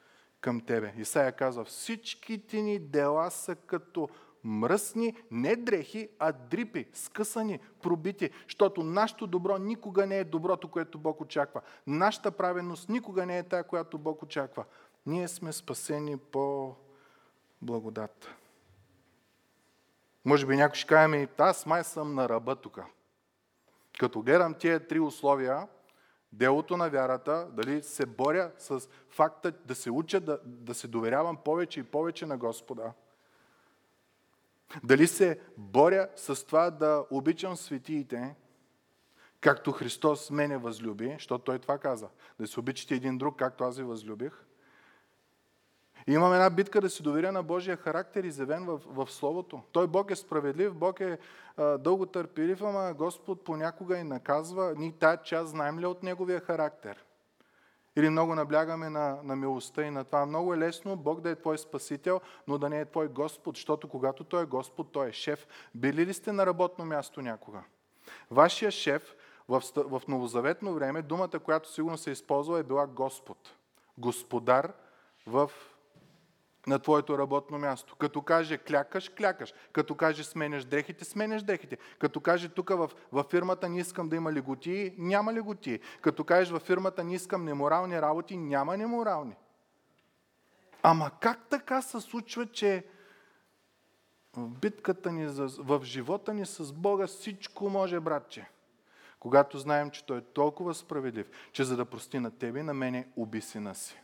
към 0.41 0.61
Тебе. 0.61 0.93
Исаия 0.97 1.31
казва, 1.31 1.65
всичките 1.65 2.61
ни 2.61 2.79
дела 2.79 3.31
са 3.31 3.55
като 3.55 4.09
мръсни, 4.43 5.15
не 5.31 5.55
дрехи, 5.55 6.09
а 6.19 6.31
дрипи, 6.31 6.87
скъсани, 6.93 7.59
пробити, 7.81 8.29
защото 8.43 8.83
нашето 8.83 9.27
добро 9.27 9.57
никога 9.57 10.07
не 10.07 10.17
е 10.17 10.23
доброто, 10.23 10.67
което 10.67 10.99
Бог 10.99 11.21
очаква. 11.21 11.61
Нашата 11.87 12.31
праведност 12.31 12.89
никога 12.89 13.25
не 13.25 13.37
е 13.37 13.43
тая, 13.43 13.63
която 13.63 13.97
Бог 13.97 14.23
очаква. 14.23 14.65
Ние 15.05 15.27
сме 15.27 15.53
спасени 15.53 16.17
по 16.17 16.75
благодат. 17.61 18.27
Може 20.25 20.45
би 20.45 20.55
някой 20.55 20.75
ще 20.75 20.87
каже 20.87 21.07
ми, 21.07 21.27
аз 21.37 21.65
май 21.65 21.83
съм 21.83 22.15
на 22.15 22.29
ръба 22.29 22.55
тук. 22.55 22.79
Като 23.99 24.21
гледам 24.21 24.53
тия 24.53 24.87
три 24.87 24.99
условия, 24.99 25.67
делото 26.33 26.77
на 26.77 26.89
вярата, 26.89 27.47
дали 27.51 27.83
се 27.83 28.05
боря 28.05 28.51
с 28.57 28.89
факта 29.09 29.51
да 29.51 29.75
се 29.75 29.91
уча, 29.91 30.19
да, 30.19 30.39
да 30.45 30.73
се 30.73 30.87
доверявам 30.87 31.37
повече 31.37 31.79
и 31.79 31.83
повече 31.83 32.25
на 32.25 32.37
Господа– 32.37 32.93
дали 34.83 35.07
се 35.07 35.39
боря 35.57 36.09
с 36.15 36.45
това 36.45 36.71
да 36.71 37.05
обичам 37.11 37.55
светиите, 37.55 38.35
както 39.41 39.71
Христос 39.71 40.31
мене 40.31 40.57
възлюби, 40.57 41.11
защото 41.13 41.43
Той 41.43 41.59
това 41.59 41.77
каза, 41.77 42.09
да 42.39 42.47
се 42.47 42.59
обичате 42.59 42.95
един 42.95 43.17
друг, 43.17 43.39
както 43.39 43.63
аз 43.63 43.77
ви 43.77 43.83
възлюбих. 43.83 44.45
И 46.07 46.13
имаме 46.13 46.35
една 46.35 46.49
битка 46.49 46.81
да 46.81 46.89
си 46.89 47.03
доверя 47.03 47.31
на 47.31 47.43
Божия 47.43 47.77
характер, 47.77 48.23
изявен 48.23 48.65
в, 48.65 48.79
в 48.85 49.11
Словото. 49.11 49.61
Той 49.71 49.87
Бог 49.87 50.11
е 50.11 50.15
справедлив, 50.15 50.73
Бог 50.73 50.99
е 50.99 51.17
а, 51.57 51.77
дълго 51.77 52.05
търпелив, 52.05 52.61
ама 52.61 52.93
Господ 52.93 53.43
понякога 53.43 53.97
и 53.97 54.03
наказва. 54.03 54.73
Ние 54.77 54.91
тая 54.91 55.17
част 55.17 55.49
знаем 55.49 55.79
ли 55.79 55.85
от 55.85 56.03
Неговия 56.03 56.39
характер? 56.39 57.05
Или 57.95 58.09
много 58.09 58.35
наблягаме 58.35 58.89
на, 58.89 59.17
на 59.23 59.35
милостта 59.35 59.83
и 59.83 59.91
на 59.91 60.03
това. 60.03 60.25
Много 60.25 60.53
е 60.53 60.57
лесно 60.57 60.95
Бог 60.95 61.21
да 61.21 61.29
е 61.29 61.35
твой 61.35 61.57
спасител, 61.57 62.21
но 62.47 62.57
да 62.57 62.69
не 62.69 62.79
е 62.79 62.85
твой 62.85 63.07
Господ, 63.07 63.55
защото 63.55 63.87
когато 63.87 64.23
Той 64.23 64.43
е 64.43 64.45
Господ, 64.45 64.91
Той 64.91 65.09
е 65.09 65.13
шеф. 65.13 65.47
Били 65.75 66.05
ли 66.05 66.13
сте 66.13 66.31
на 66.31 66.45
работно 66.45 66.85
място 66.85 67.21
някога? 67.21 67.63
Вашия 68.31 68.71
шеф 68.71 69.15
в, 69.49 69.63
в 69.75 70.01
новозаветно 70.07 70.73
време, 70.73 71.01
думата, 71.01 71.39
която 71.43 71.71
сигурно 71.71 71.97
се 71.97 72.11
използва, 72.11 72.59
е 72.59 72.63
била 72.63 72.87
Господ. 72.87 73.37
Господар 73.97 74.73
в 75.27 75.51
на 76.67 76.79
твоето 76.79 77.17
работно 77.17 77.57
място. 77.57 77.95
Като 77.95 78.21
каже 78.21 78.57
клякаш, 78.57 79.09
клякаш. 79.09 79.53
Като 79.71 79.95
каже 79.95 80.23
сменяш 80.23 80.65
дрехите, 80.65 81.05
сменяш 81.05 81.43
дрехите. 81.43 81.77
Като 81.99 82.19
каже 82.19 82.49
тук 82.49 82.69
в, 82.69 82.91
в 83.11 83.25
фирмата 83.29 83.69
не 83.69 83.79
искам 83.79 84.09
да 84.09 84.15
има 84.15 84.33
леготии, 84.33 84.93
няма 84.97 85.33
леготии. 85.33 85.79
Като 86.01 86.23
кажеш 86.23 86.51
във 86.51 86.61
фирмата 86.61 87.03
не 87.03 87.13
искам 87.13 87.45
неморални 87.45 88.01
работи, 88.01 88.37
няма 88.37 88.77
неморални. 88.77 89.35
Ама 90.83 91.11
как 91.21 91.49
така 91.49 91.81
се 91.81 92.01
случва, 92.01 92.45
че 92.45 92.85
в 94.37 94.49
битката 94.49 95.11
ни, 95.11 95.27
в 95.57 95.81
живота 95.83 96.33
ни 96.33 96.45
с 96.45 96.73
Бога 96.73 97.07
всичко 97.07 97.69
може, 97.69 97.99
братче? 97.99 98.49
Когато 99.19 99.57
знаем, 99.57 99.91
че 99.91 100.05
Той 100.05 100.17
е 100.17 100.21
толкова 100.21 100.73
справедлив, 100.73 101.29
че 101.51 101.63
за 101.63 101.77
да 101.77 101.85
прости 101.85 102.19
на 102.19 102.31
тебе 102.31 102.59
и 102.59 102.63
на 102.63 102.73
мене, 102.73 103.07
уби 103.15 103.41
сина 103.41 103.75
си. 103.75 104.01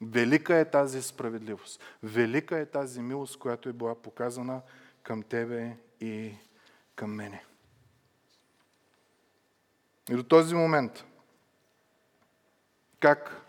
Велика 0.00 0.56
е 0.56 0.70
тази 0.70 1.02
справедливост. 1.02 1.80
Велика 2.02 2.58
е 2.58 2.66
тази 2.66 3.02
милост, 3.02 3.38
която 3.38 3.68
е 3.68 3.72
била 3.72 3.94
показана 3.94 4.60
към 5.02 5.22
тебе 5.22 5.76
и 6.00 6.34
към 6.94 7.14
мене. 7.14 7.44
И 10.10 10.14
до 10.14 10.22
този 10.22 10.54
момент, 10.54 11.04
как 13.00 13.42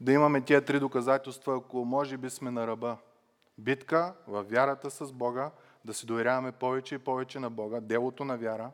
да 0.00 0.12
имаме 0.12 0.40
тия 0.40 0.64
три 0.64 0.80
доказателства, 0.80 1.56
ако 1.56 1.84
може 1.84 2.16
би 2.16 2.30
сме 2.30 2.50
на 2.50 2.66
ръба? 2.66 2.96
Битка 3.58 4.14
в 4.26 4.42
вярата 4.42 4.90
с 4.90 5.12
Бога, 5.12 5.50
да 5.84 5.94
се 5.94 6.06
доверяваме 6.06 6.52
повече 6.52 6.94
и 6.94 6.98
повече 6.98 7.40
на 7.40 7.50
Бога, 7.50 7.80
делото 7.80 8.24
на 8.24 8.36
вяра, 8.36 8.70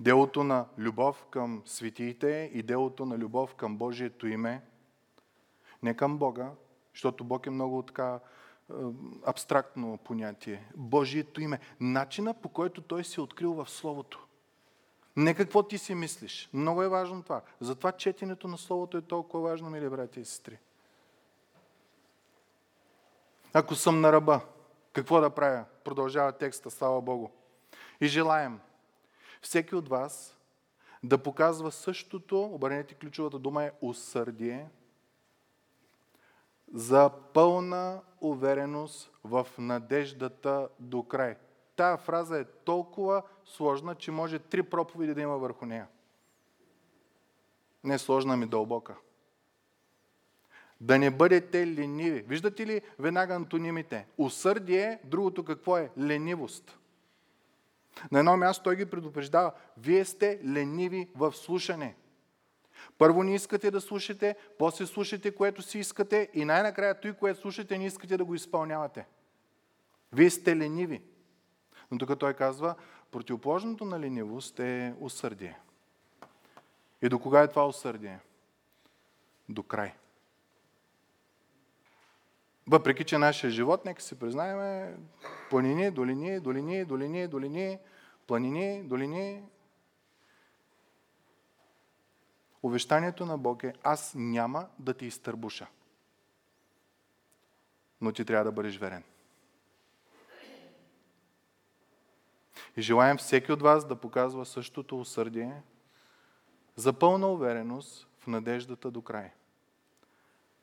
делото 0.00 0.44
на 0.44 0.66
любов 0.78 1.26
към 1.30 1.62
светиите 1.66 2.50
и 2.54 2.62
делото 2.62 3.06
на 3.06 3.18
любов 3.18 3.54
към 3.54 3.76
Божието 3.76 4.26
име, 4.26 4.62
не 5.82 5.96
към 5.96 6.18
Бога, 6.18 6.50
защото 6.94 7.24
Бог 7.24 7.46
е 7.46 7.50
много 7.50 7.82
така 7.82 8.20
е, 8.70 8.74
абстрактно 9.26 9.98
понятие. 10.04 10.68
Божието 10.76 11.40
име. 11.40 11.60
Начина 11.80 12.34
по 12.34 12.48
който 12.48 12.80
Той 12.80 13.04
се 13.04 13.20
е 13.20 13.24
открил 13.24 13.52
в 13.52 13.70
Словото. 13.70 14.26
Не 15.16 15.34
какво 15.34 15.62
ти 15.62 15.78
си 15.78 15.94
мислиш. 15.94 16.50
Много 16.52 16.82
е 16.82 16.88
важно 16.88 17.22
това. 17.22 17.42
Затова 17.60 17.92
четенето 17.92 18.48
на 18.48 18.58
Словото 18.58 18.96
е 18.96 19.02
толкова 19.02 19.48
важно, 19.48 19.70
мили 19.70 19.88
брати 19.88 20.20
и 20.20 20.24
сестри. 20.24 20.58
Ако 23.52 23.74
съм 23.74 24.00
на 24.00 24.12
ръба, 24.12 24.40
какво 24.92 25.20
да 25.20 25.30
правя? 25.30 25.64
Продължава 25.84 26.32
текста, 26.32 26.70
слава 26.70 27.00
Богу. 27.00 27.28
И 28.00 28.06
желаем 28.06 28.60
всеки 29.42 29.74
от 29.74 29.88
вас 29.88 30.38
да 31.02 31.18
показва 31.18 31.72
същото, 31.72 32.42
обърнете 32.42 32.94
ключовата 32.94 33.38
дума 33.38 33.64
е 33.64 33.72
усърдие, 33.80 34.68
за 36.72 37.10
пълна 37.34 38.00
увереност 38.20 39.10
в 39.24 39.46
надеждата 39.58 40.68
до 40.80 41.02
край. 41.02 41.36
Тая 41.76 41.96
фраза 41.96 42.38
е 42.38 42.44
толкова 42.44 43.22
сложна, 43.44 43.94
че 43.94 44.10
може 44.10 44.38
три 44.38 44.62
проповеди 44.62 45.14
да 45.14 45.20
има 45.20 45.38
върху 45.38 45.66
нея. 45.66 45.88
Не 47.84 47.98
сложна 47.98 48.36
ми 48.36 48.46
дълбока. 48.46 48.94
Да 50.80 50.98
не 50.98 51.10
бъдете 51.10 51.66
лениви. 51.66 52.20
Виждате 52.20 52.66
ли 52.66 52.82
веднага 52.98 53.34
антонимите? 53.34 54.06
Усърдие, 54.18 54.98
другото 55.04 55.44
какво 55.44 55.76
е? 55.76 55.90
Ленивост. 55.98 56.78
На 58.12 58.18
едно 58.18 58.36
място 58.36 58.64
той 58.64 58.76
ги 58.76 58.86
предупреждава. 58.86 59.52
Вие 59.78 60.04
сте 60.04 60.40
лениви 60.44 61.08
в 61.16 61.32
слушане. 61.32 61.96
Първо 62.98 63.22
не 63.22 63.34
искате 63.34 63.70
да 63.70 63.80
слушате, 63.80 64.36
после 64.58 64.86
слушате, 64.86 65.34
което 65.34 65.62
си 65.62 65.78
искате 65.78 66.30
и 66.34 66.44
най-накрая 66.44 67.00
той, 67.00 67.12
което 67.12 67.40
слушате, 67.40 67.78
не 67.78 67.86
искате 67.86 68.16
да 68.16 68.24
го 68.24 68.34
изпълнявате. 68.34 69.06
Вие 70.12 70.30
сте 70.30 70.56
лениви. 70.56 71.02
Но 71.90 71.98
тук 71.98 72.18
той 72.18 72.34
казва, 72.34 72.74
противоположното 73.10 73.84
на 73.84 74.00
ленивост 74.00 74.60
е 74.60 74.94
усърдие. 75.00 75.58
И 77.02 77.08
до 77.08 77.18
кога 77.18 77.42
е 77.42 77.48
това 77.48 77.68
усърдие? 77.68 78.18
До 79.48 79.62
край. 79.62 79.94
Въпреки, 82.66 83.04
че 83.04 83.18
нашия 83.18 83.50
живот, 83.50 83.84
нека 83.84 84.02
си 84.02 84.18
признаем, 84.18 84.96
планини, 85.50 85.90
долини, 85.90 86.40
долини, 86.40 86.84
долини, 86.84 87.26
долини, 87.26 87.78
планини, 88.26 88.82
долини, 88.82 89.42
Увещанието 92.62 93.26
на 93.26 93.38
Бог 93.38 93.62
е, 93.62 93.74
аз 93.82 94.14
няма 94.14 94.68
да 94.78 94.94
ти 94.94 95.06
изтърбуша. 95.06 95.66
Но 98.00 98.12
ти 98.12 98.24
трябва 98.24 98.44
да 98.44 98.52
бъдеш 98.52 98.78
верен. 98.78 99.04
И 102.76 102.82
желаем 102.82 103.16
всеки 103.16 103.52
от 103.52 103.62
вас 103.62 103.86
да 103.86 103.96
показва 103.96 104.46
същото 104.46 105.00
усърдие 105.00 105.62
за 106.76 106.92
пълна 106.92 107.28
увереност 107.28 108.08
в 108.18 108.26
надеждата 108.26 108.90
до 108.90 109.02
край. 109.02 109.30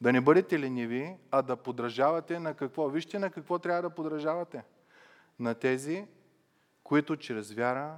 Да 0.02 0.14
не 0.14 0.22
бъдете 0.22 0.60
лениви, 0.60 1.18
а 1.32 1.42
да 1.42 1.56
подражавате 1.56 2.40
на 2.40 2.54
какво? 2.54 2.90
Вижте 2.90 3.20
на 3.20 3.32
какво 3.32 3.60
трябва 3.60 3.82
да 3.82 3.90
подражавате. 3.90 4.64
На 5.40 5.56
тези, 5.56 6.08
които 6.84 7.18
чрез 7.18 7.52
вяра 7.52 7.98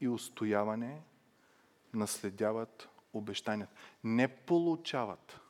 и 0.00 0.08
устояване 0.08 1.02
наследяват 1.94 2.88
обещанията. 3.12 3.72
Не 4.04 4.28
получават, 4.28 5.40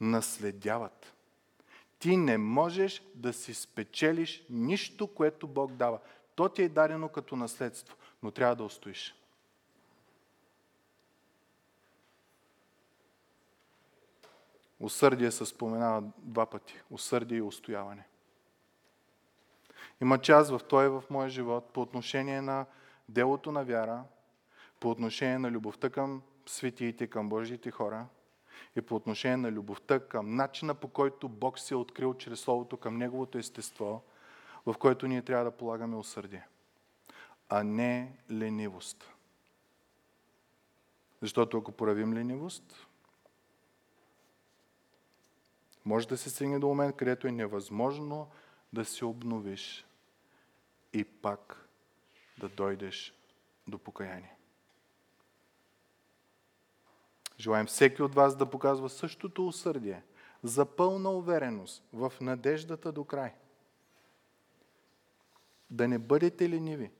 наследяват. 0.00 1.14
Ти 1.98 2.16
не 2.16 2.38
можеш 2.38 3.02
да 3.14 3.32
си 3.32 3.54
спечелиш 3.54 4.44
нищо, 4.50 5.06
което 5.06 5.48
Бог 5.48 5.72
дава. 5.72 5.98
То 6.34 6.48
ти 6.48 6.62
е 6.62 6.68
дадено 6.68 7.08
като 7.08 7.36
наследство, 7.36 7.96
но 8.22 8.30
трябва 8.30 8.56
да 8.56 8.64
устоиш. 8.64 9.14
Усърдие 14.80 15.30
се 15.30 15.46
споменава 15.46 16.02
два 16.18 16.46
пъти. 16.46 16.80
Усърдие 16.90 17.38
и 17.38 17.42
устояване. 17.42 18.06
Има 20.00 20.18
част 20.18 20.50
в 20.50 20.60
той 20.68 20.88
в 20.88 21.04
моя 21.10 21.28
живот 21.28 21.70
по 21.72 21.80
отношение 21.80 22.42
на 22.42 22.66
делото 23.08 23.52
на 23.52 23.64
вяра, 23.64 24.04
по 24.80 24.90
отношение 24.90 25.38
на 25.38 25.50
любовта 25.50 25.90
към 25.90 26.22
светиите, 26.46 27.06
към 27.06 27.28
Божиите 27.28 27.70
хора 27.70 28.06
и 28.76 28.80
по 28.80 28.94
отношение 28.94 29.36
на 29.36 29.52
любовта 29.52 30.00
към 30.08 30.34
начина 30.36 30.74
по 30.74 30.88
който 30.88 31.28
Бог 31.28 31.58
се 31.58 31.74
е 31.74 31.76
открил 31.76 32.14
чрез 32.14 32.40
Словото 32.40 32.76
към 32.76 32.96
Неговото 32.96 33.38
естество, 33.38 34.02
в 34.66 34.74
което 34.78 35.06
ние 35.06 35.22
трябва 35.22 35.44
да 35.44 35.56
полагаме 35.56 35.96
усърдие, 35.96 36.46
а 37.48 37.64
не 37.64 38.12
ленивост. 38.30 39.12
Защото 41.22 41.58
ако 41.58 41.72
проявим 41.72 42.14
ленивост, 42.14 42.86
може 45.84 46.08
да 46.08 46.16
се 46.16 46.30
стигне 46.30 46.58
до 46.58 46.66
момент, 46.66 46.96
където 46.96 47.26
е 47.26 47.32
невъзможно 47.32 48.30
да 48.72 48.84
се 48.84 49.04
обновиш 49.04 49.86
и 50.92 51.04
пак 51.04 51.68
да 52.38 52.48
дойдеш 52.48 53.14
до 53.66 53.78
покаяние. 53.78 54.39
Желаем 57.40 57.66
всеки 57.66 58.02
от 58.02 58.14
вас 58.14 58.36
да 58.36 58.50
показва 58.50 58.88
същото 58.88 59.46
усърдие 59.46 60.02
за 60.42 60.64
пълна 60.64 61.10
увереност 61.10 61.84
в 61.92 62.12
надеждата 62.20 62.92
до 62.92 63.04
край. 63.04 63.34
Да 65.70 65.88
не 65.88 65.98
бъдете 65.98 66.50
лениви, 66.50 66.90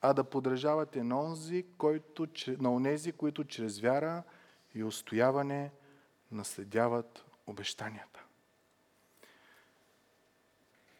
а 0.00 0.12
да 0.12 0.24
подражавате 0.24 1.02
на, 1.02 1.20
онзи, 1.20 1.66
който, 1.78 2.26
на 2.46 2.72
онези, 2.72 3.12
които 3.12 3.44
чрез 3.44 3.80
вяра 3.80 4.22
и 4.74 4.84
устояване 4.84 5.70
наследяват 6.32 7.24
обещанията. 7.46 8.24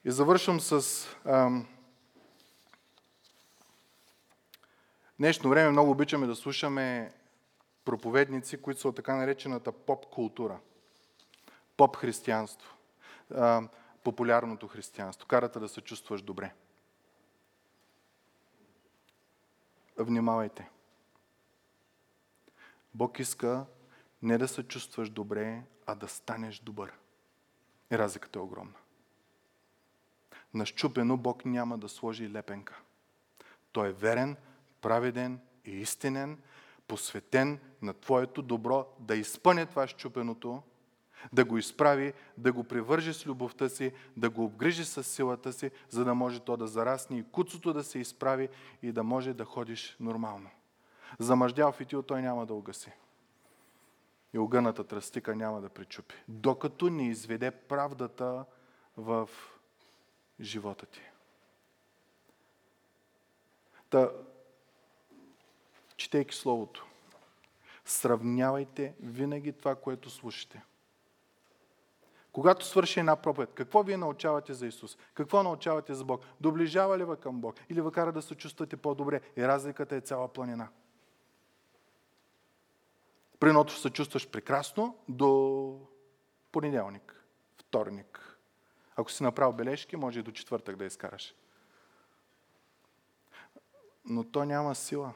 И 0.05 0.11
завършвам 0.11 0.61
с 0.61 1.07
ам, 1.24 1.68
днешно 5.18 5.51
време 5.51 5.70
много 5.70 5.90
обичаме 5.90 6.26
да 6.26 6.36
слушаме 6.36 7.12
проповедници, 7.91 8.62
които 8.62 8.80
са 8.80 8.88
от 8.88 8.97
така 8.97 9.16
наречената 9.16 9.72
поп-култура. 9.72 10.61
Поп-християнство. 11.76 12.74
Популярното 14.05 14.68
християнство. 14.68 15.28
Карата 15.28 15.61
да 15.61 15.68
се 15.68 15.80
чувстваш 15.80 16.22
добре. 16.22 16.55
Внимавайте. 19.99 20.70
Бог 22.95 23.18
иска 23.18 23.66
не 24.22 24.38
да 24.38 24.49
се 24.49 24.62
чувстваш 24.62 25.11
добре, 25.11 25.62
а 25.86 25.95
да 25.95 26.09
станеш 26.09 26.59
добър. 26.59 26.93
И 27.93 27.99
разликата 27.99 28.38
е 28.38 28.43
огромна. 28.43 28.78
На 30.55 30.66
щупено 30.66 31.16
Бог 31.16 31.45
няма 31.45 31.78
да 31.78 31.88
сложи 31.88 32.32
лепенка. 32.32 32.80
Той 33.72 33.88
е 33.88 33.93
верен, 33.93 34.36
праведен 34.80 35.41
и 35.64 35.70
истинен, 35.70 36.43
посветен 36.88 37.61
на 37.83 37.95
Твоето 37.95 38.43
добро, 38.43 38.87
да 38.99 39.16
изпъне 39.16 39.66
това 39.66 39.87
щупеното, 39.87 40.62
да 41.33 41.45
го 41.45 41.59
изправи, 41.59 42.12
да 42.39 42.53
го 42.53 42.64
привържи 42.64 43.14
с 43.14 43.26
любовта 43.26 43.68
си, 43.68 43.93
да 44.16 44.31
го 44.31 44.45
обгрижи 44.45 44.85
с 44.85 45.05
силата 45.05 45.53
си, 45.53 45.70
за 45.89 46.05
да 46.05 46.14
може 46.14 46.41
то 46.41 46.57
да 46.57 46.66
зарасне 46.66 47.18
и 47.18 47.24
куцото 47.33 47.72
да 47.72 47.85
се 47.85 47.99
изправи 47.99 48.49
и 48.83 48.93
да 48.93 49.03
може 49.03 49.35
да 49.35 49.45
ходиш 49.45 49.97
нормално. 50.01 50.51
Замъждял 51.18 51.72
фитил 51.72 52.03
той 52.03 52.22
няма 52.22 52.47
да 52.47 52.55
угаси. 52.55 52.93
И 54.35 54.39
огъната 54.39 54.85
тръстика 54.85 55.37
няма 55.37 55.61
да 55.61 55.68
причупи. 55.68 56.14
Докато 56.28 56.91
не 56.91 57.09
изведе 57.09 57.51
правдата 57.51 58.45
в 58.97 59.28
живота 60.41 60.87
ти. 60.87 61.01
Та, 63.91 64.11
четейки 65.97 66.35
Словото, 66.35 66.87
сравнявайте 67.91 68.95
винаги 69.01 69.53
това, 69.53 69.74
което 69.74 70.11
слушате. 70.11 70.62
Когато 72.32 72.66
свърши 72.66 73.01
една 73.01 73.16
проповед, 73.16 73.51
какво 73.55 73.82
вие 73.82 73.97
научавате 73.97 74.55
за 74.55 74.66
Исус? 74.66 74.99
Какво 75.14 75.43
научавате 75.43 75.95
за 75.95 76.05
Бог? 76.05 76.24
Доближава 76.41 76.99
ли 76.99 77.05
ви 77.05 77.16
към 77.20 77.41
Бог? 77.41 77.55
Или 77.68 77.82
ви 77.82 77.91
кара 77.91 78.12
да 78.12 78.22
се 78.22 78.34
чувствате 78.34 78.76
по-добре? 78.76 79.20
И 79.36 79.49
разликата 79.49 79.97
е 79.97 80.01
цяла 80.01 80.28
планина. 80.28 80.68
При 83.41 83.49
едното 83.49 83.72
се 83.72 83.91
чувстваш 83.91 84.30
прекрасно 84.30 84.97
до 85.09 85.80
понеделник, 86.53 87.24
вторник. 87.59 88.38
Ако 88.97 89.11
си 89.11 89.22
направил 89.22 89.53
бележки, 89.53 89.97
може 89.97 90.20
и 90.20 90.22
до 90.22 90.30
четвъртък 90.30 90.76
да 90.76 90.84
изкараш. 90.84 91.34
Но 94.05 94.24
то 94.24 94.45
няма 94.45 94.74
сила. 94.74 95.12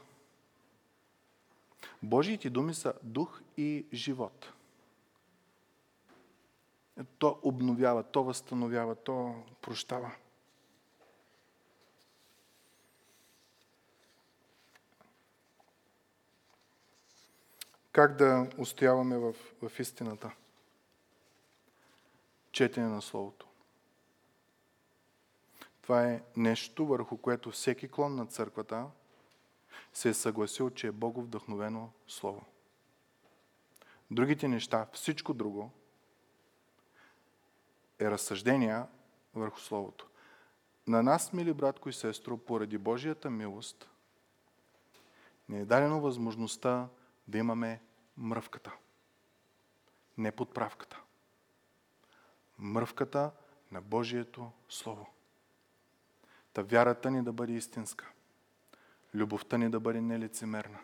Божиите 2.04 2.50
думи 2.50 2.74
са 2.74 2.94
дух 3.02 3.42
и 3.56 3.86
живот. 3.92 4.52
То 7.18 7.38
обновява, 7.42 8.02
то 8.02 8.24
възстановява, 8.24 8.94
то 8.94 9.34
прощава. 9.60 10.12
Как 17.92 18.16
да 18.16 18.50
устояваме 18.58 19.18
в, 19.18 19.34
в 19.62 19.80
истината? 19.80 20.30
Четене 22.52 22.86
на 22.86 23.02
Словото. 23.02 23.46
Това 25.82 26.04
е 26.04 26.22
нещо, 26.36 26.86
върху 26.86 27.16
което 27.16 27.50
всеки 27.50 27.88
клон 27.88 28.14
на 28.14 28.26
църквата 28.26 28.86
се 29.94 30.08
е 30.08 30.14
съгласил, 30.14 30.70
че 30.70 30.86
е 30.86 30.92
Богов 30.92 31.24
вдъхновено 31.24 31.90
Слово. 32.06 32.44
Другите 34.10 34.48
неща, 34.48 34.86
всичко 34.92 35.34
друго, 35.34 35.70
е 37.98 38.10
разсъждения 38.10 38.86
върху 39.34 39.60
Словото. 39.60 40.08
На 40.86 41.02
нас, 41.02 41.32
мили 41.32 41.52
братко 41.52 41.88
и 41.88 41.92
сестро, 41.92 42.38
поради 42.38 42.78
Божията 42.78 43.30
милост, 43.30 43.90
не 45.48 45.60
е 45.60 45.64
дадено 45.64 46.00
възможността 46.00 46.88
да 47.28 47.38
имаме 47.38 47.82
мръвката. 48.16 48.72
Не 50.18 50.32
подправката. 50.32 51.00
Мръвката 52.58 53.30
на 53.72 53.82
Божието 53.82 54.50
Слово. 54.68 55.06
Та 56.52 56.62
вярата 56.62 57.10
ни 57.10 57.22
да 57.22 57.32
бъде 57.32 57.52
истинска. 57.52 58.13
Любовта 59.14 59.58
ни 59.58 59.70
да 59.70 59.80
бъде 59.80 60.00
нелицемерна. 60.00 60.78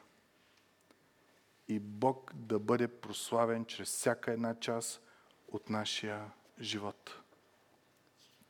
И 1.69 1.79
Бог 1.79 2.31
да 2.35 2.59
бъде 2.59 2.89
прославен 2.89 3.65
чрез 3.65 3.89
всяка 3.89 4.33
една 4.33 4.55
част 4.55 5.03
от 5.49 5.71
нашия 5.71 6.33
живот. 6.61 7.21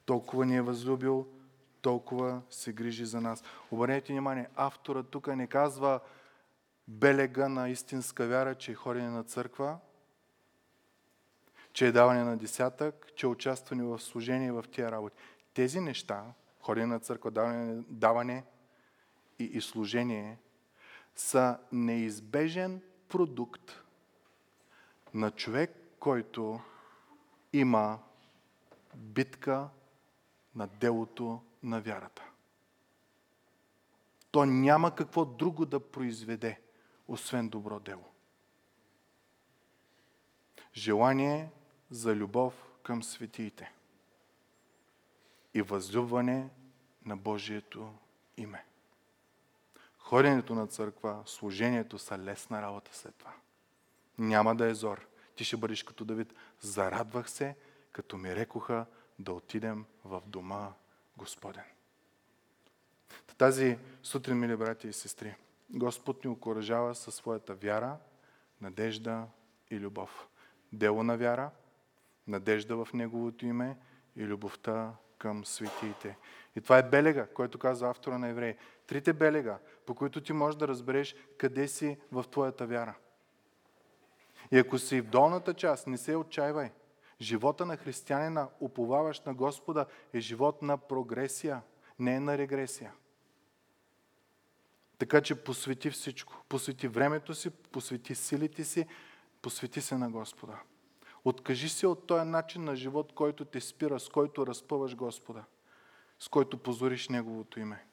Толкова 0.05 0.47
ни 0.47 0.57
е 0.57 0.63
възлюбил, 0.63 1.29
толкова 1.81 2.43
се 2.51 2.73
грижи 2.73 3.07
за 3.07 3.21
нас. 3.21 3.43
Обърнете 3.71 4.13
внимание, 4.13 4.49
автора 4.57 5.03
тук 5.03 5.27
не 5.27 5.47
казва 5.47 6.01
белега 6.89 7.49
на 7.49 7.69
истинска 7.69 8.27
вяра, 8.27 8.55
че 8.55 8.73
е 8.73 8.75
ходене 8.75 9.09
на 9.09 9.25
църква, 9.25 9.79
че 11.73 11.87
е 11.87 11.93
даване 11.93 12.25
на 12.25 12.37
десятък, 12.37 13.13
че 13.17 13.27
е 13.27 13.29
участване 13.29 13.85
в 13.85 13.99
служение 13.99 14.53
в 14.53 14.65
тия 14.73 14.91
работи. 14.91 15.17
Тези 15.55 15.81
неща, 15.81 16.25
ходене 16.61 16.87
на 16.87 17.01
църква, 17.01 17.31
даване, 17.31 17.83
даване 17.89 18.45
и, 19.41 19.45
и 19.45 19.61
служение, 19.61 20.39
са 21.15 21.59
неизбежен 21.73 22.83
продукт 23.09 23.83
на 25.15 25.31
човек, 25.31 25.77
който 25.99 26.61
има 27.53 27.99
битка 28.97 29.69
на 30.55 30.67
делото 30.67 31.43
на 31.63 31.81
вярата. 31.81 32.23
То 34.31 34.45
няма 34.45 34.95
какво 34.95 35.25
друго 35.25 35.67
да 35.67 35.91
произведе, 35.91 36.61
освен 37.09 37.49
добро 37.49 37.81
дело. 37.81 38.05
Желание 40.75 41.51
за 41.91 42.17
любов 42.17 42.71
към 42.83 43.03
светиите 43.03 43.73
и 45.55 45.63
възлюбване 45.63 46.49
на 47.05 47.17
Божието 47.17 47.95
име. 48.37 48.70
Ходенето 50.11 50.55
на 50.55 50.67
църква, 50.67 51.23
служението 51.27 51.99
са 51.99 52.19
лесна 52.19 52.63
работа 52.63 52.91
след 52.95 53.15
това. 53.15 53.33
Няма 54.19 54.57
да 54.57 54.67
е 54.67 54.75
зор. 54.75 55.07
Ти 55.37 55.45
ще 55.45 55.57
бъдеш 55.57 55.83
като 55.83 56.05
Давид. 56.05 56.35
Зарадвах 56.61 57.31
се, 57.31 57.57
като 57.93 58.17
ми 58.17 58.37
рекоха 58.37 58.87
да 59.19 59.33
отидем 59.33 59.85
в 60.05 60.23
дома 60.27 60.73
Господен. 61.17 61.65
Тази 63.39 63.79
сутрин, 64.03 64.39
мили 64.39 64.57
брати 64.57 64.89
и 64.89 64.93
сестри, 64.93 65.35
Господ 65.71 66.25
ни 66.25 66.31
окоръжава 66.31 66.95
със 66.95 67.15
своята 67.15 67.55
вяра, 67.55 67.97
надежда 68.61 69.27
и 69.71 69.81
любов. 69.81 70.29
Дело 70.73 71.03
на 71.03 71.17
вяра, 71.17 71.51
надежда 72.27 72.85
в 72.85 72.93
Неговото 72.95 73.47
име 73.47 73.77
и 74.17 74.25
любовта 74.25 74.93
към 75.21 75.45
светиите. 75.45 76.17
И 76.57 76.61
това 76.61 76.79
е 76.79 76.89
белега, 76.89 77.27
който 77.27 77.59
казва 77.59 77.91
автора 77.91 78.19
на 78.19 78.29
Евреи. 78.29 78.57
Трите 78.87 79.13
белега, 79.13 79.59
по 79.87 79.95
които 79.95 80.21
ти 80.21 80.33
можеш 80.33 80.59
да 80.59 80.69
разбереш 80.69 81.15
къде 81.39 81.69
си 81.69 81.99
в 82.13 82.25
твоята 82.31 82.67
вяра. 82.67 82.95
И 84.51 84.59
ако 84.59 84.79
си 84.79 85.01
в 85.01 85.07
долната 85.07 85.55
част, 85.55 85.87
не 85.87 85.99
се 85.99 86.17
отчаивай. 86.17 86.71
Живота 87.21 87.67
на 87.67 87.77
християнина, 87.77 88.49
уповаващ 88.61 89.27
на 89.27 89.35
Господа, 89.35 89.87
е 90.13 90.21
живот 90.21 90.63
на 90.63 90.79
прогресия, 90.79 91.63
не 91.99 92.21
на 92.21 92.39
регресия. 92.39 92.93
Така 94.99 95.21
че 95.21 95.35
посвети 95.35 95.91
всичко. 95.91 96.45
Посвети 96.49 96.89
времето 96.89 97.35
си, 97.35 97.51
посвети 97.51 98.15
силите 98.15 98.65
си, 98.65 98.87
посвети 99.43 99.81
се 99.81 99.95
на 99.99 100.11
Господа. 100.11 100.59
Откажи 101.25 101.69
се 101.69 101.87
от 101.87 102.07
този 102.07 102.25
начин 102.25 102.65
на 102.65 102.77
живот, 102.77 103.13
който 103.13 103.45
те 103.45 103.61
спира, 103.61 104.01
с 104.01 104.09
който 104.09 104.47
разпъваш 104.47 104.97
Господа, 104.97 105.45
с 106.19 106.29
който 106.29 106.59
позориш 106.59 107.09
Неговото 107.09 107.61
име. 107.61 107.85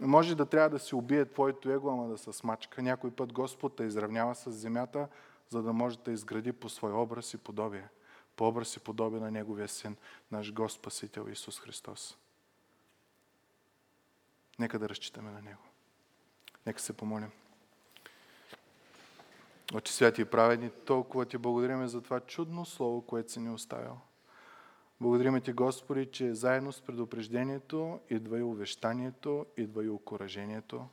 Може 0.00 0.34
да 0.34 0.46
трябва 0.46 0.70
да 0.70 0.78
се 0.78 0.96
убие 0.96 1.24
твоето 1.24 1.70
его, 1.70 1.90
ама 1.90 2.08
да 2.08 2.18
се 2.18 2.32
смачка. 2.32 2.82
Някой 2.82 3.10
път 3.10 3.32
Господ 3.32 3.76
те 3.76 3.84
изравнява 3.84 4.34
с 4.34 4.50
земята, 4.50 5.08
за 5.48 5.62
да 5.62 5.72
може 5.72 5.98
да 5.98 6.12
изгради 6.12 6.52
по 6.52 6.68
свой 6.68 6.92
образ 6.92 7.34
и 7.34 7.38
подобие. 7.38 7.88
По 8.36 8.48
образ 8.48 8.76
и 8.76 8.80
подобие 8.80 9.20
на 9.20 9.30
Неговия 9.30 9.68
Син, 9.68 9.96
наш 10.30 10.52
Госп 10.52 10.80
Спасител 10.80 11.26
Исус 11.30 11.60
Христос. 11.60 12.18
Нека 14.58 14.78
да 14.78 14.88
разчитаме 14.88 15.30
на 15.30 15.42
Него. 15.42 15.62
Нека 16.66 16.80
се 16.80 16.92
помолим. 16.92 17.30
Отче 19.74 19.92
святи 19.92 20.20
и 20.20 20.24
праведни, 20.24 20.70
толкова 20.70 21.26
ти 21.26 21.38
благодариме 21.38 21.88
за 21.88 22.02
това 22.02 22.20
чудно 22.20 22.64
слово, 22.64 23.02
което 23.02 23.32
си 23.32 23.40
ни 23.40 23.50
оставил. 23.50 23.98
Благодарим 25.00 25.40
ти, 25.40 25.52
Господи, 25.52 26.06
че 26.06 26.34
заедно 26.34 26.72
с 26.72 26.80
предупреждението 26.80 28.00
идва 28.10 28.38
и 28.38 28.42
увещанието, 28.42 29.46
идва 29.56 29.84
и 29.84 29.88
окоръжението, 29.88 30.88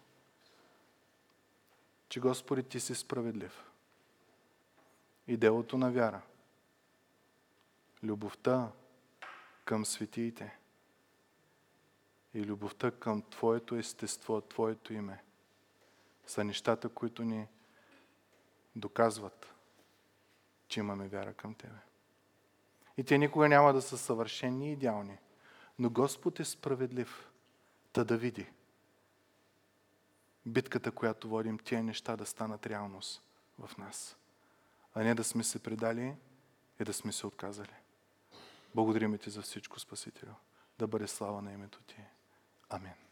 че 2.09 2.19
Господи, 2.19 2.63
Ти 2.63 2.80
си 2.80 2.95
справедлив. 2.95 3.65
И 5.28 5.38
делото 5.38 5.78
на 5.78 5.91
вяра, 5.91 6.21
любовта 8.03 8.71
към 9.65 9.86
светиите 9.86 10.57
и 12.34 12.43
любовта 12.43 12.91
към 12.91 13.21
Твоето 13.21 13.76
естество, 13.76 14.41
Твоето 14.41 14.93
име 14.93 15.23
са 16.28 16.43
нещата, 16.43 16.89
които 16.89 17.23
ни 17.23 17.47
доказват, 18.76 19.53
че 20.67 20.80
имаме 20.80 21.07
вяра 21.07 21.34
към 21.34 21.55
Тебе. 21.55 21.80
И 22.97 23.03
те 23.03 23.17
никога 23.17 23.49
няма 23.49 23.73
да 23.73 23.82
са 23.82 23.97
съвършени 23.97 24.69
и 24.69 24.73
идеални. 24.73 25.17
Но 25.80 25.89
Господ 25.89 26.39
е 26.39 26.45
справедлив, 26.45 27.32
та 27.93 28.03
да 28.03 28.17
види 28.17 28.47
битката, 30.45 30.91
която 30.91 31.30
водим, 31.30 31.59
тия 31.59 31.84
неща 31.84 32.15
да 32.15 32.26
станат 32.26 32.67
реалност 32.67 33.21
в 33.59 33.78
нас. 33.78 34.17
А 34.93 35.03
не 35.03 35.15
да 35.15 35.23
сме 35.23 35.43
се 35.43 35.63
предали 35.63 36.15
и 36.80 36.84
да 36.84 36.93
сме 36.93 37.11
се 37.11 37.28
отказали. 37.28 37.73
Благодарим 38.76 39.17
ти 39.17 39.30
за 39.30 39.41
всичко, 39.41 39.80
Спасителю. 39.80 40.34
Да 40.80 40.88
бъде 40.88 41.07
слава 41.07 41.41
на 41.41 41.53
името 41.53 41.82
Ти. 41.82 41.97
Амин. 42.69 43.05